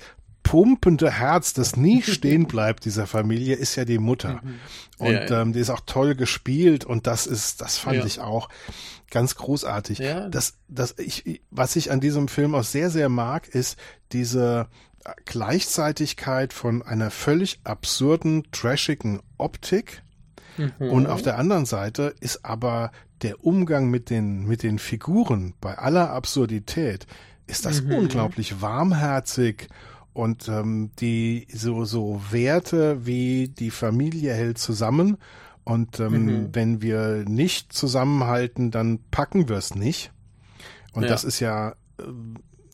pumpende 0.54 1.10
Herz, 1.10 1.52
das 1.52 1.76
nie 1.76 2.00
stehen 2.04 2.46
bleibt 2.46 2.84
dieser 2.84 3.08
Familie, 3.08 3.56
ist 3.56 3.74
ja 3.74 3.84
die 3.84 3.98
Mutter. 3.98 4.40
Mhm. 4.44 4.60
Und 4.98 5.12
ja, 5.12 5.24
ja. 5.24 5.42
Ähm, 5.42 5.52
die 5.52 5.58
ist 5.58 5.70
auch 5.70 5.80
toll 5.84 6.14
gespielt 6.14 6.84
und 6.84 7.08
das 7.08 7.26
ist, 7.26 7.60
das 7.60 7.76
fand 7.76 7.96
ja. 7.96 8.04
ich 8.04 8.20
auch 8.20 8.48
ganz 9.10 9.34
großartig. 9.34 9.98
Das, 10.30 10.54
das 10.68 10.96
ich, 10.96 11.42
was 11.50 11.74
ich 11.74 11.90
an 11.90 11.98
diesem 11.98 12.28
Film 12.28 12.54
auch 12.54 12.62
sehr, 12.62 12.90
sehr 12.90 13.08
mag, 13.08 13.48
ist 13.48 13.76
diese 14.12 14.68
Gleichzeitigkeit 15.24 16.52
von 16.52 16.82
einer 16.82 17.10
völlig 17.10 17.58
absurden, 17.64 18.44
trashigen 18.52 19.22
Optik. 19.38 20.04
Mhm. 20.56 20.88
Und 20.88 21.06
auf 21.08 21.22
der 21.22 21.36
anderen 21.36 21.66
Seite 21.66 22.14
ist 22.20 22.44
aber 22.44 22.92
der 23.22 23.44
Umgang 23.44 23.90
mit 23.90 24.08
den, 24.08 24.46
mit 24.46 24.62
den 24.62 24.78
Figuren 24.78 25.54
bei 25.60 25.76
aller 25.76 26.10
Absurdität, 26.10 27.08
ist 27.48 27.66
das 27.66 27.82
mhm. 27.82 27.92
unglaublich 27.94 28.60
warmherzig 28.60 29.68
und 30.14 30.48
ähm, 30.48 30.90
die 31.00 31.46
so, 31.52 31.84
so 31.84 32.22
Werte 32.30 33.04
wie 33.04 33.48
die 33.48 33.70
Familie 33.70 34.32
hält 34.32 34.58
zusammen. 34.58 35.18
Und 35.64 35.98
ähm, 35.98 36.24
mhm. 36.24 36.48
wenn 36.52 36.82
wir 36.82 37.24
nicht 37.26 37.72
zusammenhalten, 37.72 38.70
dann 38.70 39.00
packen 39.10 39.48
wir 39.48 39.56
es 39.56 39.74
nicht. 39.74 40.12
Und 40.92 41.02
ja. 41.02 41.08
das 41.08 41.24
ist 41.24 41.40
ja, 41.40 41.70
äh, 41.98 42.04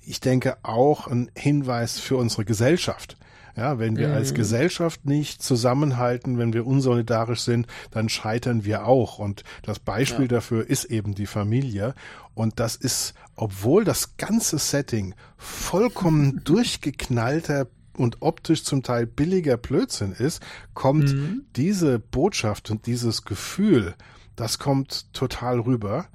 ich 0.05 0.21
denke, 0.21 0.59
auch 0.63 1.07
ein 1.07 1.31
Hinweis 1.35 1.99
für 1.99 2.17
unsere 2.17 2.45
Gesellschaft. 2.45 3.17
Ja, 3.57 3.79
wenn 3.79 3.97
wir 3.97 4.09
mhm. 4.09 4.15
als 4.15 4.35
Gesellschaft 4.35 5.05
nicht 5.05 5.43
zusammenhalten, 5.43 6.39
wenn 6.39 6.53
wir 6.53 6.67
unsolidarisch 6.67 7.41
sind, 7.41 7.67
dann 7.91 8.09
scheitern 8.09 8.65
wir 8.65 8.87
auch. 8.87 9.19
Und 9.19 9.45
das 9.63 9.79
Beispiel 9.79 10.27
ja. 10.27 10.29
dafür 10.29 10.69
ist 10.69 10.85
eben 10.85 11.15
die 11.15 11.27
Familie. 11.27 11.95
Und 12.35 12.61
das 12.61 12.77
ist, 12.77 13.15
obwohl 13.37 13.85
das 13.85 14.17
ganze 14.17 14.59
Setting 14.59 15.15
vollkommen 15.37 16.41
durchgeknallter 16.45 17.67
und 17.97 18.23
optisch 18.23 18.65
zum 18.65 18.83
Teil 18.83 19.07
billiger 19.07 19.57
Blödsinn 19.57 20.13
ist, 20.13 20.43
kommt 20.75 21.13
mhm. 21.13 21.43
diese 21.57 21.99
Botschaft 21.99 22.71
und 22.71 22.87
dieses 22.87 23.25
Gefühl, 23.25 23.95
das 24.37 24.59
kommt 24.59 25.13
total 25.13 25.61
rüber. 25.61 26.07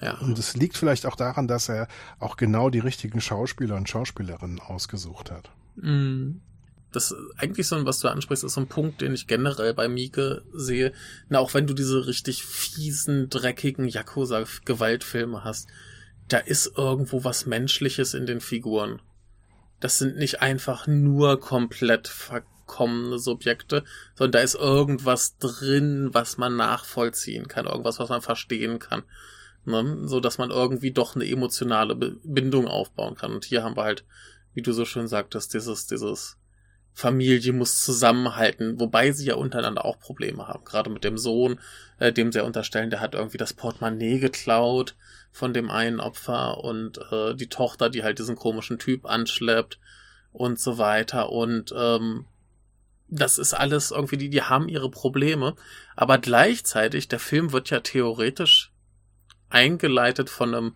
Ja. 0.00 0.16
Und 0.18 0.38
es 0.38 0.56
liegt 0.56 0.76
vielleicht 0.76 1.06
auch 1.06 1.16
daran, 1.16 1.48
dass 1.48 1.68
er 1.68 1.88
auch 2.20 2.36
genau 2.36 2.70
die 2.70 2.78
richtigen 2.78 3.20
Schauspieler 3.20 3.76
und 3.76 3.88
Schauspielerinnen 3.88 4.60
ausgesucht 4.60 5.30
hat. 5.30 5.50
Mhm. 5.82 6.40
das 6.92 7.14
eigentlich 7.36 7.66
so, 7.66 7.84
was 7.84 8.00
du 8.00 8.08
ansprichst, 8.08 8.44
ist 8.44 8.54
so 8.54 8.60
ein 8.60 8.68
Punkt, 8.68 9.00
den 9.00 9.12
ich 9.12 9.26
generell 9.26 9.74
bei 9.74 9.88
Mieke 9.88 10.42
sehe. 10.52 10.92
Na, 11.28 11.38
auch 11.38 11.54
wenn 11.54 11.66
du 11.66 11.74
diese 11.74 12.06
richtig 12.06 12.44
fiesen, 12.44 13.28
dreckigen 13.28 13.88
Yakuza-Gewaltfilme 13.88 15.44
hast, 15.44 15.68
da 16.28 16.38
ist 16.38 16.72
irgendwo 16.76 17.24
was 17.24 17.46
Menschliches 17.46 18.14
in 18.14 18.26
den 18.26 18.40
Figuren. 18.40 19.00
Das 19.80 19.98
sind 19.98 20.16
nicht 20.16 20.40
einfach 20.40 20.86
nur 20.86 21.40
komplett 21.40 22.08
verkommene 22.08 23.18
Subjekte, 23.18 23.84
sondern 24.14 24.32
da 24.32 24.40
ist 24.40 24.54
irgendwas 24.54 25.38
drin, 25.38 26.10
was 26.12 26.36
man 26.36 26.56
nachvollziehen 26.56 27.48
kann, 27.48 27.66
irgendwas, 27.66 27.98
was 27.98 28.08
man 28.08 28.22
verstehen 28.22 28.78
kann. 28.78 29.04
Ne? 29.64 30.08
So 30.08 30.20
dass 30.20 30.38
man 30.38 30.50
irgendwie 30.50 30.90
doch 30.90 31.14
eine 31.14 31.28
emotionale 31.28 31.94
Bindung 31.94 32.66
aufbauen 32.66 33.14
kann. 33.14 33.32
Und 33.32 33.44
hier 33.44 33.62
haben 33.62 33.76
wir 33.76 33.84
halt, 33.84 34.04
wie 34.58 34.62
du 34.62 34.72
so 34.72 34.84
schön 34.84 35.06
sagtest, 35.06 35.54
dieses, 35.54 35.86
dieses 35.86 36.36
Familie 36.92 37.52
muss 37.52 37.80
zusammenhalten, 37.80 38.80
wobei 38.80 39.12
sie 39.12 39.26
ja 39.26 39.36
untereinander 39.36 39.84
auch 39.84 40.00
Probleme 40.00 40.48
haben. 40.48 40.64
Gerade 40.64 40.90
mit 40.90 41.04
dem 41.04 41.16
Sohn, 41.16 41.60
äh, 42.00 42.12
dem 42.12 42.32
sie 42.32 42.40
ja 42.40 42.44
unterstellen, 42.44 42.90
der 42.90 42.98
hat 42.98 43.14
irgendwie 43.14 43.38
das 43.38 43.52
Portemonnaie 43.52 44.18
geklaut 44.18 44.96
von 45.30 45.54
dem 45.54 45.70
einen 45.70 46.00
Opfer 46.00 46.58
und 46.64 46.98
äh, 47.12 47.36
die 47.36 47.48
Tochter, 47.48 47.88
die 47.88 48.02
halt 48.02 48.18
diesen 48.18 48.34
komischen 48.34 48.80
Typ 48.80 49.06
anschleppt 49.06 49.78
und 50.32 50.58
so 50.58 50.76
weiter. 50.76 51.30
Und 51.30 51.72
ähm, 51.76 52.26
das 53.06 53.38
ist 53.38 53.54
alles 53.54 53.92
irgendwie, 53.92 54.16
die, 54.16 54.28
die 54.28 54.42
haben 54.42 54.68
ihre 54.68 54.90
Probleme. 54.90 55.54
Aber 55.94 56.18
gleichzeitig, 56.18 57.06
der 57.06 57.20
Film 57.20 57.52
wird 57.52 57.70
ja 57.70 57.78
theoretisch 57.78 58.72
eingeleitet 59.50 60.28
von 60.28 60.52
einem 60.52 60.74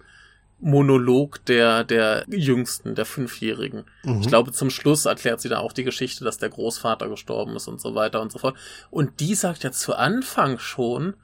Monolog 0.62 1.44
der, 1.46 1.82
der 1.82 2.24
Jüngsten, 2.28 2.94
der 2.94 3.04
Fünfjährigen. 3.04 3.84
Mhm. 4.04 4.20
Ich 4.20 4.28
glaube, 4.28 4.52
zum 4.52 4.70
Schluss 4.70 5.04
erklärt 5.04 5.40
sie 5.40 5.48
da 5.48 5.58
auch 5.58 5.72
die 5.72 5.84
Geschichte, 5.84 6.24
dass 6.24 6.38
der 6.38 6.50
Großvater 6.50 7.08
gestorben 7.08 7.56
ist 7.56 7.66
und 7.66 7.80
so 7.80 7.94
weiter 7.94 8.22
und 8.22 8.30
so 8.30 8.38
fort. 8.38 8.56
Und 8.90 9.20
die 9.20 9.34
sagt 9.34 9.64
ja 9.64 9.72
zu 9.72 9.94
Anfang 9.94 10.58
schon, 10.58 11.14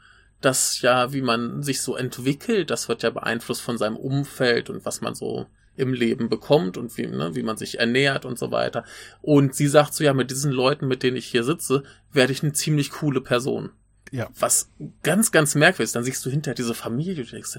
dass 0.40 0.82
ja, 0.82 1.12
wie 1.12 1.22
man 1.22 1.62
sich 1.62 1.80
so 1.80 1.96
entwickelt, 1.96 2.70
das 2.70 2.88
wird 2.88 3.02
ja 3.02 3.10
beeinflusst 3.10 3.62
von 3.62 3.78
seinem 3.78 3.96
Umfeld 3.96 4.70
und 4.70 4.84
was 4.84 5.00
man 5.00 5.14
so 5.14 5.46
im 5.76 5.92
Leben 5.92 6.28
bekommt 6.28 6.76
und 6.76 6.96
wie, 6.96 7.06
ne, 7.06 7.36
wie 7.36 7.44
man 7.44 7.56
sich 7.56 7.78
ernährt 7.78 8.24
und 8.24 8.38
so 8.38 8.50
weiter. 8.50 8.84
Und 9.22 9.54
sie 9.54 9.68
sagt 9.68 9.94
so, 9.94 10.02
ja, 10.02 10.12
mit 10.12 10.32
diesen 10.32 10.50
Leuten, 10.50 10.88
mit 10.88 11.04
denen 11.04 11.16
ich 11.16 11.26
hier 11.26 11.44
sitze, 11.44 11.84
werde 12.12 12.32
ich 12.32 12.42
eine 12.42 12.52
ziemlich 12.52 12.90
coole 12.90 13.20
Person. 13.20 13.70
Ja. 14.10 14.28
Was 14.38 14.70
ganz, 15.02 15.30
ganz 15.32 15.54
merkwürdig 15.54 15.84
ist. 15.84 15.94
Dann 15.94 16.04
siehst 16.04 16.24
du 16.24 16.30
hinterher 16.30 16.54
diese 16.54 16.74
Familie 16.74 17.22
und 17.22 17.32
denkst, 17.32 17.58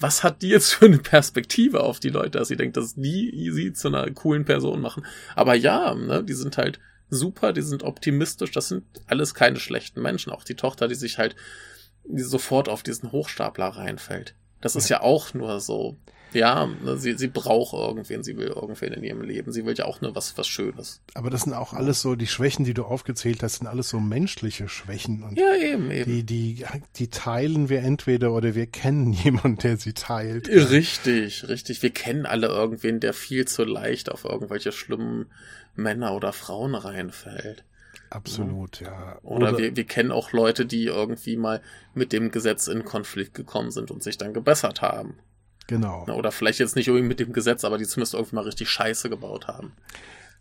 was 0.00 0.22
hat 0.22 0.42
die 0.42 0.48
jetzt 0.48 0.74
für 0.74 0.86
eine 0.86 0.98
Perspektive 0.98 1.80
auf 1.80 2.00
die 2.00 2.10
Leute, 2.10 2.38
dass 2.38 2.48
sie 2.48 2.56
denkt, 2.56 2.76
dass 2.76 2.94
die 2.94 3.50
sie 3.52 3.72
zu 3.72 3.88
einer 3.88 4.10
coolen 4.12 4.44
Person 4.44 4.80
machen. 4.80 5.04
Aber 5.34 5.54
ja, 5.54 5.94
ne, 5.94 6.22
die 6.22 6.34
sind 6.34 6.56
halt 6.56 6.78
super, 7.10 7.52
die 7.52 7.62
sind 7.62 7.82
optimistisch, 7.82 8.52
das 8.52 8.68
sind 8.68 8.84
alles 9.06 9.34
keine 9.34 9.58
schlechten 9.58 10.00
Menschen. 10.00 10.32
Auch 10.32 10.44
die 10.44 10.54
Tochter, 10.54 10.88
die 10.88 10.94
sich 10.94 11.18
halt 11.18 11.34
die 12.04 12.22
sofort 12.22 12.68
auf 12.68 12.82
diesen 12.82 13.12
Hochstapler 13.12 13.66
reinfällt. 13.66 14.34
Das 14.60 14.76
ist 14.76 14.88
ja 14.88 15.02
auch 15.02 15.34
nur 15.34 15.60
so 15.60 15.96
ja, 16.32 16.66
ne, 16.66 16.96
sie, 16.98 17.16
sie 17.16 17.28
braucht 17.28 17.72
irgendwen, 17.72 18.22
sie 18.22 18.36
will 18.36 18.48
irgendwen 18.48 18.92
in 18.92 19.02
ihrem 19.02 19.22
Leben. 19.22 19.52
Sie 19.52 19.64
will 19.64 19.74
ja 19.76 19.86
auch 19.86 20.00
nur 20.00 20.14
was, 20.14 20.36
was 20.36 20.46
Schönes. 20.46 21.00
Aber 21.14 21.30
das 21.30 21.42
sind 21.42 21.54
auch 21.54 21.72
alles 21.72 22.00
so, 22.00 22.14
die 22.14 22.26
Schwächen, 22.26 22.64
die 22.64 22.74
du 22.74 22.84
aufgezählt 22.84 23.42
hast, 23.42 23.56
sind 23.56 23.66
alles 23.66 23.88
so 23.88 24.00
menschliche 24.00 24.68
Schwächen. 24.68 25.22
Und 25.22 25.38
ja, 25.38 25.54
eben, 25.54 25.90
eben. 25.90 26.10
Die, 26.10 26.24
die, 26.24 26.64
die 26.96 27.08
teilen 27.08 27.68
wir 27.68 27.80
entweder 27.80 28.32
oder 28.32 28.54
wir 28.54 28.66
kennen 28.66 29.12
jemanden, 29.24 29.58
der 29.58 29.76
sie 29.78 29.94
teilt. 29.94 30.48
Richtig, 30.48 31.48
richtig. 31.48 31.82
Wir 31.82 31.90
kennen 31.90 32.26
alle 32.26 32.48
irgendwen, 32.48 33.00
der 33.00 33.14
viel 33.14 33.46
zu 33.46 33.64
leicht 33.64 34.10
auf 34.10 34.24
irgendwelche 34.24 34.72
schlimmen 34.72 35.26
Männer 35.74 36.14
oder 36.14 36.32
Frauen 36.32 36.74
reinfällt. 36.74 37.64
Absolut, 38.10 38.80
ja. 38.80 39.18
Oder, 39.22 39.50
oder 39.50 39.58
wir, 39.58 39.76
wir 39.76 39.84
kennen 39.84 40.12
auch 40.12 40.32
Leute, 40.32 40.64
die 40.64 40.84
irgendwie 40.84 41.36
mal 41.36 41.60
mit 41.94 42.12
dem 42.12 42.30
Gesetz 42.30 42.66
in 42.66 42.84
Konflikt 42.84 43.34
gekommen 43.34 43.70
sind 43.70 43.90
und 43.90 44.02
sich 44.02 44.16
dann 44.16 44.32
gebessert 44.32 44.80
haben. 44.80 45.18
Genau. 45.68 46.06
Oder 46.06 46.32
vielleicht 46.32 46.58
jetzt 46.58 46.76
nicht 46.76 46.88
irgendwie 46.88 47.06
mit 47.06 47.20
dem 47.20 47.32
Gesetz, 47.32 47.62
aber 47.62 47.78
die 47.78 47.86
zumindest 47.86 48.14
irgendwie 48.14 48.34
mal 48.34 48.44
richtig 48.44 48.68
Scheiße 48.70 49.08
gebaut 49.08 49.46
haben. 49.46 49.72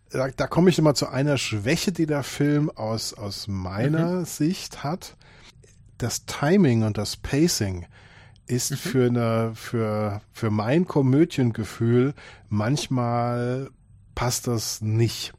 Da, 0.09 0.29
da 0.29 0.47
komme 0.47 0.69
ich 0.69 0.79
immer 0.79 0.95
zu 0.95 1.07
einer 1.07 1.37
Schwäche, 1.37 1.91
die 1.91 2.05
der 2.05 2.23
Film 2.23 2.71
aus, 2.71 3.13
aus 3.13 3.47
meiner 3.47 4.19
mhm. 4.19 4.25
Sicht 4.25 4.83
hat. 4.83 5.17
Das 5.97 6.25
Timing 6.25 6.83
und 6.83 6.97
das 6.97 7.17
Pacing 7.17 7.85
ist 8.47 8.71
mhm. 8.71 8.75
für 8.77 9.05
eine, 9.07 9.51
für, 9.55 10.21
für 10.31 10.49
mein 10.49 10.87
Komödiengefühl 10.87 12.13
manchmal 12.47 13.69
passt 14.15 14.47
das 14.47 14.81
nicht. 14.81 15.33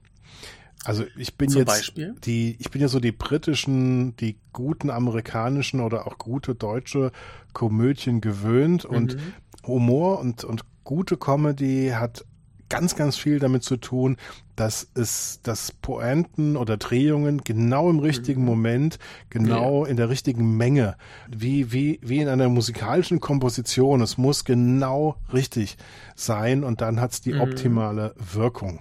Also 0.84 1.04
ich 1.16 1.34
bin 1.36 1.48
Zum 1.48 1.60
jetzt 1.60 1.68
Beispiel? 1.68 2.14
die, 2.24 2.56
ich 2.60 2.70
bin 2.70 2.80
ja 2.80 2.88
so 2.88 3.00
die 3.00 3.12
britischen, 3.12 4.16
die 4.16 4.38
guten 4.52 4.90
amerikanischen 4.90 5.80
oder 5.80 6.06
auch 6.06 6.18
gute 6.18 6.54
deutsche 6.54 7.10
Komödien 7.52 8.20
gewöhnt 8.20 8.84
und 8.84 9.16
mhm. 9.16 9.34
Humor 9.66 10.18
und, 10.20 10.44
und 10.44 10.62
gute 10.84 11.16
Comedy 11.16 11.92
hat 11.94 12.24
ganz, 12.68 12.96
ganz 12.96 13.16
viel 13.16 13.38
damit 13.38 13.62
zu 13.62 13.76
tun, 13.76 14.16
dass 14.56 14.88
es, 14.94 15.40
dass 15.42 15.72
Pointen 15.72 16.56
oder 16.56 16.76
Drehungen 16.76 17.42
genau 17.42 17.88
im 17.90 17.98
richtigen 17.98 18.42
mhm. 18.42 18.46
Moment, 18.46 18.98
genau 19.30 19.84
ja. 19.84 19.90
in 19.90 19.96
der 19.96 20.08
richtigen 20.08 20.56
Menge, 20.56 20.96
wie, 21.28 21.72
wie, 21.72 22.00
wie 22.02 22.18
in 22.18 22.28
einer 22.28 22.48
musikalischen 22.48 23.20
Komposition, 23.20 24.00
es 24.00 24.18
muss 24.18 24.44
genau 24.44 25.16
richtig 25.32 25.76
sein 26.14 26.64
und 26.64 26.80
dann 26.80 27.00
hat's 27.00 27.20
die 27.20 27.34
mhm. 27.34 27.40
optimale 27.40 28.14
Wirkung. 28.18 28.80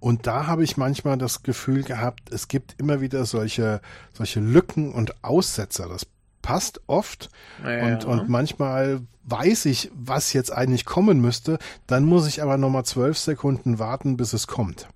Und 0.00 0.26
da 0.26 0.46
habe 0.46 0.62
ich 0.62 0.76
manchmal 0.76 1.18
das 1.18 1.42
Gefühl 1.42 1.82
gehabt, 1.82 2.32
es 2.32 2.46
gibt 2.46 2.76
immer 2.78 3.00
wieder 3.00 3.24
solche, 3.24 3.80
solche 4.12 4.38
Lücken 4.38 4.92
und 4.92 5.24
Aussetzer. 5.24 5.88
Das 5.88 6.06
passt 6.42 6.80
oft 6.86 7.28
ja. 7.64 7.86
und, 7.86 8.04
und 8.04 8.28
manchmal 8.28 9.00
weiß 9.24 9.66
ich, 9.66 9.90
was 9.94 10.32
jetzt 10.32 10.52
eigentlich 10.52 10.84
kommen 10.84 11.20
müsste, 11.20 11.58
dann 11.86 12.04
muss 12.04 12.26
ich 12.26 12.42
aber 12.42 12.56
nochmal 12.56 12.84
zwölf 12.84 13.18
Sekunden 13.18 13.78
warten, 13.78 14.16
bis 14.16 14.32
es 14.32 14.46
kommt. 14.46 14.88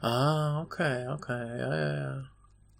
Ah, 0.00 0.60
okay, 0.62 1.08
okay, 1.08 1.58
ja, 1.58 1.76
ja, 1.76 1.94
ja. 1.94 2.24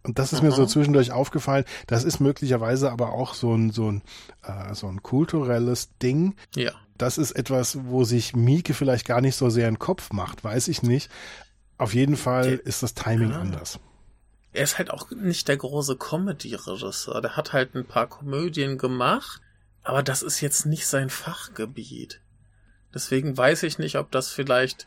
Und 0.03 0.19
das 0.19 0.33
ist 0.33 0.39
Aha. 0.39 0.47
mir 0.47 0.53
so 0.53 0.65
zwischendurch 0.65 1.13
aufgefallen. 1.13 1.65
Das 1.87 2.05
ist 2.05 2.21
möglicherweise 2.21 2.91
aber 2.91 3.13
auch 3.13 3.35
so 3.35 3.55
ein, 3.55 3.71
so 3.71 3.93
ein, 3.93 4.03
äh, 4.43 4.75
so 4.75 4.87
ein 4.87 5.03
kulturelles 5.03 5.91
Ding. 5.99 6.37
Ja. 6.55 6.73
Das 6.97 7.19
ist 7.19 7.33
etwas, 7.33 7.79
wo 7.85 8.05
sich 8.05 8.35
Mieke 8.35 8.73
vielleicht 8.73 9.07
gar 9.07 9.21
nicht 9.21 9.37
so 9.37 9.51
sehr 9.51 9.69
in 9.69 9.75
den 9.75 9.79
Kopf 9.79 10.13
macht, 10.13 10.43
weiß 10.43 10.69
ich 10.69 10.83
nicht. 10.83 11.11
Auf 11.77 11.95
jeden 11.95 12.17
Fall 12.17 12.61
ist 12.65 12.83
das 12.83 12.95
Timing 12.95 13.31
ja. 13.31 13.41
anders. 13.41 13.79
Er 14.53 14.65
ist 14.65 14.79
halt 14.79 14.91
auch 14.91 15.11
nicht 15.11 15.49
der 15.49 15.57
große 15.57 15.97
Comedy-Regisseur. 15.97 17.21
Der 17.21 17.37
hat 17.37 17.53
halt 17.53 17.75
ein 17.75 17.87
paar 17.87 18.09
Komödien 18.09 18.79
gemacht 18.79 19.41
aber 19.83 20.03
das 20.03 20.23
ist 20.23 20.41
jetzt 20.41 20.67
nicht 20.67 20.87
sein 20.87 21.11
Fachgebiet. 21.11 22.21
Deswegen 22.93 23.37
weiß 23.37 23.63
ich 23.63 23.79
nicht, 23.79 23.97
ob 23.97 24.11
das 24.11 24.31
vielleicht, 24.31 24.87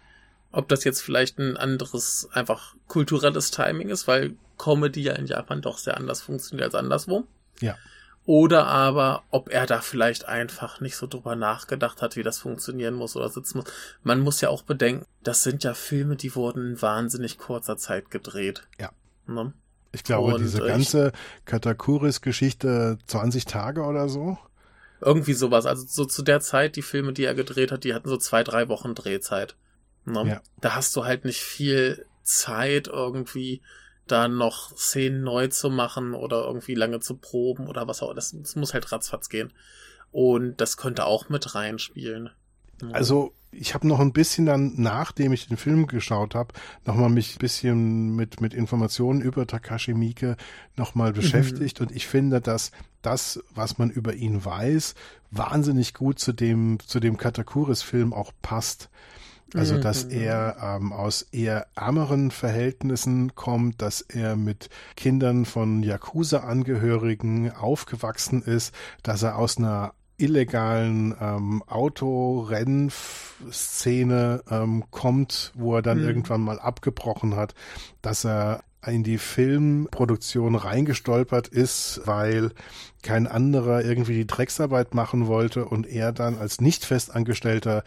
ob 0.51 0.67
das 0.67 0.83
jetzt 0.83 1.01
vielleicht 1.01 1.39
ein 1.39 1.57
anderes, 1.57 2.29
einfach 2.31 2.75
kulturelles 2.87 3.51
Timing 3.51 3.89
ist, 3.89 4.07
weil 4.07 4.35
Comedy 4.57 5.01
ja 5.01 5.13
in 5.13 5.25
Japan 5.25 5.61
doch 5.61 5.77
sehr 5.77 5.97
anders 5.97 6.21
funktioniert 6.21 6.67
als 6.67 6.75
anderswo. 6.75 7.25
Ja. 7.59 7.77
Oder 8.25 8.67
aber, 8.67 9.23
ob 9.31 9.49
er 9.49 9.65
da 9.65 9.81
vielleicht 9.81 10.25
einfach 10.25 10.79
nicht 10.79 10.95
so 10.95 11.07
drüber 11.07 11.35
nachgedacht 11.35 12.01
hat, 12.01 12.15
wie 12.15 12.23
das 12.23 12.39
funktionieren 12.39 12.93
muss 12.93 13.17
oder 13.17 13.27
sitzen 13.29 13.57
muss. 13.57 13.67
Man 14.03 14.21
muss 14.21 14.39
ja 14.39 14.47
auch 14.49 14.61
bedenken, 14.61 15.05
das 15.23 15.43
sind 15.43 15.63
ja 15.63 15.73
Filme, 15.73 16.15
die 16.15 16.33
wurden 16.35 16.71
in 16.71 16.81
wahnsinnig 16.81 17.37
kurzer 17.37 17.75
Zeit 17.75 18.11
gedreht. 18.11 18.65
Ja. 18.79 18.91
Ne? 19.27 19.53
Ich 19.91 20.03
glaube, 20.03 20.33
Und 20.33 20.41
diese 20.41 20.59
ganze 20.59 21.11
Katakuris-Geschichte 21.45 22.97
20 23.05 23.45
Tage 23.45 23.83
oder 23.83 24.09
so. 24.09 24.37
Irgendwie 25.01 25.33
sowas. 25.33 25.65
Also 25.65 25.85
so 25.87 26.05
zu 26.05 26.23
der 26.23 26.39
Zeit, 26.39 26.75
die 26.75 26.81
Filme, 26.81 27.13
die 27.13 27.25
er 27.25 27.35
gedreht 27.35 27.71
hat, 27.71 27.83
die 27.83 27.93
hatten 27.93 28.09
so 28.09 28.17
zwei, 28.17 28.43
drei 28.43 28.69
Wochen 28.69 28.95
Drehzeit. 28.95 29.55
Ne? 30.05 30.27
Ja. 30.27 30.41
Da 30.61 30.75
hast 30.75 30.95
du 30.95 31.05
halt 31.05 31.25
nicht 31.25 31.41
viel 31.41 32.05
Zeit 32.23 32.87
irgendwie 32.87 33.61
da 34.07 34.27
noch 34.27 34.75
Szenen 34.75 35.23
neu 35.23 35.47
zu 35.47 35.69
machen 35.69 36.13
oder 36.13 36.43
irgendwie 36.45 36.75
lange 36.75 36.99
zu 36.99 37.15
proben 37.15 37.67
oder 37.67 37.87
was 37.87 38.01
auch. 38.01 38.13
Das, 38.13 38.35
das 38.37 38.55
muss 38.55 38.73
halt 38.73 38.91
ratzfatz 38.91 39.29
gehen. 39.29 39.53
Und 40.11 40.57
das 40.57 40.77
könnte 40.77 41.05
auch 41.05 41.29
mit 41.29 41.55
reinspielen. 41.55 42.29
Also 42.91 43.33
ich 43.55 43.73
habe 43.73 43.87
noch 43.87 43.99
ein 43.99 44.13
bisschen 44.13 44.45
dann, 44.45 44.73
nachdem 44.77 45.33
ich 45.33 45.47
den 45.47 45.57
Film 45.57 45.87
geschaut 45.87 46.35
habe, 46.35 46.53
nochmal 46.85 47.09
mich 47.09 47.35
ein 47.35 47.39
bisschen 47.39 48.15
mit, 48.15 48.41
mit 48.41 48.53
Informationen 48.53 49.21
über 49.21 49.47
Takashi 49.47 49.93
Miike 49.93 50.37
nochmal 50.75 51.11
mhm. 51.11 51.15
beschäftigt. 51.15 51.79
Mhm. 51.79 51.87
Und 51.87 51.95
ich 51.95 52.07
finde, 52.07 52.41
dass 52.41 52.71
das, 53.01 53.43
was 53.53 53.77
man 53.77 53.89
über 53.89 54.13
ihn 54.13 54.43
weiß, 54.43 54.95
wahnsinnig 55.31 55.93
gut 55.93 56.19
zu 56.19 56.33
dem, 56.33 56.79
zu 56.85 56.99
dem 56.99 57.17
Katakuris-Film 57.17 58.13
auch 58.13 58.31
passt. 58.41 58.89
Also, 59.55 59.77
dass 59.77 60.05
mhm. 60.05 60.11
er 60.11 60.57
ähm, 60.61 60.93
aus 60.93 61.21
eher 61.21 61.67
ärmeren 61.75 62.31
Verhältnissen 62.31 63.35
kommt, 63.35 63.83
dass 63.83 64.01
er 64.01 64.35
mit 64.35 64.69
Kindern 64.95 65.45
von 65.45 65.83
Yakuza-Angehörigen 65.83 67.51
aufgewachsen 67.51 68.41
ist, 68.41 68.73
dass 69.03 69.21
er 69.21 69.37
aus 69.37 69.57
einer 69.57 69.93
illegalen 70.17 71.15
ähm, 71.19 71.63
Autorennszene 71.67 74.43
ähm, 74.49 74.83
kommt, 74.91 75.51
wo 75.55 75.75
er 75.75 75.81
dann 75.81 75.99
Mhm. 75.99 76.05
irgendwann 76.05 76.41
mal 76.41 76.59
abgebrochen 76.59 77.35
hat, 77.35 77.53
dass 78.01 78.25
er 78.25 78.63
in 78.85 79.03
die 79.03 79.17
Filmproduktion 79.17 80.55
reingestolpert 80.55 81.47
ist, 81.47 82.01
weil 82.05 82.51
kein 83.01 83.27
anderer 83.27 83.83
irgendwie 83.83 84.15
die 84.15 84.27
Drecksarbeit 84.27 84.93
machen 84.93 85.27
wollte 85.27 85.65
und 85.65 85.87
er 85.87 86.11
dann 86.11 86.37
als 86.37 86.59
nicht 86.59 86.83
festangestellter 86.85 87.83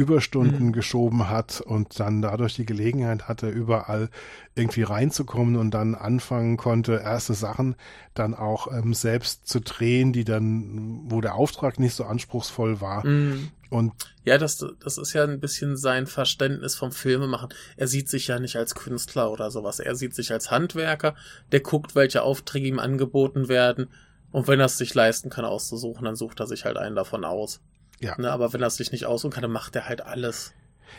Überstunden 0.00 0.68
Mhm. 0.68 0.72
geschoben 0.72 1.28
hat 1.28 1.60
und 1.60 2.00
dann 2.00 2.22
dadurch 2.22 2.54
die 2.54 2.64
Gelegenheit 2.64 3.28
hatte, 3.28 3.48
überall 3.50 4.08
irgendwie 4.54 4.82
reinzukommen 4.82 5.56
und 5.56 5.72
dann 5.72 5.94
anfangen 5.94 6.56
konnte, 6.56 6.94
erste 7.04 7.34
Sachen 7.34 7.76
dann 8.14 8.34
auch 8.34 8.66
ähm, 8.72 8.94
selbst 8.94 9.46
zu 9.46 9.60
drehen, 9.60 10.12
die 10.14 10.24
dann, 10.24 11.02
wo 11.10 11.20
der 11.20 11.34
Auftrag 11.34 11.78
nicht 11.78 11.94
so 11.94 12.04
anspruchsvoll 12.04 12.80
war. 12.80 13.06
Mhm. 13.06 13.48
Und 13.68 13.92
Ja, 14.24 14.38
das, 14.38 14.64
das 14.82 14.96
ist 14.98 15.12
ja 15.12 15.22
ein 15.24 15.38
bisschen 15.38 15.76
sein 15.76 16.06
Verständnis 16.06 16.74
vom 16.74 16.90
Filmemachen. 16.92 17.50
Er 17.76 17.86
sieht 17.86 18.08
sich 18.08 18.26
ja 18.26 18.40
nicht 18.40 18.56
als 18.56 18.74
Künstler 18.74 19.30
oder 19.30 19.50
sowas. 19.50 19.78
Er 19.78 19.94
sieht 19.94 20.14
sich 20.14 20.32
als 20.32 20.50
Handwerker, 20.50 21.14
der 21.52 21.60
guckt, 21.60 21.94
welche 21.94 22.22
Aufträge 22.22 22.66
ihm 22.66 22.78
angeboten 22.80 23.48
werden. 23.48 23.88
Und 24.32 24.48
wenn 24.48 24.60
er 24.60 24.66
es 24.66 24.78
sich 24.78 24.94
leisten 24.94 25.28
kann, 25.28 25.44
auszusuchen, 25.44 26.04
dann 26.04 26.16
sucht 26.16 26.40
er 26.40 26.46
sich 26.46 26.64
halt 26.64 26.78
einen 26.78 26.96
davon 26.96 27.24
aus. 27.24 27.60
Ja. 28.00 28.14
Ne, 28.18 28.30
aber 28.30 28.52
wenn 28.52 28.62
er 28.62 28.70
sich 28.70 28.92
nicht 28.92 29.06
aussuchen 29.06 29.32
kann, 29.32 29.42
dann 29.42 29.52
macht 29.52 29.76
er 29.76 29.88
halt 29.88 30.00
alles. 30.02 30.52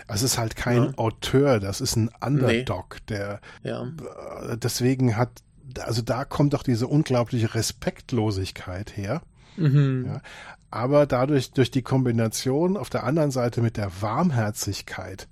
es 0.08 0.22
ist 0.24 0.38
halt 0.38 0.56
kein 0.56 0.84
Ja. 0.84 0.93
Auteur, 0.97 1.60
das 1.60 1.82
ist 1.82 1.95
ein 1.97 2.10
Underdog, 2.24 2.97
der 3.08 3.41
Ja. 3.64 3.84
äh, 4.47 4.58
deswegen 4.58 5.18
hat, 5.18 5.30
also 5.80 6.02
da 6.02 6.24
kommt 6.26 6.56
auch 6.56 6.64
diese 6.64 6.88
unglaubliche 6.88 7.54
Respektlosigkeit 7.56 8.95
her. 8.95 9.22
Mhm. 9.58 10.06
Ja. 10.08 10.22
Aber 10.70 11.06
dadurch, 11.06 11.52
durch 11.52 11.72
die 11.72 11.82
Kombination 11.82 12.78
auf 12.78 12.89
der 12.89 13.04
anderen 13.04 13.32
Seite 13.32 13.62
mit 13.62 13.76
der 13.78 13.91
Warmherzigkeit, 14.02 15.28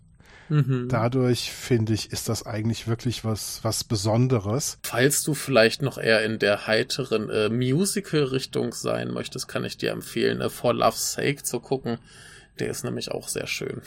Mhm. 0.49 0.87
dadurch 0.89 1.51
finde 1.51 1.93
ich, 1.93 2.11
ist 2.11 2.27
das 2.27 2.45
eigentlich 2.45 2.87
wirklich 2.87 3.23
was, 3.23 3.59
was 3.63 3.83
Besonderes. 3.83 4.79
Falls 4.83 5.23
du 5.23 5.33
vielleicht 5.33 5.81
noch 5.81 5.97
eher 5.97 6.23
in 6.25 6.39
der 6.39 6.67
heiteren 6.67 7.29
äh, 7.29 7.49
Musical-Richtung 7.49 8.73
sein 8.73 9.11
möchtest, 9.11 9.47
kann 9.47 9.63
ich 9.63 9.77
dir 9.77 9.91
empfehlen, 9.91 10.41
äh, 10.41 10.49
For 10.49 10.73
Love's 10.73 11.13
Sake 11.13 11.43
zu 11.43 11.59
gucken. 11.59 11.99
Der 12.59 12.69
ist 12.69 12.83
nämlich 12.83 13.11
auch 13.11 13.27
sehr 13.27 13.47
schön. 13.47 13.81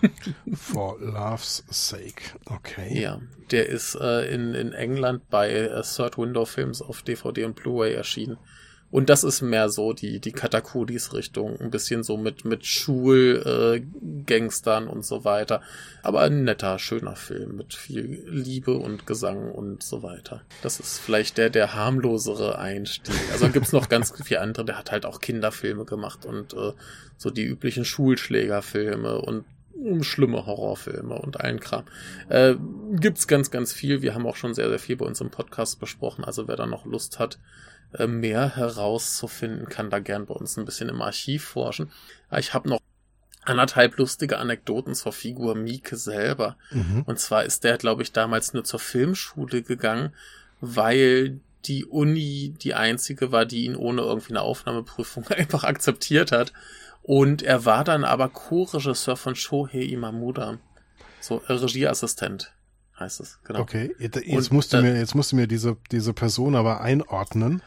For 0.54 0.98
love's 1.00 1.64
sake. 1.70 2.38
Okay. 2.46 3.00
Ja, 3.00 3.20
der 3.50 3.68
ist 3.68 3.94
äh, 3.94 4.32
in, 4.32 4.54
in 4.54 4.72
England 4.72 5.28
bei 5.30 5.50
äh, 5.50 5.82
Third 5.82 6.18
Window 6.18 6.44
Films 6.44 6.82
auf 6.82 7.02
DVD 7.02 7.44
und 7.44 7.56
Blu-ray 7.56 7.94
erschienen. 7.94 8.38
Und 8.94 9.10
das 9.10 9.24
ist 9.24 9.42
mehr 9.42 9.68
so 9.70 9.92
die, 9.92 10.20
die 10.20 10.30
Katakudis-Richtung. 10.30 11.60
Ein 11.60 11.72
bisschen 11.72 12.04
so 12.04 12.16
mit, 12.16 12.44
mit 12.44 12.64
Schulgangstern 12.64 14.86
äh, 14.86 14.88
und 14.88 15.04
so 15.04 15.24
weiter. 15.24 15.62
Aber 16.04 16.20
ein 16.20 16.44
netter, 16.44 16.78
schöner 16.78 17.16
Film 17.16 17.56
mit 17.56 17.74
viel 17.74 18.22
Liebe 18.28 18.74
und 18.74 19.04
Gesang 19.04 19.50
und 19.50 19.82
so 19.82 20.04
weiter. 20.04 20.42
Das 20.62 20.78
ist 20.78 21.00
vielleicht 21.00 21.38
der, 21.38 21.50
der 21.50 21.74
harmlosere 21.74 22.60
Einstieg. 22.60 23.16
Also 23.32 23.48
gibt's 23.48 23.72
noch 23.72 23.88
ganz 23.88 24.14
viele 24.24 24.40
andere. 24.40 24.64
Der 24.64 24.78
hat 24.78 24.92
halt 24.92 25.06
auch 25.06 25.20
Kinderfilme 25.20 25.84
gemacht 25.84 26.24
und 26.24 26.54
äh, 26.54 26.70
so 27.16 27.30
die 27.30 27.42
üblichen 27.42 27.84
Schulschlägerfilme 27.84 29.22
und 29.22 29.44
um 29.74 30.04
schlimme 30.04 30.46
Horrorfilme 30.46 31.16
und 31.16 31.40
allen 31.40 31.58
Kram. 31.58 31.82
Äh, 32.28 32.54
gibt's 32.92 33.26
ganz, 33.26 33.50
ganz 33.50 33.72
viel. 33.72 34.02
Wir 34.02 34.14
haben 34.14 34.24
auch 34.24 34.36
schon 34.36 34.54
sehr, 34.54 34.68
sehr 34.68 34.78
viel 34.78 34.94
bei 34.94 35.04
uns 35.04 35.20
im 35.20 35.30
Podcast 35.30 35.80
besprochen. 35.80 36.24
Also 36.24 36.46
wer 36.46 36.54
da 36.54 36.66
noch 36.66 36.86
Lust 36.86 37.18
hat, 37.18 37.40
äh, 37.92 38.06
mehr 38.06 38.56
herauszufinden, 38.56 39.68
kann 39.68 39.90
da 39.90 39.98
gern 39.98 40.26
bei 40.26 40.34
uns 40.34 40.56
ein 40.56 40.64
bisschen 40.64 40.88
im 40.88 41.02
Archiv 41.02 41.44
forschen. 41.44 41.90
Aber 42.28 42.38
Ich 42.38 42.54
habe 42.54 42.68
noch 42.68 42.80
anderthalb 43.44 43.98
lustige 43.98 44.38
Anekdoten 44.38 44.94
zur 44.94 45.12
Figur 45.12 45.54
Mieke 45.54 45.96
selber. 45.96 46.56
Mhm. 46.70 47.02
Und 47.06 47.18
zwar 47.18 47.44
ist 47.44 47.64
der, 47.64 47.76
glaube 47.76 48.02
ich, 48.02 48.12
damals 48.12 48.54
nur 48.54 48.64
zur 48.64 48.80
Filmschule 48.80 49.62
gegangen, 49.62 50.12
weil 50.60 51.40
die 51.66 51.84
Uni 51.84 52.54
die 52.60 52.74
einzige 52.74 53.32
war, 53.32 53.46
die 53.46 53.64
ihn 53.64 53.76
ohne 53.76 54.02
irgendwie 54.02 54.30
eine 54.30 54.42
Aufnahmeprüfung 54.42 55.26
einfach 55.28 55.64
akzeptiert 55.64 56.32
hat. 56.32 56.52
Und 57.02 57.42
er 57.42 57.66
war 57.66 57.84
dann 57.84 58.04
aber 58.04 58.30
Co-Regisseur 58.30 59.16
von 59.16 59.34
Shohei 59.34 59.82
Imamuda. 59.82 60.58
So, 61.20 61.42
äh, 61.48 61.52
Regieassistent 61.52 62.54
heißt 62.98 63.20
es, 63.20 63.40
genau. 63.44 63.60
Okay, 63.60 63.94
jetzt 63.98 64.16
Und, 64.16 64.52
musst 64.52 64.72
du 64.72 64.80
mir, 64.80 64.96
jetzt 64.96 65.14
musst 65.14 65.32
du 65.32 65.36
mir 65.36 65.46
diese, 65.46 65.76
diese 65.90 66.12
Person 66.12 66.54
aber 66.54 66.80
einordnen. 66.80 67.62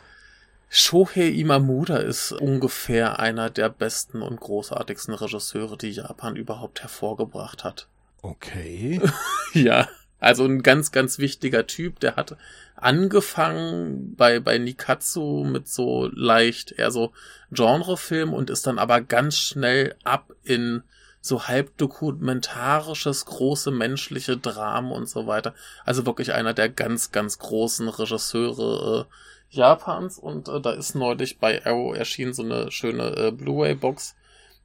Shohei 0.69 1.27
Imamuda 1.29 1.97
ist 1.97 2.33
ungefähr 2.33 3.19
einer 3.19 3.49
der 3.49 3.69
besten 3.69 4.21
und 4.21 4.39
großartigsten 4.39 5.13
Regisseure, 5.13 5.77
die 5.77 5.91
Japan 5.91 6.35
überhaupt 6.35 6.81
hervorgebracht 6.81 7.63
hat. 7.63 7.87
Okay. 8.21 9.01
Ja, 9.53 9.87
also 10.19 10.43
ein 10.43 10.61
ganz, 10.61 10.91
ganz 10.91 11.19
wichtiger 11.19 11.65
Typ. 11.65 12.01
Der 12.01 12.17
hat 12.17 12.35
angefangen 12.75 14.13
bei, 14.15 14.41
bei 14.41 14.57
Nikatsu 14.57 15.45
mit 15.45 15.69
so 15.69 16.09
leicht 16.13 16.73
eher 16.73 16.91
so 16.91 17.13
Genrefilm 17.51 18.33
und 18.33 18.49
ist 18.49 18.67
dann 18.67 18.77
aber 18.77 19.01
ganz 19.01 19.37
schnell 19.37 19.95
ab 20.03 20.33
in 20.43 20.83
so 21.21 21.47
halb 21.47 21.77
dokumentarisches, 21.77 23.25
große 23.25 23.71
menschliche 23.71 24.37
Dramen 24.37 24.91
und 24.91 25.07
so 25.09 25.27
weiter. 25.27 25.53
Also 25.85 26.05
wirklich 26.05 26.33
einer 26.33 26.53
der 26.53 26.69
ganz, 26.69 27.11
ganz 27.11 27.39
großen 27.39 27.87
Regisseure 27.89 29.07
äh, 29.09 29.13
Japans 29.49 30.19
und 30.19 30.47
äh, 30.47 30.59
da 30.59 30.71
ist 30.71 30.95
neulich 30.95 31.39
bei 31.39 31.65
Arrow 31.65 31.95
erschienen 31.95 32.33
so 32.33 32.43
eine 32.43 32.71
schöne 32.71 33.15
äh, 33.15 33.31
Blu-ray-Box 33.31 34.15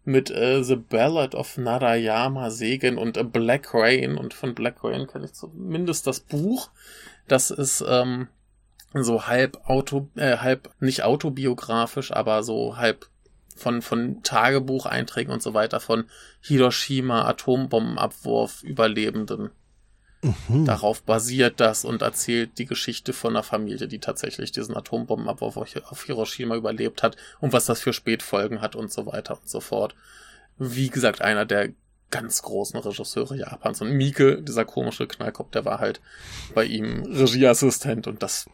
mit 0.04 0.30
äh, 0.30 0.62
The 0.62 0.76
Ballad 0.76 1.34
of 1.34 1.56
Narayama 1.56 2.50
Segen 2.50 2.98
und 2.98 3.16
äh, 3.16 3.24
Black 3.24 3.72
Rain. 3.74 4.16
Und 4.16 4.34
von 4.34 4.54
Black 4.54 4.82
Rain 4.82 5.06
kenne 5.06 5.26
ich 5.26 5.34
zumindest 5.34 6.06
das 6.06 6.20
Buch. 6.20 6.70
Das 7.28 7.50
ist 7.50 7.84
ähm, 7.86 8.28
so 8.94 9.26
halb 9.26 9.68
auto, 9.68 10.08
äh, 10.16 10.38
halb 10.38 10.70
nicht 10.80 11.04
autobiografisch, 11.04 12.12
aber 12.12 12.42
so 12.42 12.76
halb 12.76 13.06
von, 13.56 13.82
von 13.82 14.22
Tagebucheinträgen 14.22 15.32
und 15.32 15.42
so 15.42 15.54
weiter 15.54 15.78
von 15.78 16.04
Hiroshima 16.40 17.26
Atombombenabwurf 17.28 18.62
Überlebenden. 18.62 19.50
Mhm. 20.22 20.64
Darauf 20.64 21.02
basiert 21.02 21.58
das 21.58 21.84
und 21.84 22.00
erzählt 22.00 22.56
die 22.58 22.66
Geschichte 22.66 23.12
von 23.12 23.32
einer 23.32 23.42
Familie, 23.42 23.88
die 23.88 23.98
tatsächlich 23.98 24.52
diesen 24.52 24.76
Atombombenabwurf 24.76 25.56
auf 25.56 26.04
Hiroshima 26.04 26.54
überlebt 26.54 27.02
hat 27.02 27.16
und 27.40 27.52
was 27.52 27.66
das 27.66 27.80
für 27.80 27.92
Spätfolgen 27.92 28.60
hat 28.60 28.76
und 28.76 28.92
so 28.92 29.06
weiter 29.06 29.38
und 29.40 29.48
so 29.48 29.60
fort. 29.60 29.96
Wie 30.58 30.90
gesagt, 30.90 31.22
einer 31.22 31.44
der 31.44 31.70
ganz 32.12 32.42
großen 32.42 32.78
Regisseure 32.78 33.34
Japans. 33.34 33.80
Und 33.80 33.90
Mieke, 33.92 34.40
dieser 34.40 34.64
komische 34.64 35.08
Knallkopf, 35.08 35.50
der 35.50 35.64
war 35.64 35.80
halt 35.80 36.00
bei 36.54 36.64
ihm 36.64 37.02
Regieassistent 37.02 38.06
und 38.06 38.22
das 38.22 38.46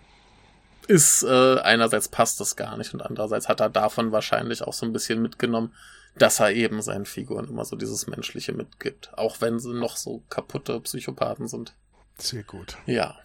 ist, 0.87 1.23
äh, 1.23 1.59
einerseits 1.59 2.09
passt 2.09 2.41
das 2.41 2.57
gar 2.57 2.79
nicht 2.79 2.95
und 2.95 3.03
andererseits 3.03 3.49
hat 3.49 3.61
er 3.61 3.69
davon 3.69 4.11
wahrscheinlich 4.11 4.63
auch 4.63 4.73
so 4.73 4.87
ein 4.87 4.93
bisschen 4.95 5.21
mitgenommen, 5.21 5.75
dass 6.19 6.41
er 6.41 6.53
eben 6.53 6.83
seinen 6.83 7.07
Figuren 7.07 7.49
immer 7.49 7.65
so 7.65 7.77
dieses 7.77 8.07
Menschliche 8.07 8.53
mitgibt. 8.53 9.11
Auch 9.17 9.41
wenn 9.41 9.59
sie 9.59 9.73
noch 9.75 9.97
so 9.97 10.23
kaputte 10.29 10.81
Psychopathen 10.81 11.49
sind. 11.49 11.75
Sehr 12.19 12.43
gut. 12.43 12.77
Ja. 12.87 13.17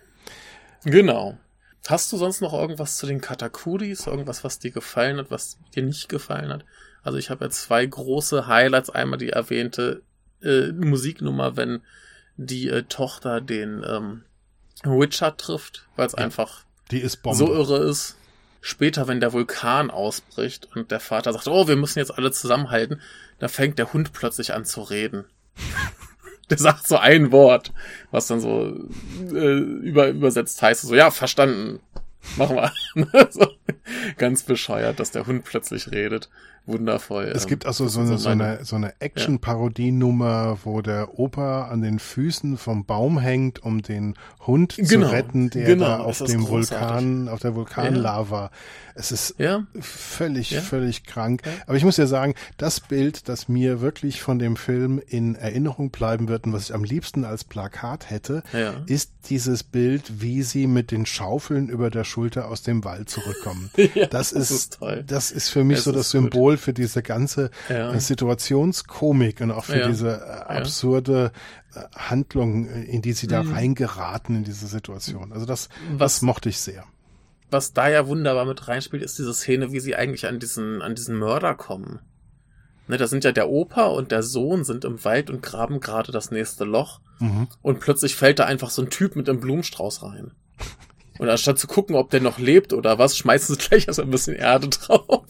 Genau. 0.83 1.37
Hast 1.87 2.11
du 2.11 2.17
sonst 2.17 2.41
noch 2.41 2.53
irgendwas 2.53 2.97
zu 2.97 3.05
den 3.05 3.21
Katakudis? 3.21 4.07
Irgendwas, 4.07 4.43
was 4.43 4.59
dir 4.59 4.71
gefallen 4.71 5.17
hat, 5.17 5.31
was 5.31 5.57
dir 5.75 5.83
nicht 5.83 6.07
gefallen 6.09 6.49
hat? 6.51 6.65
Also 7.03 7.17
ich 7.17 7.29
habe 7.29 7.45
ja 7.45 7.51
zwei 7.51 7.85
große 7.85 8.47
Highlights. 8.47 8.89
Einmal 8.89 9.19
die 9.19 9.29
erwähnte 9.29 10.01
äh, 10.41 10.71
Musiknummer, 10.71 11.57
wenn 11.57 11.81
die 12.37 12.69
äh, 12.69 12.83
Tochter 12.83 13.41
den 13.41 13.83
ähm, 13.87 14.23
Richard 14.85 15.39
trifft, 15.39 15.87
weil 15.95 16.07
es 16.07 16.13
Ja. 16.13 16.19
einfach 16.19 16.63
Die 16.91 16.99
ist 16.99 17.17
Bombe. 17.17 17.37
so 17.37 17.53
irre 17.53 17.77
ist. 17.89 18.15
Später, 18.65 19.09
wenn 19.09 19.19
der 19.19 19.33
Vulkan 19.33 19.91
ausbricht 19.91 20.69
und 20.73 20.89
der 20.89 21.01
Vater 21.01 21.33
sagt, 21.33 21.49
oh, 21.49 21.67
wir 21.67 21.75
müssen 21.75 21.99
jetzt 21.99 22.17
alle 22.17 22.31
zusammenhalten, 22.31 23.01
da 23.37 23.49
fängt 23.49 23.77
der 23.77 23.91
Hund 23.91 24.13
plötzlich 24.13 24.53
an 24.53 24.63
zu 24.63 24.83
reden. 24.83 25.25
der 26.49 26.57
sagt 26.57 26.87
so 26.87 26.95
ein 26.95 27.33
Wort, 27.33 27.73
was 28.11 28.27
dann 28.27 28.39
so 28.39 28.73
äh, 29.33 29.57
über, 29.57 30.07
übersetzt 30.07 30.61
heißt, 30.61 30.83
so, 30.83 30.95
ja, 30.95 31.11
verstanden, 31.11 31.81
machen 32.37 32.55
wir. 32.55 33.27
so, 33.31 33.47
ganz 34.17 34.43
bescheuert, 34.43 34.97
dass 34.97 35.11
der 35.11 35.27
Hund 35.27 35.43
plötzlich 35.43 35.91
redet. 35.91 36.29
Wundervoll. 36.65 37.25
Es 37.25 37.43
ähm, 37.43 37.49
gibt 37.49 37.65
also 37.65 37.83
das 37.85 37.93
so 37.93 37.99
eine, 38.01 38.17
so 38.17 38.29
eine, 38.29 38.63
so 38.63 38.75
eine 38.75 38.93
Action-Parodie-Nummer, 39.01 40.59
wo 40.63 40.81
der 40.81 41.19
Opa 41.19 41.67
an 41.67 41.81
den 41.81 41.99
Füßen 41.99 42.57
vom 42.57 42.85
Baum 42.85 43.19
hängt, 43.19 43.63
um 43.63 43.81
den 43.81 44.15
Hund 44.45 44.75
Genau, 44.77 45.07
zu 45.07 45.11
retten, 45.13 45.49
der 45.49 45.65
genau, 45.65 45.85
da 45.85 45.99
auf 45.99 46.19
das 46.19 46.29
ist 46.29 46.33
dem. 46.33 46.47
Vulkan, 46.47 47.27
auf 47.29 47.39
der 47.39 47.55
Vulkanlava. 47.55 48.51
Es 48.95 49.11
ist 49.11 49.35
Ja, 49.39 49.65
völlig, 49.79 50.51
Ja. 50.51 50.61
völlig 50.61 51.03
krank. 51.05 51.41
Ja. 51.45 51.51
Aber 51.67 51.77
ich 51.77 51.83
muss 51.83 51.97
ja 51.97 52.05
sagen, 52.05 52.35
das 52.57 52.79
Bild, 52.79 53.27
das 53.27 53.47
mir 53.49 53.81
wirklich 53.81 54.21
von 54.21 54.37
dem 54.39 54.55
Film 54.55 55.01
in 55.07 55.35
Erinnerung 55.35 55.89
bleiben 55.89 56.27
wird 56.27 56.45
und 56.45 56.53
was 56.53 56.65
ich 56.69 56.75
am 56.75 56.83
liebsten 56.83 57.25
als 57.25 57.43
Plakat 57.43 58.09
hätte, 58.09 58.43
ja. 58.53 58.73
ist 58.85 59.11
dieses 59.29 59.63
Bild, 59.63 60.21
wie 60.21 60.43
sie 60.43 60.67
mit 60.67 60.91
den 60.91 61.05
Schaufeln 61.05 61.69
über 61.69 61.89
der 61.89 62.03
Schulter 62.03 62.49
aus 62.49 62.61
dem 62.61 62.83
Wald 62.83 63.09
zurückkommen. 63.09 63.71
ja 63.95 64.05
Das 64.05 64.31
ist, 64.31 64.77
toll. 64.79 65.03
das 65.07 65.31
ist 65.31 65.49
für 65.49 65.63
mich 65.63 65.79
Es 65.79 65.83
so 65.85 65.91
das 65.91 66.01
ist. 66.07 66.11
Symbol 66.11 66.52
Symbol 66.53 66.57
für 66.57 66.73
diese 66.73 67.01
ganze 67.03 67.49
Ja. 67.69 67.93
äh, 67.93 67.99
Situationskomik 67.99 69.41
und 69.41 69.51
auch 69.51 69.65
für 69.65 69.79
Ja. 69.79 69.87
diese 69.87 70.09
äh, 70.17 70.53
absurde 70.53 71.31
äh, 71.75 71.79
Handlung, 71.97 72.67
in 72.67 73.01
die 73.01 73.13
sie 73.13 73.27
da 73.27 73.43
Mhm. 73.43 73.53
reingeraten 73.53 74.35
in 74.35 74.43
diese 74.43 74.67
Situation. 74.67 75.31
Also 75.33 75.45
das, 75.45 75.69
Was- 75.97 76.15
das 76.15 76.21
mochte 76.21 76.49
ich 76.49 76.59
sehr. 76.59 76.83
Was 77.51 77.73
da 77.73 77.87
ja 77.89 78.07
wunderbar 78.07 78.45
mit 78.45 78.67
reinspielt, 78.67 79.03
ist 79.03 79.17
diese 79.19 79.33
Szene, 79.33 79.71
wie 79.71 79.79
sie 79.79 79.95
eigentlich 79.95 80.25
an 80.27 80.39
diesen, 80.39 80.81
an 80.81 80.95
diesen 80.95 81.17
Mörder 81.17 81.53
kommen. 81.55 81.99
Ne, 82.87 82.97
da 82.97 83.07
sind 83.07 83.23
ja 83.23 83.31
der 83.31 83.47
Opa 83.49 83.85
und 83.85 84.11
der 84.11 84.23
Sohn 84.23 84.63
sind 84.65 84.83
im 84.85 85.03
Wald 85.05 85.29
und 85.29 85.41
graben 85.41 85.79
gerade 85.79 86.11
das 86.11 86.31
nächste 86.31 86.65
Loch. 86.65 86.99
Mhm. 87.19 87.47
Und 87.61 87.79
plötzlich 87.79 88.15
fällt 88.15 88.39
da 88.39 88.45
einfach 88.45 88.69
so 88.71 88.81
ein 88.81 88.89
Typ 88.89 89.15
mit 89.15 89.29
einem 89.29 89.39
Blumenstrauß 89.39 90.03
rein. 90.03 90.31
Und 91.19 91.29
anstatt 91.29 91.59
zu 91.59 91.67
gucken, 91.67 91.95
ob 91.95 92.09
der 92.09 92.21
noch 92.21 92.39
lebt 92.39 92.73
oder 92.73 92.97
was, 92.97 93.15
schmeißen 93.17 93.55
sie 93.55 93.61
gleich 93.67 93.87
erst 93.87 93.99
ein 93.99 94.09
bisschen 94.09 94.35
Erde 94.35 94.67
drauf. 94.69 95.23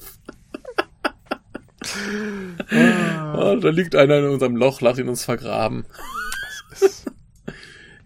Ah, 2.72 3.56
da 3.56 3.70
liegt 3.70 3.96
einer 3.96 4.20
in 4.20 4.26
unserem 4.26 4.56
Loch, 4.56 4.82
lass 4.82 4.98
ihn 5.00 5.10
uns 5.10 5.24
vergraben. 5.26 5.86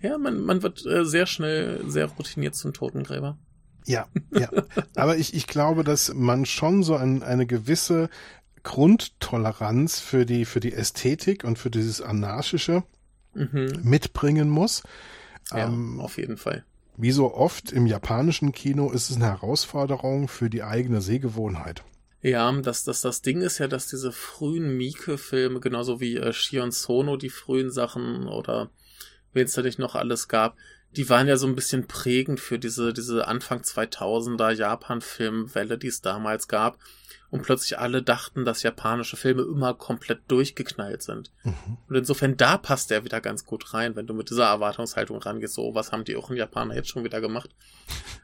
Ja, 0.01 0.17
man, 0.17 0.41
man 0.41 0.61
wird 0.63 0.85
äh, 0.85 1.05
sehr 1.05 1.25
schnell, 1.25 1.81
sehr 1.87 2.05
routiniert 2.05 2.55
zum 2.55 2.73
Totengräber. 2.73 3.37
ja, 3.85 4.07
ja. 4.31 4.49
Aber 4.95 5.17
ich, 5.17 5.33
ich 5.33 5.47
glaube, 5.47 5.83
dass 5.83 6.13
man 6.13 6.45
schon 6.45 6.83
so 6.83 6.95
ein, 6.95 7.23
eine 7.23 7.45
gewisse 7.47 8.09
Grundtoleranz 8.63 9.99
für 9.99 10.25
die, 10.25 10.45
für 10.45 10.59
die 10.59 10.73
Ästhetik 10.73 11.43
und 11.43 11.57
für 11.57 11.69
dieses 11.71 12.01
Anarchische 12.01 12.83
Mhm. 13.33 13.81
mitbringen 13.83 14.49
muss. 14.49 14.81
Ja, 15.51 15.67
Ähm, 15.67 15.99
auf 15.99 16.17
jeden 16.17 16.37
Fall. 16.37 16.63
Wie 16.95 17.11
so 17.11 17.33
oft 17.35 17.71
im 17.71 17.85
japanischen 17.85 18.51
Kino 18.51 18.89
ist 18.89 19.11
es 19.11 19.17
eine 19.17 19.25
Herausforderung 19.27 20.27
für 20.27 20.49
die 20.49 20.63
eigene 20.63 21.01
Sehgewohnheit. 21.01 21.83
Ja, 22.21 22.51
das, 22.51 22.83
das, 22.83 23.01
das 23.01 23.21
Ding 23.21 23.41
ist 23.41 23.59
ja, 23.59 23.67
dass 23.67 23.87
diese 23.87 24.11
frühen 24.11 24.75
Mieke-Filme, 24.75 25.59
genauso 25.59 25.99
wie 25.99 26.17
äh, 26.17 26.33
Shion 26.33 26.71
Sono, 26.71 27.15
die 27.15 27.29
frühen 27.29 27.69
Sachen 27.69 28.27
oder 28.27 28.71
wen 29.33 29.45
es 29.45 29.53
da 29.53 29.61
nicht 29.61 29.77
noch 29.77 29.95
alles 29.95 30.27
gab, 30.27 30.57
die 30.91 31.09
waren 31.09 31.27
ja 31.27 31.37
so 31.37 31.45
ein 31.45 31.55
bisschen 31.55 31.87
prägend 31.87 32.39
für 32.39 32.57
diese, 32.57 32.91
diese 32.91 33.27
Anfang 33.27 33.61
2000er 33.61 34.51
Japan-Filmwelle, 34.51 35.77
die 35.77 35.87
es 35.87 36.01
damals 36.01 36.47
gab. 36.47 36.79
Und 37.29 37.43
plötzlich 37.43 37.77
alle 37.77 38.01
dachten, 38.01 38.45
dass 38.45 38.63
japanische 38.63 39.17
Filme 39.17 39.41
immer 39.41 39.73
komplett 39.73 40.21
durchgeknallt 40.29 41.03
sind. 41.03 41.31
Mhm. 41.43 41.77
Und 41.89 41.95
insofern 41.95 42.37
da 42.37 42.57
passt 42.57 42.89
der 42.89 43.03
wieder 43.03 43.19
ganz 43.19 43.45
gut 43.45 43.73
rein, 43.73 43.97
wenn 43.97 44.07
du 44.07 44.13
mit 44.13 44.29
dieser 44.29 44.45
Erwartungshaltung 44.45 45.17
rangehst, 45.17 45.53
so, 45.53 45.75
was 45.75 45.91
haben 45.91 46.05
die 46.05 46.15
auch 46.15 46.29
in 46.29 46.37
Japaner 46.37 46.75
jetzt 46.75 46.89
schon 46.89 47.03
wieder 47.03 47.19
gemacht? 47.19 47.49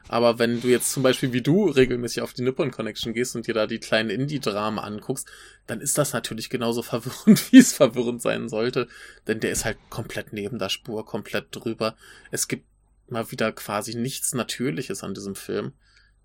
Aber 0.08 0.38
wenn 0.38 0.60
du 0.60 0.68
jetzt 0.68 0.92
zum 0.92 1.02
Beispiel 1.02 1.32
wie 1.32 1.42
du 1.42 1.66
regelmäßig 1.66 2.22
auf 2.22 2.32
die 2.32 2.42
Nippon 2.42 2.70
Connection 2.70 3.12
gehst 3.12 3.36
und 3.36 3.46
dir 3.46 3.54
da 3.54 3.66
die 3.66 3.78
kleinen 3.78 4.10
Indie-Dramen 4.10 4.78
anguckst, 4.78 5.28
dann 5.66 5.80
ist 5.80 5.98
das 5.98 6.12
natürlich 6.12 6.48
genauso 6.48 6.82
verwirrend, 6.82 7.52
wie 7.52 7.58
es 7.58 7.74
verwirrend 7.74 8.22
sein 8.22 8.48
sollte. 8.48 8.88
Denn 9.26 9.40
der 9.40 9.50
ist 9.50 9.64
halt 9.66 9.78
komplett 9.90 10.32
neben 10.32 10.58
der 10.58 10.70
Spur, 10.70 11.04
komplett 11.04 11.48
drüber. 11.50 11.94
Es 12.30 12.48
gibt 12.48 12.64
mal 13.08 13.30
wieder 13.30 13.52
quasi 13.52 13.94
nichts 13.94 14.34
Natürliches 14.34 15.04
an 15.04 15.14
diesem 15.14 15.34
Film. 15.34 15.72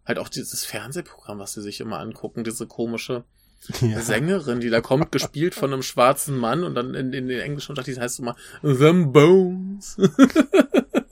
Halt 0.06 0.20
auch 0.20 0.30
dieses 0.30 0.66
Fernsehprogramm, 0.66 1.40
was 1.40 1.54
sie 1.54 1.62
sich 1.62 1.80
immer 1.82 2.00
angucken, 2.00 2.44
diese 2.44 2.66
komische 2.68 3.24
Ja. 3.82 4.00
Sängerin, 4.00 4.62
die 4.62 4.70
da 4.70 4.80
kommt, 4.82 5.12
gespielt 5.12 5.54
von 5.54 5.74
einem 5.74 5.84
schwarzen 5.84 6.38
Mann 6.38 6.64
und 6.64 6.76
dann 6.76 6.94
in, 6.96 7.12
in 7.14 7.28
den 7.28 7.40
englischen 7.42 7.74
Untertiteln 7.74 8.02
heißt 8.02 8.16
es 8.16 8.20
immer 8.20 8.36
Them 8.62 9.12
Bones. 9.12 9.98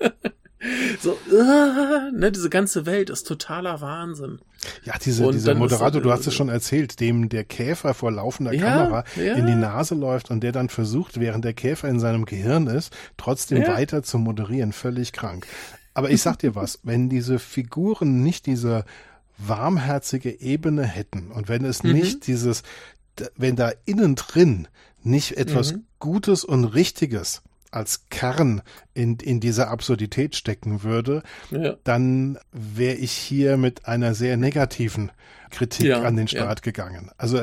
so, 1.02 1.18
äh, 1.32 2.12
ne, 2.12 2.32
diese 2.32 2.50
ganze 2.50 2.86
Welt 2.86 3.10
ist 3.10 3.28
totaler 3.28 3.82
Wahnsinn. 3.82 4.40
Ja, 4.84 4.96
diese, 5.04 5.28
Und 5.28 5.34
dieser 5.36 5.52
ist 5.52 5.58
Moderator, 5.58 6.02
du 6.02 6.12
hast 6.12 6.26
es 6.26 6.34
schon 6.34 6.50
erzählt, 6.50 7.00
dem 7.00 7.30
der 7.30 7.44
Käfer 7.44 7.94
vor 7.94 8.12
laufender 8.12 8.54
Ja, 8.54 8.64
Kamera 8.64 9.04
ja. 9.16 9.36
in 9.36 9.46
die 9.46 9.56
Nase 9.56 9.96
läuft 9.96 10.32
und 10.32 10.42
der 10.42 10.52
dann 10.52 10.70
versucht, 10.70 11.20
während 11.20 11.46
der 11.46 11.54
Käfer 11.54 11.88
in 11.90 12.00
seinem 12.00 12.26
Gehirn 12.26 12.68
ist, 12.68 12.96
trotzdem 13.18 13.62
Ja. 13.62 13.76
weiter 13.76 14.04
zu 14.04 14.18
moderieren. 14.18 14.74
Völlig 14.74 15.14
krank. 15.14 15.48
Aber 15.98 16.12
ich 16.12 16.22
sag 16.22 16.38
dir 16.38 16.54
was, 16.54 16.78
wenn 16.84 17.10
diese 17.10 17.40
Figuren 17.40 18.22
nicht 18.22 18.46
diese 18.46 18.86
warmherzige 19.40 20.40
Ebene 20.42 20.84
hätten 20.84 21.32
und 21.32 21.48
wenn 21.50 21.66
es 21.66 21.82
Mhm. 21.84 21.94
nicht 21.94 22.28
dieses, 22.28 22.62
wenn 23.36 23.56
da 23.56 23.72
innen 23.86 24.14
drin 24.16 24.68
nicht 25.04 25.38
etwas 25.38 25.74
Mhm. 25.74 25.84
Gutes 26.00 26.44
und 26.44 26.66
Richtiges 26.66 27.42
als 27.72 28.10
Kern 28.10 28.62
in, 28.94 29.18
in 29.18 29.40
dieser 29.40 29.70
Absurdität 29.70 30.36
stecken 30.36 30.84
würde, 30.84 31.24
Ja. 31.50 31.76
dann 31.84 32.38
wäre 32.52 32.96
ich 32.96 33.12
hier 33.12 33.58
mit 33.58 33.88
einer 33.88 34.14
sehr 34.14 34.38
negativen 34.38 35.12
Kritik 35.50 35.88
Ja, 35.88 36.02
an 36.04 36.16
den 36.16 36.28
ja. 36.28 36.40
Start 36.42 36.62
gegangen. 36.62 37.10
Also 37.18 37.42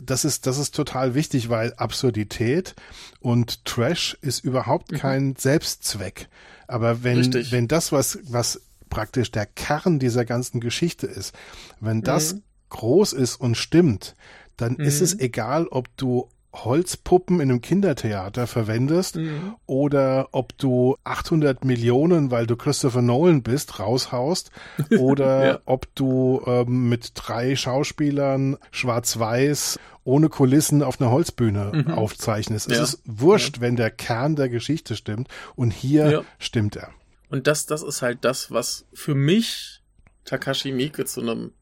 das 0.00 0.24
ist, 0.24 0.46
das 0.46 0.58
ist 0.58 0.74
total 0.74 1.14
wichtig, 1.14 1.48
weil 1.48 1.74
Absurdität 1.76 2.74
und 3.20 3.64
Trash 3.64 4.16
ist 4.20 4.44
überhaupt 4.44 4.92
kein 4.92 5.34
Selbstzweck. 5.36 6.28
Aber 6.66 7.02
wenn, 7.04 7.14
Mhm. 7.18 7.22
Richtig. 7.24 7.52
wenn 7.52 7.68
das, 7.68 7.92
was, 7.92 8.18
was 8.24 8.60
praktisch 8.90 9.30
der 9.30 9.46
Kern 9.46 9.98
dieser 9.98 10.24
ganzen 10.24 10.60
Geschichte 10.60 11.06
ist, 11.06 11.34
wenn 11.80 12.02
das 12.02 12.34
Mhm. 12.34 12.42
groß 12.70 13.12
ist 13.12 13.36
und 13.36 13.56
stimmt, 13.56 14.16
dann 14.56 14.76
ist 14.76 15.00
Mhm. 15.00 15.04
es 15.04 15.18
egal, 15.18 15.66
ob 15.68 15.94
du 15.96 16.28
Holzpuppen 16.54 17.40
in 17.40 17.50
einem 17.50 17.60
Kindertheater 17.60 18.46
verwendest 18.46 19.16
Mhm. 19.16 19.54
oder 19.66 20.28
ob 20.32 20.56
du 20.58 20.96
800 21.04 21.64
Millionen, 21.64 22.30
weil 22.30 22.46
du 22.46 22.56
Christopher 22.56 23.02
Nolan 23.02 23.42
bist, 23.42 23.78
raushaust 23.78 24.50
oder 24.98 25.46
Ja. 25.46 25.60
ob 25.66 25.94
du 25.94 26.42
ähm, 26.46 26.88
mit 26.88 27.12
drei 27.14 27.56
Schauspielern 27.56 28.56
schwarz-weiß 28.70 29.78
ohne 30.04 30.28
Kulissen 30.28 30.82
auf 30.82 31.00
einer 31.00 31.10
Holzbühne 31.10 31.72
Mhm. 31.86 31.92
aufzeichnest. 31.92 32.70
Es 32.70 32.76
Ja. 32.78 32.84
ist 32.84 33.02
wurscht, 33.04 33.60
wenn 33.60 33.76
der 33.76 33.90
Kern 33.90 34.36
der 34.36 34.48
Geschichte 34.48 34.96
stimmt 34.96 35.28
und 35.56 35.72
hier 35.72 36.10
Ja. 36.10 36.22
stimmt 36.38 36.76
er. 36.76 36.90
Und 37.28 37.46
das, 37.48 37.66
das 37.66 37.82
ist 37.82 38.02
halt 38.02 38.18
das, 38.24 38.50
was 38.52 38.86
für 38.94 39.14
mich 39.16 39.82
Takashi 40.24 40.70
Miike 40.72 41.04
zu 41.04 41.20
einem 41.20 41.52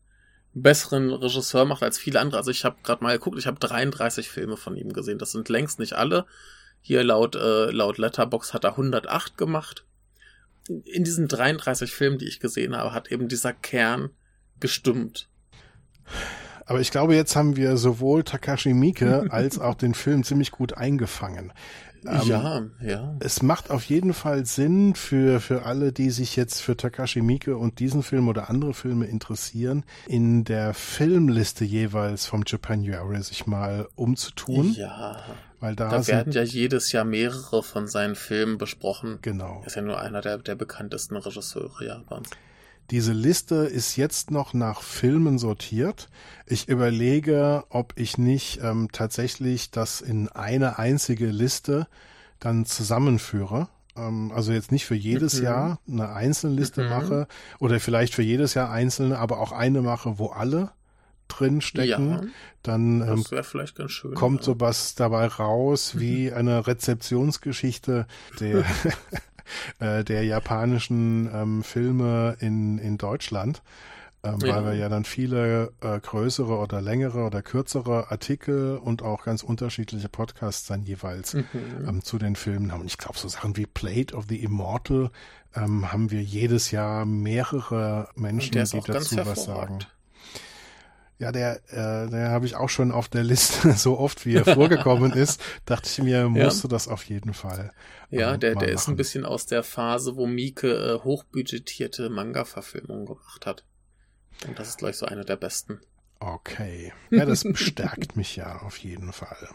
besseren 0.54 1.12
Regisseur 1.12 1.64
macht 1.64 1.82
als 1.82 1.98
viele 1.98 2.20
andere. 2.20 2.38
Also 2.38 2.50
ich 2.50 2.64
habe 2.64 2.76
gerade 2.82 3.02
mal 3.02 3.16
geguckt, 3.16 3.38
ich 3.38 3.46
habe 3.46 3.58
33 3.58 4.28
Filme 4.28 4.56
von 4.56 4.76
ihm 4.76 4.92
gesehen. 4.92 5.18
Das 5.18 5.32
sind 5.32 5.48
längst 5.48 5.78
nicht 5.78 5.94
alle. 5.94 6.26
Hier 6.80 7.02
laut, 7.02 7.34
äh, 7.34 7.70
laut 7.70 7.98
Letterbox 7.98 8.54
hat 8.54 8.64
er 8.64 8.72
108 8.72 9.36
gemacht. 9.36 9.84
In 10.68 11.04
diesen 11.04 11.28
33 11.28 11.92
Filmen, 11.92 12.18
die 12.18 12.28
ich 12.28 12.40
gesehen 12.40 12.76
habe, 12.76 12.92
hat 12.92 13.10
eben 13.10 13.28
dieser 13.28 13.52
Kern 13.52 14.10
gestimmt. 14.60 15.28
Aber 16.66 16.80
ich 16.80 16.90
glaube, 16.90 17.14
jetzt 17.14 17.36
haben 17.36 17.56
wir 17.56 17.76
sowohl 17.76 18.22
Takashi 18.22 18.72
Miike 18.72 19.26
als 19.30 19.58
auch 19.58 19.74
den 19.74 19.94
Film 19.94 20.24
ziemlich 20.24 20.50
gut 20.50 20.74
eingefangen. 20.74 21.52
Ähm, 22.06 22.28
ja, 22.28 22.62
ja. 22.82 23.16
Es 23.20 23.42
macht 23.42 23.70
auf 23.70 23.84
jeden 23.84 24.12
Fall 24.14 24.44
Sinn 24.46 24.94
für, 24.94 25.40
für 25.40 25.64
alle, 25.64 25.92
die 25.92 26.10
sich 26.10 26.36
jetzt 26.36 26.60
für 26.60 26.76
Takashi 26.76 27.22
Miike 27.22 27.56
und 27.56 27.78
diesen 27.78 28.02
Film 28.02 28.28
oder 28.28 28.50
andere 28.50 28.74
Filme 28.74 29.06
interessieren, 29.06 29.84
in 30.06 30.44
der 30.44 30.74
Filmliste 30.74 31.64
jeweils 31.64 32.26
vom 32.26 32.42
Japanuary 32.46 33.22
sich 33.22 33.46
mal 33.46 33.88
umzutun, 33.94 34.72
Ja. 34.72 35.22
weil 35.60 35.74
da, 35.76 35.88
Da 35.90 36.06
werden 36.06 36.32
ja 36.32 36.42
jedes 36.42 36.92
Jahr 36.92 37.04
mehrere 37.04 37.62
von 37.62 37.86
seinen 37.86 38.14
Filmen 38.16 38.58
besprochen. 38.58 39.18
genau. 39.22 39.60
Er 39.62 39.66
ist 39.66 39.76
ja 39.76 39.82
nur 39.82 40.00
einer 40.00 40.20
der, 40.20 40.38
der 40.38 40.54
bekanntesten 40.54 41.16
Regisseure 41.16 41.84
Japans. 41.84 42.28
Diese 42.90 43.12
Liste 43.12 43.54
ist 43.56 43.96
jetzt 43.96 44.30
noch 44.30 44.52
nach 44.52 44.82
Filmen 44.82 45.38
sortiert. 45.38 46.08
Ich 46.46 46.68
überlege, 46.68 47.64
ob 47.70 47.94
ich 47.96 48.18
nicht 48.18 48.60
ähm, 48.62 48.88
tatsächlich 48.92 49.70
das 49.70 50.00
in 50.00 50.28
eine 50.28 50.78
einzige 50.78 51.26
Liste 51.26 51.86
dann 52.40 52.66
zusammenführe. 52.66 53.68
Ähm, 53.96 54.32
also 54.34 54.52
jetzt 54.52 54.70
nicht 54.70 54.84
für 54.84 54.94
jedes 54.94 55.38
Mhm. 55.38 55.44
Jahr 55.44 55.78
eine 55.88 56.12
einzelne 56.12 56.56
Liste 56.56 56.82
Mhm. 56.82 56.88
mache 56.90 57.28
oder 57.58 57.80
vielleicht 57.80 58.14
für 58.14 58.22
jedes 58.22 58.52
Jahr 58.54 58.70
einzelne, 58.70 59.18
aber 59.18 59.38
auch 59.40 59.52
eine 59.52 59.80
mache, 59.80 60.18
wo 60.18 60.26
alle 60.28 60.70
drin 61.28 61.62
stecken. 61.62 62.10
Ja, 62.10 62.20
Dann 62.62 63.00
ähm, 63.00 63.24
schön. 63.88 64.14
kommt 64.14 64.40
ja. 64.40 64.44
sowas 64.44 64.94
dabei 64.94 65.26
raus 65.26 65.98
wie 65.98 66.30
Mhm. 66.30 66.36
eine 66.36 66.66
Rezeptionsgeschichte 66.66 68.06
der, 68.40 68.62
äh, 69.78 70.04
der 70.04 70.24
japanischen 70.24 71.30
ähm, 71.32 71.62
Filme 71.62 72.36
in, 72.40 72.78
in 72.78 72.98
Deutschland. 72.98 73.62
Ähm, 74.22 74.38
Ja. 74.42 74.56
Weil 74.56 74.64
wir 74.64 74.74
ja 74.74 74.88
dann 74.88 75.04
viele 75.04 75.72
äh, 75.82 76.00
größere 76.00 76.56
oder 76.56 76.80
längere 76.80 77.24
oder 77.24 77.42
kürzere 77.42 78.10
Artikel 78.10 78.78
und 78.78 79.02
auch 79.02 79.24
ganz 79.24 79.42
unterschiedliche 79.42 80.08
Podcasts 80.08 80.66
dann 80.66 80.82
jeweils 80.82 81.34
Mhm. 81.34 81.44
ähm, 81.86 82.02
zu 82.02 82.18
den 82.18 82.34
Filmen 82.34 82.72
haben. 82.72 82.80
Und 82.80 82.86
ich 82.86 82.96
glaube, 82.98 83.18
so 83.18 83.28
Sachen 83.28 83.56
wie 83.58 83.66
Plate 83.66 84.14
of 84.16 84.24
the 84.28 84.42
Immortal 84.42 85.10
ähm, 85.54 85.92
haben 85.92 86.10
wir 86.10 86.22
jedes 86.22 86.70
Jahr 86.70 87.04
mehrere 87.04 88.08
Menschen, 88.16 88.52
die 88.52 88.80
dazu 88.86 89.16
was 89.26 89.44
sagen. 89.44 89.78
Ja, 91.18 91.30
der, 91.30 91.56
äh, 91.68 92.10
der 92.10 92.30
habe 92.30 92.46
ich 92.46 92.56
auch 92.56 92.68
schon 92.68 92.90
auf 92.90 93.08
der 93.08 93.22
Liste, 93.22 93.72
so 93.76 93.98
oft 93.98 94.26
wie 94.26 94.34
er 94.34 94.44
vorgekommen 94.44 95.12
ist, 95.16 95.40
dachte 95.64 95.88
ich 95.88 96.02
mir, 96.02 96.28
musst 96.28 96.64
du 96.64 96.68
das 96.68 96.88
auf 96.88 97.04
jeden 97.04 97.34
Fall. 97.34 97.72
Ja, 98.10 98.34
ähm, 98.34 98.40
der, 98.40 98.54
der 98.56 98.68
ist 98.68 98.88
ein 98.88 98.96
bisschen 98.96 99.24
aus 99.24 99.46
der 99.46 99.62
Phase, 99.62 100.16
wo 100.16 100.26
Mieke 100.26 100.72
äh, 100.74 101.04
hochbudgetierte 101.04 102.10
Manga-Verfilmungen 102.10 103.06
gemacht 103.06 103.46
hat. 103.46 103.64
Und 104.46 104.58
das 104.58 104.68
ist, 104.68 104.78
glaube 104.78 104.90
ich, 104.90 104.96
so 104.96 105.06
einer 105.06 105.24
der 105.24 105.36
besten. 105.36 105.80
Okay. 106.20 106.92
Ja, 107.10 107.24
das 107.24 107.44
bestärkt 107.44 108.16
mich 108.16 108.36
ja 108.36 108.60
auf 108.62 108.76
jeden 108.78 109.12
Fall. 109.12 109.48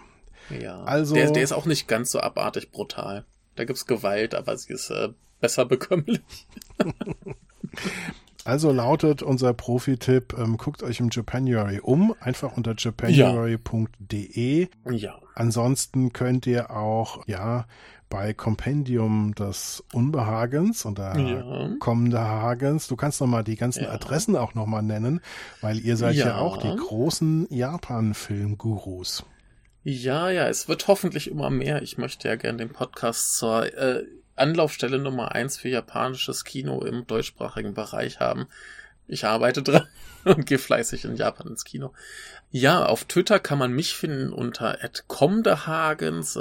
Ja. 0.49 0.83
Also, 0.83 1.15
der, 1.15 1.31
der 1.31 1.43
ist 1.43 1.51
auch 1.51 1.65
nicht 1.65 1.87
ganz 1.87 2.11
so 2.11 2.19
abartig 2.19 2.71
brutal. 2.71 3.25
Da 3.55 3.65
gibt's 3.65 3.85
Gewalt, 3.85 4.33
aber 4.33 4.57
sie 4.57 4.73
ist 4.73 4.89
äh, 4.89 5.09
besser 5.41 5.65
bekömmlich. 5.65 6.21
Also 8.49 8.71
lautet 8.71 9.21
unser 9.21 9.53
Profi-Tipp, 9.53 10.35
ähm, 10.35 10.57
guckt 10.57 10.81
euch 10.81 10.99
im 10.99 11.09
Japanuary 11.11 11.81
um, 11.81 12.15
einfach 12.19 12.57
unter 12.57 12.73
japanuary.de. 12.75 14.67
Ja. 14.89 15.19
Ansonsten 15.35 16.13
könnt 16.13 16.47
ihr 16.47 16.71
auch, 16.71 17.27
ja, 17.27 17.67
bei 18.09 18.33
Compendium 18.33 19.35
des 19.35 19.83
Unbehagens 19.93 20.83
oder 20.87 21.15
ja. 21.15 21.75
kommende 21.79 22.19
Hagens. 22.19 22.87
Du 22.87 22.95
kannst 22.95 23.21
nochmal 23.21 23.43
die 23.43 23.55
ganzen 23.55 23.83
ja. 23.83 23.91
Adressen 23.91 24.35
auch 24.35 24.55
nochmal 24.55 24.81
nennen, 24.81 25.21
weil 25.61 25.77
ihr 25.77 25.95
seid 25.95 26.15
ja, 26.15 26.29
ja 26.29 26.37
auch 26.39 26.57
die 26.57 26.75
großen 26.75 27.45
Japan-Film-Gurus. 27.51 29.25
Ja, 29.83 30.31
ja, 30.31 30.47
es 30.47 30.67
wird 30.67 30.87
hoffentlich 30.87 31.29
immer 31.29 31.51
mehr. 31.51 31.83
Ich 31.83 31.99
möchte 31.99 32.27
ja 32.27 32.35
gerne 32.35 32.57
den 32.57 32.69
Podcast 32.69 33.37
zur 33.37 33.71
äh, 33.77 34.05
Anlaufstelle 34.39 34.99
Nummer 34.99 35.33
eins 35.33 35.57
für 35.57 35.69
japanisches 35.69 36.43
Kino 36.43 36.83
im 36.83 37.05
deutschsprachigen 37.07 37.73
Bereich 37.73 38.19
haben. 38.19 38.47
Ich 39.07 39.25
arbeite 39.25 39.63
dran 39.63 39.87
und 40.23 40.45
gehe 40.45 40.59
fleißig 40.59 41.05
in 41.05 41.15
Japan 41.15 41.47
ins 41.47 41.63
Kino. 41.63 41.93
Ja, 42.51 42.85
auf 42.85 43.05
Twitter 43.05 43.39
kann 43.39 43.57
man 43.57 43.73
mich 43.73 43.95
finden 43.95 44.31
unter 44.31 44.77
@comdehagens. 45.07 46.37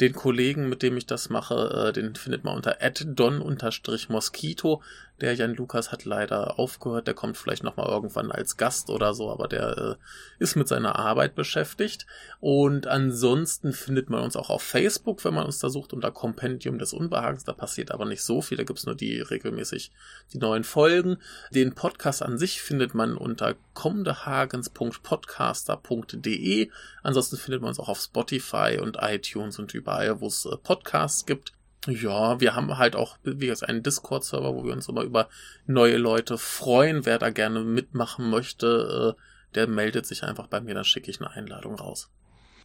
Den 0.00 0.12
Kollegen, 0.12 0.68
mit 0.68 0.82
dem 0.82 0.96
ich 0.96 1.06
das 1.06 1.30
mache, 1.30 1.88
äh, 1.88 1.92
den 1.92 2.14
findet 2.14 2.44
man 2.44 2.56
unter 2.56 2.78
@don_mosquito. 2.80 4.82
Der 5.22 5.34
Jan 5.34 5.54
Lukas 5.54 5.92
hat 5.92 6.04
leider 6.04 6.58
aufgehört. 6.58 7.06
Der 7.06 7.14
kommt 7.14 7.38
vielleicht 7.38 7.62
noch 7.62 7.78
mal 7.78 7.88
irgendwann 7.88 8.30
als 8.30 8.58
Gast 8.58 8.90
oder 8.90 9.14
so, 9.14 9.30
aber 9.30 9.48
der 9.48 9.78
äh, 9.78 9.94
ist 10.38 10.56
mit 10.56 10.68
seiner 10.68 10.96
Arbeit 10.96 11.34
beschäftigt. 11.34 12.06
Und 12.40 12.86
ansonsten 12.86 13.72
findet 13.72 14.10
man 14.10 14.22
uns 14.22 14.36
auch 14.36 14.50
auf 14.50 14.62
Facebook, 14.62 15.24
wenn 15.24 15.32
man 15.32 15.46
uns 15.46 15.58
da 15.58 15.70
sucht 15.70 15.94
unter 15.94 16.10
Kompendium 16.10 16.78
des 16.78 16.92
Unbehagens. 16.92 17.44
Da 17.44 17.54
passiert 17.54 17.92
aber 17.92 18.04
nicht 18.04 18.22
so 18.22 18.42
viel. 18.42 18.58
Da 18.58 18.64
gibt's 18.64 18.84
nur 18.84 18.94
die 18.94 19.22
regelmäßig 19.22 19.90
die 20.34 20.38
neuen 20.38 20.64
Folgen. 20.64 21.16
Den 21.50 21.74
Podcast 21.74 22.22
an 22.22 22.36
sich 22.36 22.60
findet 22.60 22.94
man 22.94 23.16
unter 23.16 23.54
komdehagens.podcaster.de. 23.72 26.70
Ansonsten 27.02 27.38
findet 27.38 27.62
man 27.62 27.70
uns 27.70 27.78
auch 27.78 27.88
auf 27.88 28.00
Spotify 28.00 28.80
und 28.82 28.98
iTunes 29.00 29.58
und 29.58 29.72
überall, 29.72 29.85
wo 30.20 30.26
es 30.26 30.44
äh, 30.44 30.56
Podcasts 30.56 31.26
gibt. 31.26 31.52
Ja, 31.86 32.40
wir 32.40 32.56
haben 32.56 32.76
halt 32.78 32.96
auch, 32.96 33.16
wie 33.22 33.46
gesagt, 33.46 33.70
einen 33.70 33.82
Discord-Server, 33.82 34.54
wo 34.54 34.64
wir 34.64 34.72
uns 34.72 34.88
immer 34.88 35.02
über 35.02 35.28
neue 35.66 35.96
Leute 35.96 36.36
freuen. 36.36 37.06
Wer 37.06 37.18
da 37.18 37.30
gerne 37.30 37.60
mitmachen 37.60 38.28
möchte, 38.28 39.16
äh, 39.16 39.22
der 39.54 39.68
meldet 39.68 40.06
sich 40.06 40.24
einfach 40.24 40.48
bei 40.48 40.60
mir, 40.60 40.74
dann 40.74 40.84
schicke 40.84 41.10
ich 41.10 41.20
eine 41.20 41.30
Einladung 41.30 41.76
raus. 41.76 42.10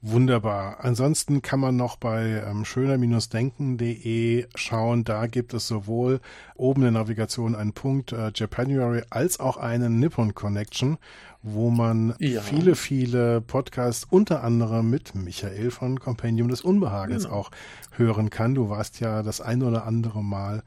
Wunderbar. 0.03 0.77
Ansonsten 0.83 1.43
kann 1.43 1.59
man 1.59 1.75
noch 1.75 1.95
bei 1.95 2.43
ähm, 2.43 2.65
schöner-denken.de 2.65 4.47
schauen. 4.55 5.03
Da 5.03 5.27
gibt 5.27 5.53
es 5.53 5.67
sowohl 5.67 6.21
oben 6.55 6.81
in 6.81 6.93
der 6.93 7.03
Navigation 7.03 7.53
einen 7.53 7.73
Punkt 7.73 8.11
äh, 8.11 8.31
Japanuary 8.33 9.03
als 9.11 9.39
auch 9.39 9.57
einen 9.57 9.99
Nippon 9.99 10.33
Connection, 10.33 10.97
wo 11.43 11.69
man 11.69 12.15
ja. 12.17 12.41
viele, 12.41 12.73
viele 12.73 13.41
Podcasts 13.41 14.07
unter 14.09 14.43
anderem 14.43 14.89
mit 14.89 15.13
Michael 15.13 15.69
von 15.69 15.99
Compendium 15.99 16.47
des 16.47 16.61
Unbehagens 16.61 17.25
genau. 17.25 17.35
auch 17.35 17.51
hören 17.91 18.31
kann. 18.31 18.55
Du 18.55 18.69
warst 18.69 18.99
ja 19.01 19.21
das 19.21 19.39
ein 19.39 19.61
oder 19.61 19.85
andere 19.85 20.23
Mal 20.23 20.63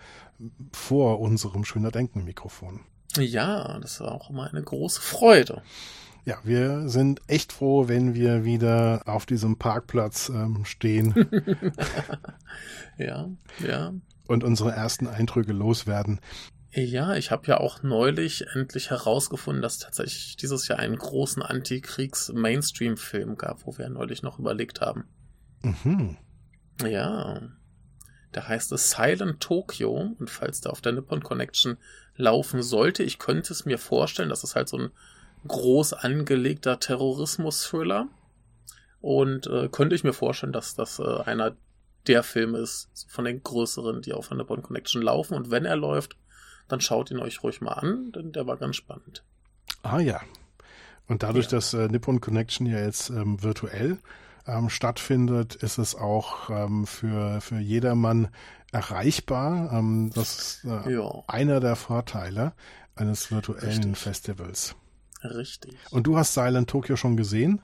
vor 0.72 1.18
unserem 1.18 1.64
Schöner 1.64 1.90
Denken 1.90 2.24
Mikrofon. 2.24 2.80
Ja, 3.16 3.80
das 3.80 3.98
war 4.00 4.12
auch 4.12 4.30
immer 4.30 4.48
eine 4.48 4.62
große 4.62 5.00
Freude. 5.00 5.62
Ja, 6.26 6.38
wir 6.42 6.88
sind 6.88 7.20
echt 7.26 7.52
froh, 7.52 7.86
wenn 7.88 8.14
wir 8.14 8.44
wieder 8.44 9.02
auf 9.06 9.26
diesem 9.26 9.58
Parkplatz 9.58 10.30
ähm, 10.30 10.64
stehen. 10.64 11.14
ja, 12.98 13.28
ja. 13.66 13.92
Und 14.26 14.42
unsere 14.42 14.72
ersten 14.72 15.06
Eindrücke 15.06 15.52
loswerden. 15.52 16.20
Ja, 16.72 17.14
ich 17.14 17.30
habe 17.30 17.46
ja 17.46 17.58
auch 17.58 17.82
neulich 17.82 18.46
endlich 18.54 18.90
herausgefunden, 18.90 19.62
dass 19.62 19.78
tatsächlich 19.78 20.36
dieses 20.36 20.66
Jahr 20.66 20.78
einen 20.78 20.96
großen 20.96 21.42
Antikriegs-Mainstream-Film 21.42 23.36
gab, 23.36 23.66
wo 23.66 23.76
wir 23.76 23.88
neulich 23.90 24.22
noch 24.22 24.38
überlegt 24.38 24.80
haben. 24.80 25.04
Mhm. 25.62 26.16
Ja. 26.84 27.42
Da 28.32 28.48
heißt 28.48 28.72
es 28.72 28.90
Silent 28.90 29.40
Tokyo 29.40 30.14
und 30.18 30.28
falls 30.28 30.62
der 30.62 30.72
auf 30.72 30.80
der 30.80 30.92
Nippon 30.92 31.22
Connection 31.22 31.76
laufen 32.16 32.62
sollte, 32.62 33.04
ich 33.04 33.20
könnte 33.20 33.52
es 33.52 33.64
mir 33.64 33.78
vorstellen, 33.78 34.30
dass 34.30 34.42
es 34.42 34.56
halt 34.56 34.68
so 34.68 34.78
ein 34.78 34.90
groß 35.46 35.92
angelegter 35.94 36.80
Terrorismus-Thriller. 36.80 38.08
Und 39.00 39.46
äh, 39.46 39.68
könnte 39.68 39.94
ich 39.94 40.04
mir 40.04 40.14
vorstellen, 40.14 40.52
dass 40.52 40.74
das 40.74 40.98
äh, 40.98 41.20
einer 41.24 41.56
der 42.06 42.22
Filme 42.22 42.58
ist 42.58 43.06
von 43.08 43.24
den 43.24 43.42
größeren, 43.42 44.02
die 44.02 44.12
auf 44.12 44.32
einer 44.32 44.44
Bond 44.44 44.62
Connection 44.62 45.02
laufen. 45.02 45.34
Und 45.34 45.50
wenn 45.50 45.64
er 45.64 45.76
läuft, 45.76 46.16
dann 46.68 46.80
schaut 46.80 47.10
ihn 47.10 47.18
euch 47.18 47.42
ruhig 47.42 47.60
mal 47.60 47.72
an, 47.72 48.12
denn 48.12 48.32
der 48.32 48.46
war 48.46 48.56
ganz 48.56 48.76
spannend. 48.76 49.22
Ah 49.82 50.00
ja. 50.00 50.20
Und 51.06 51.22
dadurch, 51.22 51.46
ja. 51.46 51.52
dass 51.52 51.74
äh, 51.74 51.88
Nippon 51.88 52.20
Connection 52.20 52.66
ja 52.66 52.78
jetzt 52.78 53.10
ähm, 53.10 53.42
virtuell 53.42 53.98
ähm, 54.46 54.70
stattfindet, 54.70 55.54
ist 55.54 55.78
es 55.78 55.94
auch 55.94 56.48
ähm, 56.50 56.86
für, 56.86 57.40
für 57.40 57.58
jedermann 57.58 58.28
erreichbar. 58.72 59.72
Ähm, 59.72 60.10
das 60.14 60.38
ist 60.38 60.64
äh, 60.64 60.94
ja. 60.94 61.22
einer 61.26 61.60
der 61.60 61.76
Vorteile 61.76 62.54
eines 62.96 63.30
virtuellen 63.30 63.66
Richtig. 63.66 63.98
Festivals. 63.98 64.76
Richtig. 65.24 65.74
Und 65.90 66.06
du 66.06 66.16
hast 66.16 66.34
Silent 66.34 66.68
Tokyo 66.68 66.96
schon 66.96 67.16
gesehen? 67.16 67.62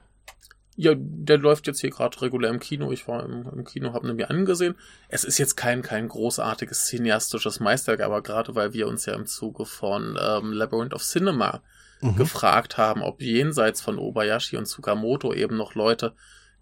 Ja, 0.76 0.94
der 0.96 1.36
läuft 1.36 1.66
jetzt 1.66 1.80
hier 1.80 1.90
gerade 1.90 2.20
regulär 2.22 2.50
im 2.50 2.58
Kino. 2.58 2.90
Ich 2.90 3.06
war 3.06 3.24
im, 3.24 3.46
im 3.52 3.64
Kino, 3.64 3.92
habe 3.92 4.08
ihn 4.08 4.16
mir 4.16 4.30
angesehen. 4.30 4.76
Es 5.08 5.24
ist 5.24 5.36
jetzt 5.36 5.56
kein, 5.56 5.82
kein 5.82 6.08
großartiges 6.08 6.86
cineastisches 6.86 7.61
Meisterwerk, 7.61 8.00
aber 8.00 8.22
gerade 8.22 8.54
weil 8.54 8.72
wir 8.72 8.88
uns 8.88 9.04
ja 9.04 9.14
im 9.14 9.26
Zuge 9.26 9.66
von 9.66 10.18
ähm, 10.18 10.52
Labyrinth 10.52 10.94
of 10.94 11.02
Cinema 11.02 11.62
mhm. 12.00 12.16
gefragt 12.16 12.78
haben, 12.78 13.02
ob 13.02 13.20
jenseits 13.20 13.82
von 13.82 13.98
Obayashi 13.98 14.56
und 14.56 14.66
Tsukamoto 14.66 15.34
eben 15.34 15.56
noch 15.56 15.74
Leute 15.74 16.14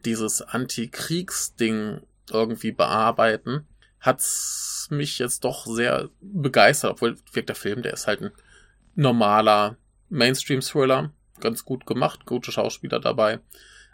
dieses 0.04 0.42
Anti-Kriegs-Ding 0.42 2.00
irgendwie 2.30 2.72
bearbeiten, 2.72 3.66
hat's 4.00 4.88
mich 4.90 5.18
jetzt 5.18 5.44
doch 5.44 5.66
sehr 5.66 6.08
begeistert, 6.20 6.92
obwohl 6.92 7.16
wirkt 7.32 7.48
der 7.48 7.56
Film, 7.56 7.82
der 7.82 7.92
ist 7.92 8.06
halt 8.06 8.22
ein 8.22 8.30
normaler 8.94 9.76
Mainstream-Thriller, 10.08 11.12
ganz 11.40 11.64
gut 11.64 11.86
gemacht, 11.86 12.26
gute 12.26 12.52
Schauspieler 12.52 13.00
dabei. 13.00 13.40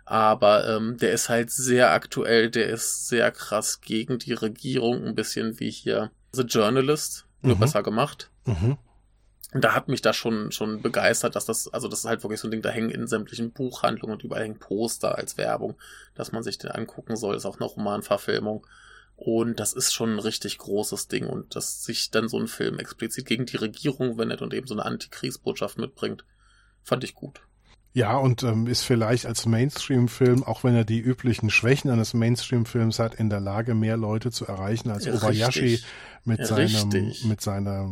Aber 0.06 0.68
ähm, 0.68 0.98
der 0.98 1.12
ist 1.12 1.28
halt 1.28 1.50
sehr 1.50 1.92
aktuell, 1.92 2.50
der 2.50 2.68
ist 2.68 3.08
sehr 3.08 3.30
krass 3.30 3.80
gegen 3.80 4.18
die 4.18 4.34
Regierung, 4.34 5.06
ein 5.06 5.14
bisschen 5.14 5.58
wie 5.60 5.70
hier 5.70 6.10
The 6.32 6.42
Journalist, 6.42 7.26
nur 7.40 7.56
mhm. 7.56 7.60
besser 7.60 7.82
gemacht. 7.82 8.30
Mhm. 8.44 8.76
Und 9.54 9.62
da 9.62 9.72
hat 9.72 9.88
mich 9.88 10.02
das 10.02 10.16
schon, 10.16 10.50
schon 10.50 10.82
begeistert, 10.82 11.36
dass 11.36 11.44
das, 11.44 11.72
also 11.72 11.86
das 11.86 12.00
ist 12.00 12.06
halt 12.06 12.24
wirklich 12.24 12.40
so 12.40 12.48
ein 12.48 12.50
Ding, 12.50 12.60
da 12.60 12.70
hängen 12.70 12.90
in 12.90 13.06
sämtlichen 13.06 13.52
Buchhandlungen 13.52 14.16
und 14.16 14.24
überall 14.24 14.42
hängen 14.42 14.58
Poster 14.58 15.16
als 15.16 15.38
Werbung, 15.38 15.76
dass 16.16 16.32
man 16.32 16.42
sich 16.42 16.58
den 16.58 16.72
angucken 16.72 17.14
soll, 17.14 17.36
ist 17.36 17.46
auch 17.46 17.60
eine 17.60 17.68
Romanverfilmung. 17.68 18.66
Und 19.16 19.60
das 19.60 19.72
ist 19.72 19.92
schon 19.92 20.14
ein 20.14 20.18
richtig 20.18 20.58
großes 20.58 21.08
Ding. 21.08 21.26
Und 21.26 21.54
dass 21.54 21.84
sich 21.84 22.10
dann 22.10 22.28
so 22.28 22.38
ein 22.38 22.48
Film 22.48 22.78
explizit 22.78 23.26
gegen 23.26 23.46
die 23.46 23.56
Regierung 23.56 24.18
wendet 24.18 24.42
und 24.42 24.52
eben 24.52 24.66
so 24.66 24.74
eine 24.74 24.84
Antikriegsbotschaft 24.84 25.78
mitbringt, 25.78 26.24
fand 26.82 27.04
ich 27.04 27.14
gut. 27.14 27.40
Ja, 27.96 28.16
und 28.16 28.42
ähm, 28.42 28.66
ist 28.66 28.82
vielleicht 28.82 29.24
als 29.24 29.46
Mainstream-Film, 29.46 30.42
auch 30.42 30.64
wenn 30.64 30.74
er 30.74 30.84
die 30.84 30.98
üblichen 30.98 31.48
Schwächen 31.48 31.92
eines 31.92 32.12
Mainstream-Films 32.12 32.98
hat, 32.98 33.14
in 33.14 33.30
der 33.30 33.38
Lage, 33.38 33.76
mehr 33.76 33.96
Leute 33.96 34.32
zu 34.32 34.46
erreichen 34.46 34.90
als 34.90 35.04
ja, 35.04 35.14
Obayashi 35.14 35.78
mit 36.24 36.40
ja, 36.40 36.46
seinem, 36.46 37.14
mit 37.24 37.40
seiner, 37.40 37.88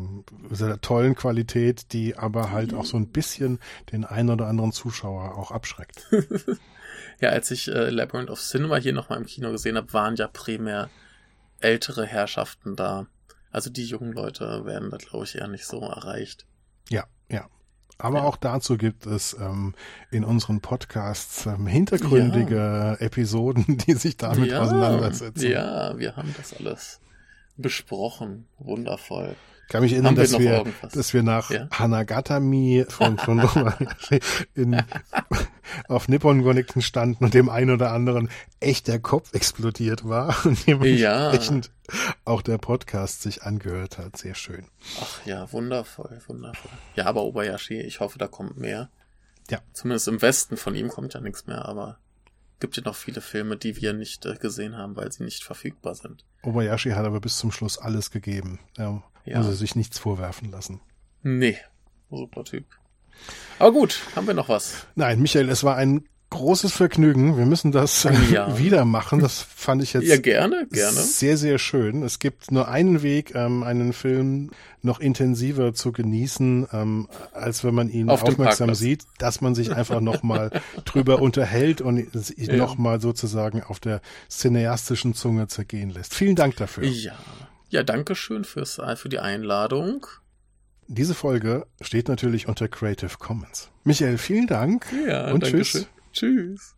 seiner 0.50 0.80
tollen 0.80 1.14
Qualität, 1.14 1.92
die 1.92 2.16
aber 2.16 2.50
halt 2.50 2.74
auch 2.74 2.84
so 2.84 2.96
ein 2.96 3.10
bisschen 3.10 3.60
den 3.92 4.04
einen 4.04 4.30
oder 4.30 4.48
anderen 4.48 4.72
Zuschauer 4.72 5.38
auch 5.38 5.52
abschreckt. 5.52 6.04
ja, 7.20 7.28
als 7.28 7.52
ich 7.52 7.68
äh, 7.68 7.90
Labyrinth 7.90 8.30
of 8.30 8.40
Cinema 8.40 8.78
hier 8.78 8.94
nochmal 8.94 9.18
im 9.18 9.26
Kino 9.26 9.52
gesehen 9.52 9.76
habe, 9.76 9.92
waren 9.92 10.16
ja 10.16 10.26
primär 10.26 10.90
ältere 11.62 12.06
Herrschaften 12.06 12.76
da. 12.76 13.06
Also 13.50 13.70
die 13.70 13.84
jungen 13.84 14.12
Leute 14.12 14.64
werden 14.64 14.90
da, 14.90 14.96
glaube 14.96 15.24
ich, 15.24 15.34
eher 15.34 15.48
nicht 15.48 15.66
so 15.66 15.80
erreicht. 15.80 16.46
Ja, 16.88 17.04
ja. 17.28 17.48
Aber 17.98 18.18
ja. 18.18 18.24
auch 18.24 18.36
dazu 18.36 18.76
gibt 18.76 19.06
es 19.06 19.34
ähm, 19.34 19.74
in 20.10 20.24
unseren 20.24 20.60
Podcasts 20.60 21.46
ähm, 21.46 21.66
hintergründige 21.66 22.56
ja. 22.56 22.94
Episoden, 22.94 23.78
die 23.86 23.94
sich 23.94 24.16
damit 24.16 24.50
ja, 24.50 24.62
auseinandersetzen. 24.62 25.50
Ja, 25.50 25.96
wir 25.98 26.16
haben 26.16 26.34
das 26.36 26.54
alles 26.54 27.00
besprochen. 27.56 28.48
Wundervoll 28.58 29.36
kann 29.72 29.82
mich 29.82 29.94
erinnern, 29.94 30.14
dass 30.14 30.38
wir, 30.38 30.66
wir 30.66 30.88
dass 30.92 31.14
wir 31.14 31.22
nach 31.22 31.50
ja? 31.50 31.66
Hanagatami 31.72 32.84
von, 32.90 33.16
von 33.16 33.40
in, 34.54 34.82
auf 35.88 36.08
Nippon 36.08 36.44
Connection 36.44 36.82
standen 36.82 37.24
und 37.24 37.32
dem 37.32 37.48
einen 37.48 37.70
oder 37.70 37.90
anderen 37.92 38.28
echt 38.60 38.86
der 38.86 38.98
Kopf 38.98 39.32
explodiert 39.32 40.06
war 40.06 40.36
und 40.44 40.66
dementsprechend 40.66 41.70
ja. 41.88 42.14
auch 42.26 42.42
der 42.42 42.58
Podcast 42.58 43.22
sich 43.22 43.44
angehört 43.44 43.96
hat. 43.96 44.18
Sehr 44.18 44.34
schön. 44.34 44.66
Ach 45.00 45.24
ja, 45.24 45.50
wundervoll, 45.50 46.20
wundervoll. 46.26 46.70
Ja, 46.94 47.06
aber 47.06 47.22
Obayashi, 47.24 47.80
ich 47.80 48.00
hoffe, 48.00 48.18
da 48.18 48.28
kommt 48.28 48.58
mehr. 48.58 48.90
Ja. 49.50 49.60
Zumindest 49.72 50.06
im 50.06 50.20
Westen 50.20 50.58
von 50.58 50.74
ihm 50.74 50.88
kommt 50.88 51.14
ja 51.14 51.22
nichts 51.22 51.46
mehr, 51.46 51.64
aber 51.64 51.98
gibt 52.60 52.76
ja 52.76 52.82
noch 52.84 52.94
viele 52.94 53.22
Filme, 53.22 53.56
die 53.56 53.80
wir 53.80 53.94
nicht 53.94 54.26
äh, 54.26 54.34
gesehen 54.34 54.76
haben, 54.76 54.96
weil 54.96 55.10
sie 55.10 55.24
nicht 55.24 55.44
verfügbar 55.44 55.94
sind. 55.94 56.26
Obayashi 56.42 56.90
hat 56.90 57.06
aber 57.06 57.20
bis 57.20 57.38
zum 57.38 57.50
Schluss 57.50 57.78
alles 57.78 58.10
gegeben. 58.10 58.60
Er 58.76 59.02
Ja. 59.24 59.36
er 59.38 59.52
sich 59.52 59.76
nichts 59.76 59.98
vorwerfen 59.98 60.50
lassen. 60.50 60.80
Nee, 61.22 61.56
super 62.10 62.44
Typ. 62.44 62.64
Aber 63.58 63.72
gut, 63.72 64.00
haben 64.16 64.26
wir 64.26 64.34
noch 64.34 64.48
was? 64.48 64.86
Nein, 64.96 65.20
Michael, 65.20 65.48
es 65.48 65.62
war 65.62 65.76
ein 65.76 66.04
großes 66.30 66.72
Vergnügen. 66.72 67.36
Wir 67.36 67.44
müssen 67.44 67.72
das 67.72 68.06
äh, 68.06 68.14
Ja. 68.32 68.58
wieder 68.58 68.84
machen. 68.86 69.20
Das 69.20 69.42
fand 69.42 69.82
ich 69.82 69.92
jetzt 69.92 70.06
Ja, 70.08 70.16
gerne, 70.16 70.66
gerne. 70.72 70.96
sehr, 70.96 71.36
sehr 71.36 71.58
schön. 71.58 72.02
Es 72.02 72.18
gibt 72.20 72.50
nur 72.50 72.68
einen 72.68 73.02
Weg, 73.02 73.34
ähm, 73.34 73.62
einen 73.62 73.92
Film 73.92 74.50
noch 74.80 74.98
intensiver 74.98 75.74
zu 75.74 75.92
genießen, 75.92 76.68
ähm, 76.72 77.06
als 77.34 77.62
wenn 77.64 77.74
man 77.74 77.90
ihn 77.90 78.08
Auf 78.08 78.22
aufmerksam 78.22 78.74
sieht, 78.74 79.04
dass 79.18 79.42
man 79.42 79.54
sich 79.54 79.72
einfach 79.76 80.00
nochmal 80.00 80.50
drüber 80.86 81.20
unterhält 81.20 81.82
und 81.82 82.10
sich 82.14 82.48
Ja. 82.48 82.56
nochmal 82.56 83.00
sozusagen 83.02 83.62
auf 83.62 83.78
der 83.78 84.00
cineastischen 84.30 85.12
Zunge 85.14 85.48
zergehen 85.48 85.90
lässt. 85.90 86.14
Vielen 86.14 86.34
Dank 86.34 86.56
dafür. 86.56 86.84
Ja. 86.84 87.12
Ja, 87.72 87.82
danke 87.82 88.14
schön 88.14 88.44
fürs, 88.44 88.78
für 88.96 89.08
die 89.08 89.18
Einladung. 89.18 90.06
Diese 90.88 91.14
Folge 91.14 91.66
steht 91.80 92.08
natürlich 92.08 92.46
unter 92.46 92.68
Creative 92.68 93.16
Commons. 93.18 93.70
Michael, 93.84 94.18
vielen 94.18 94.46
Dank 94.46 94.84
Ja, 95.06 95.30
und 95.32 95.42
danke 95.42 95.62
tschüss. 95.62 95.70
schön. 95.70 95.86
Tschüss. 96.12 96.76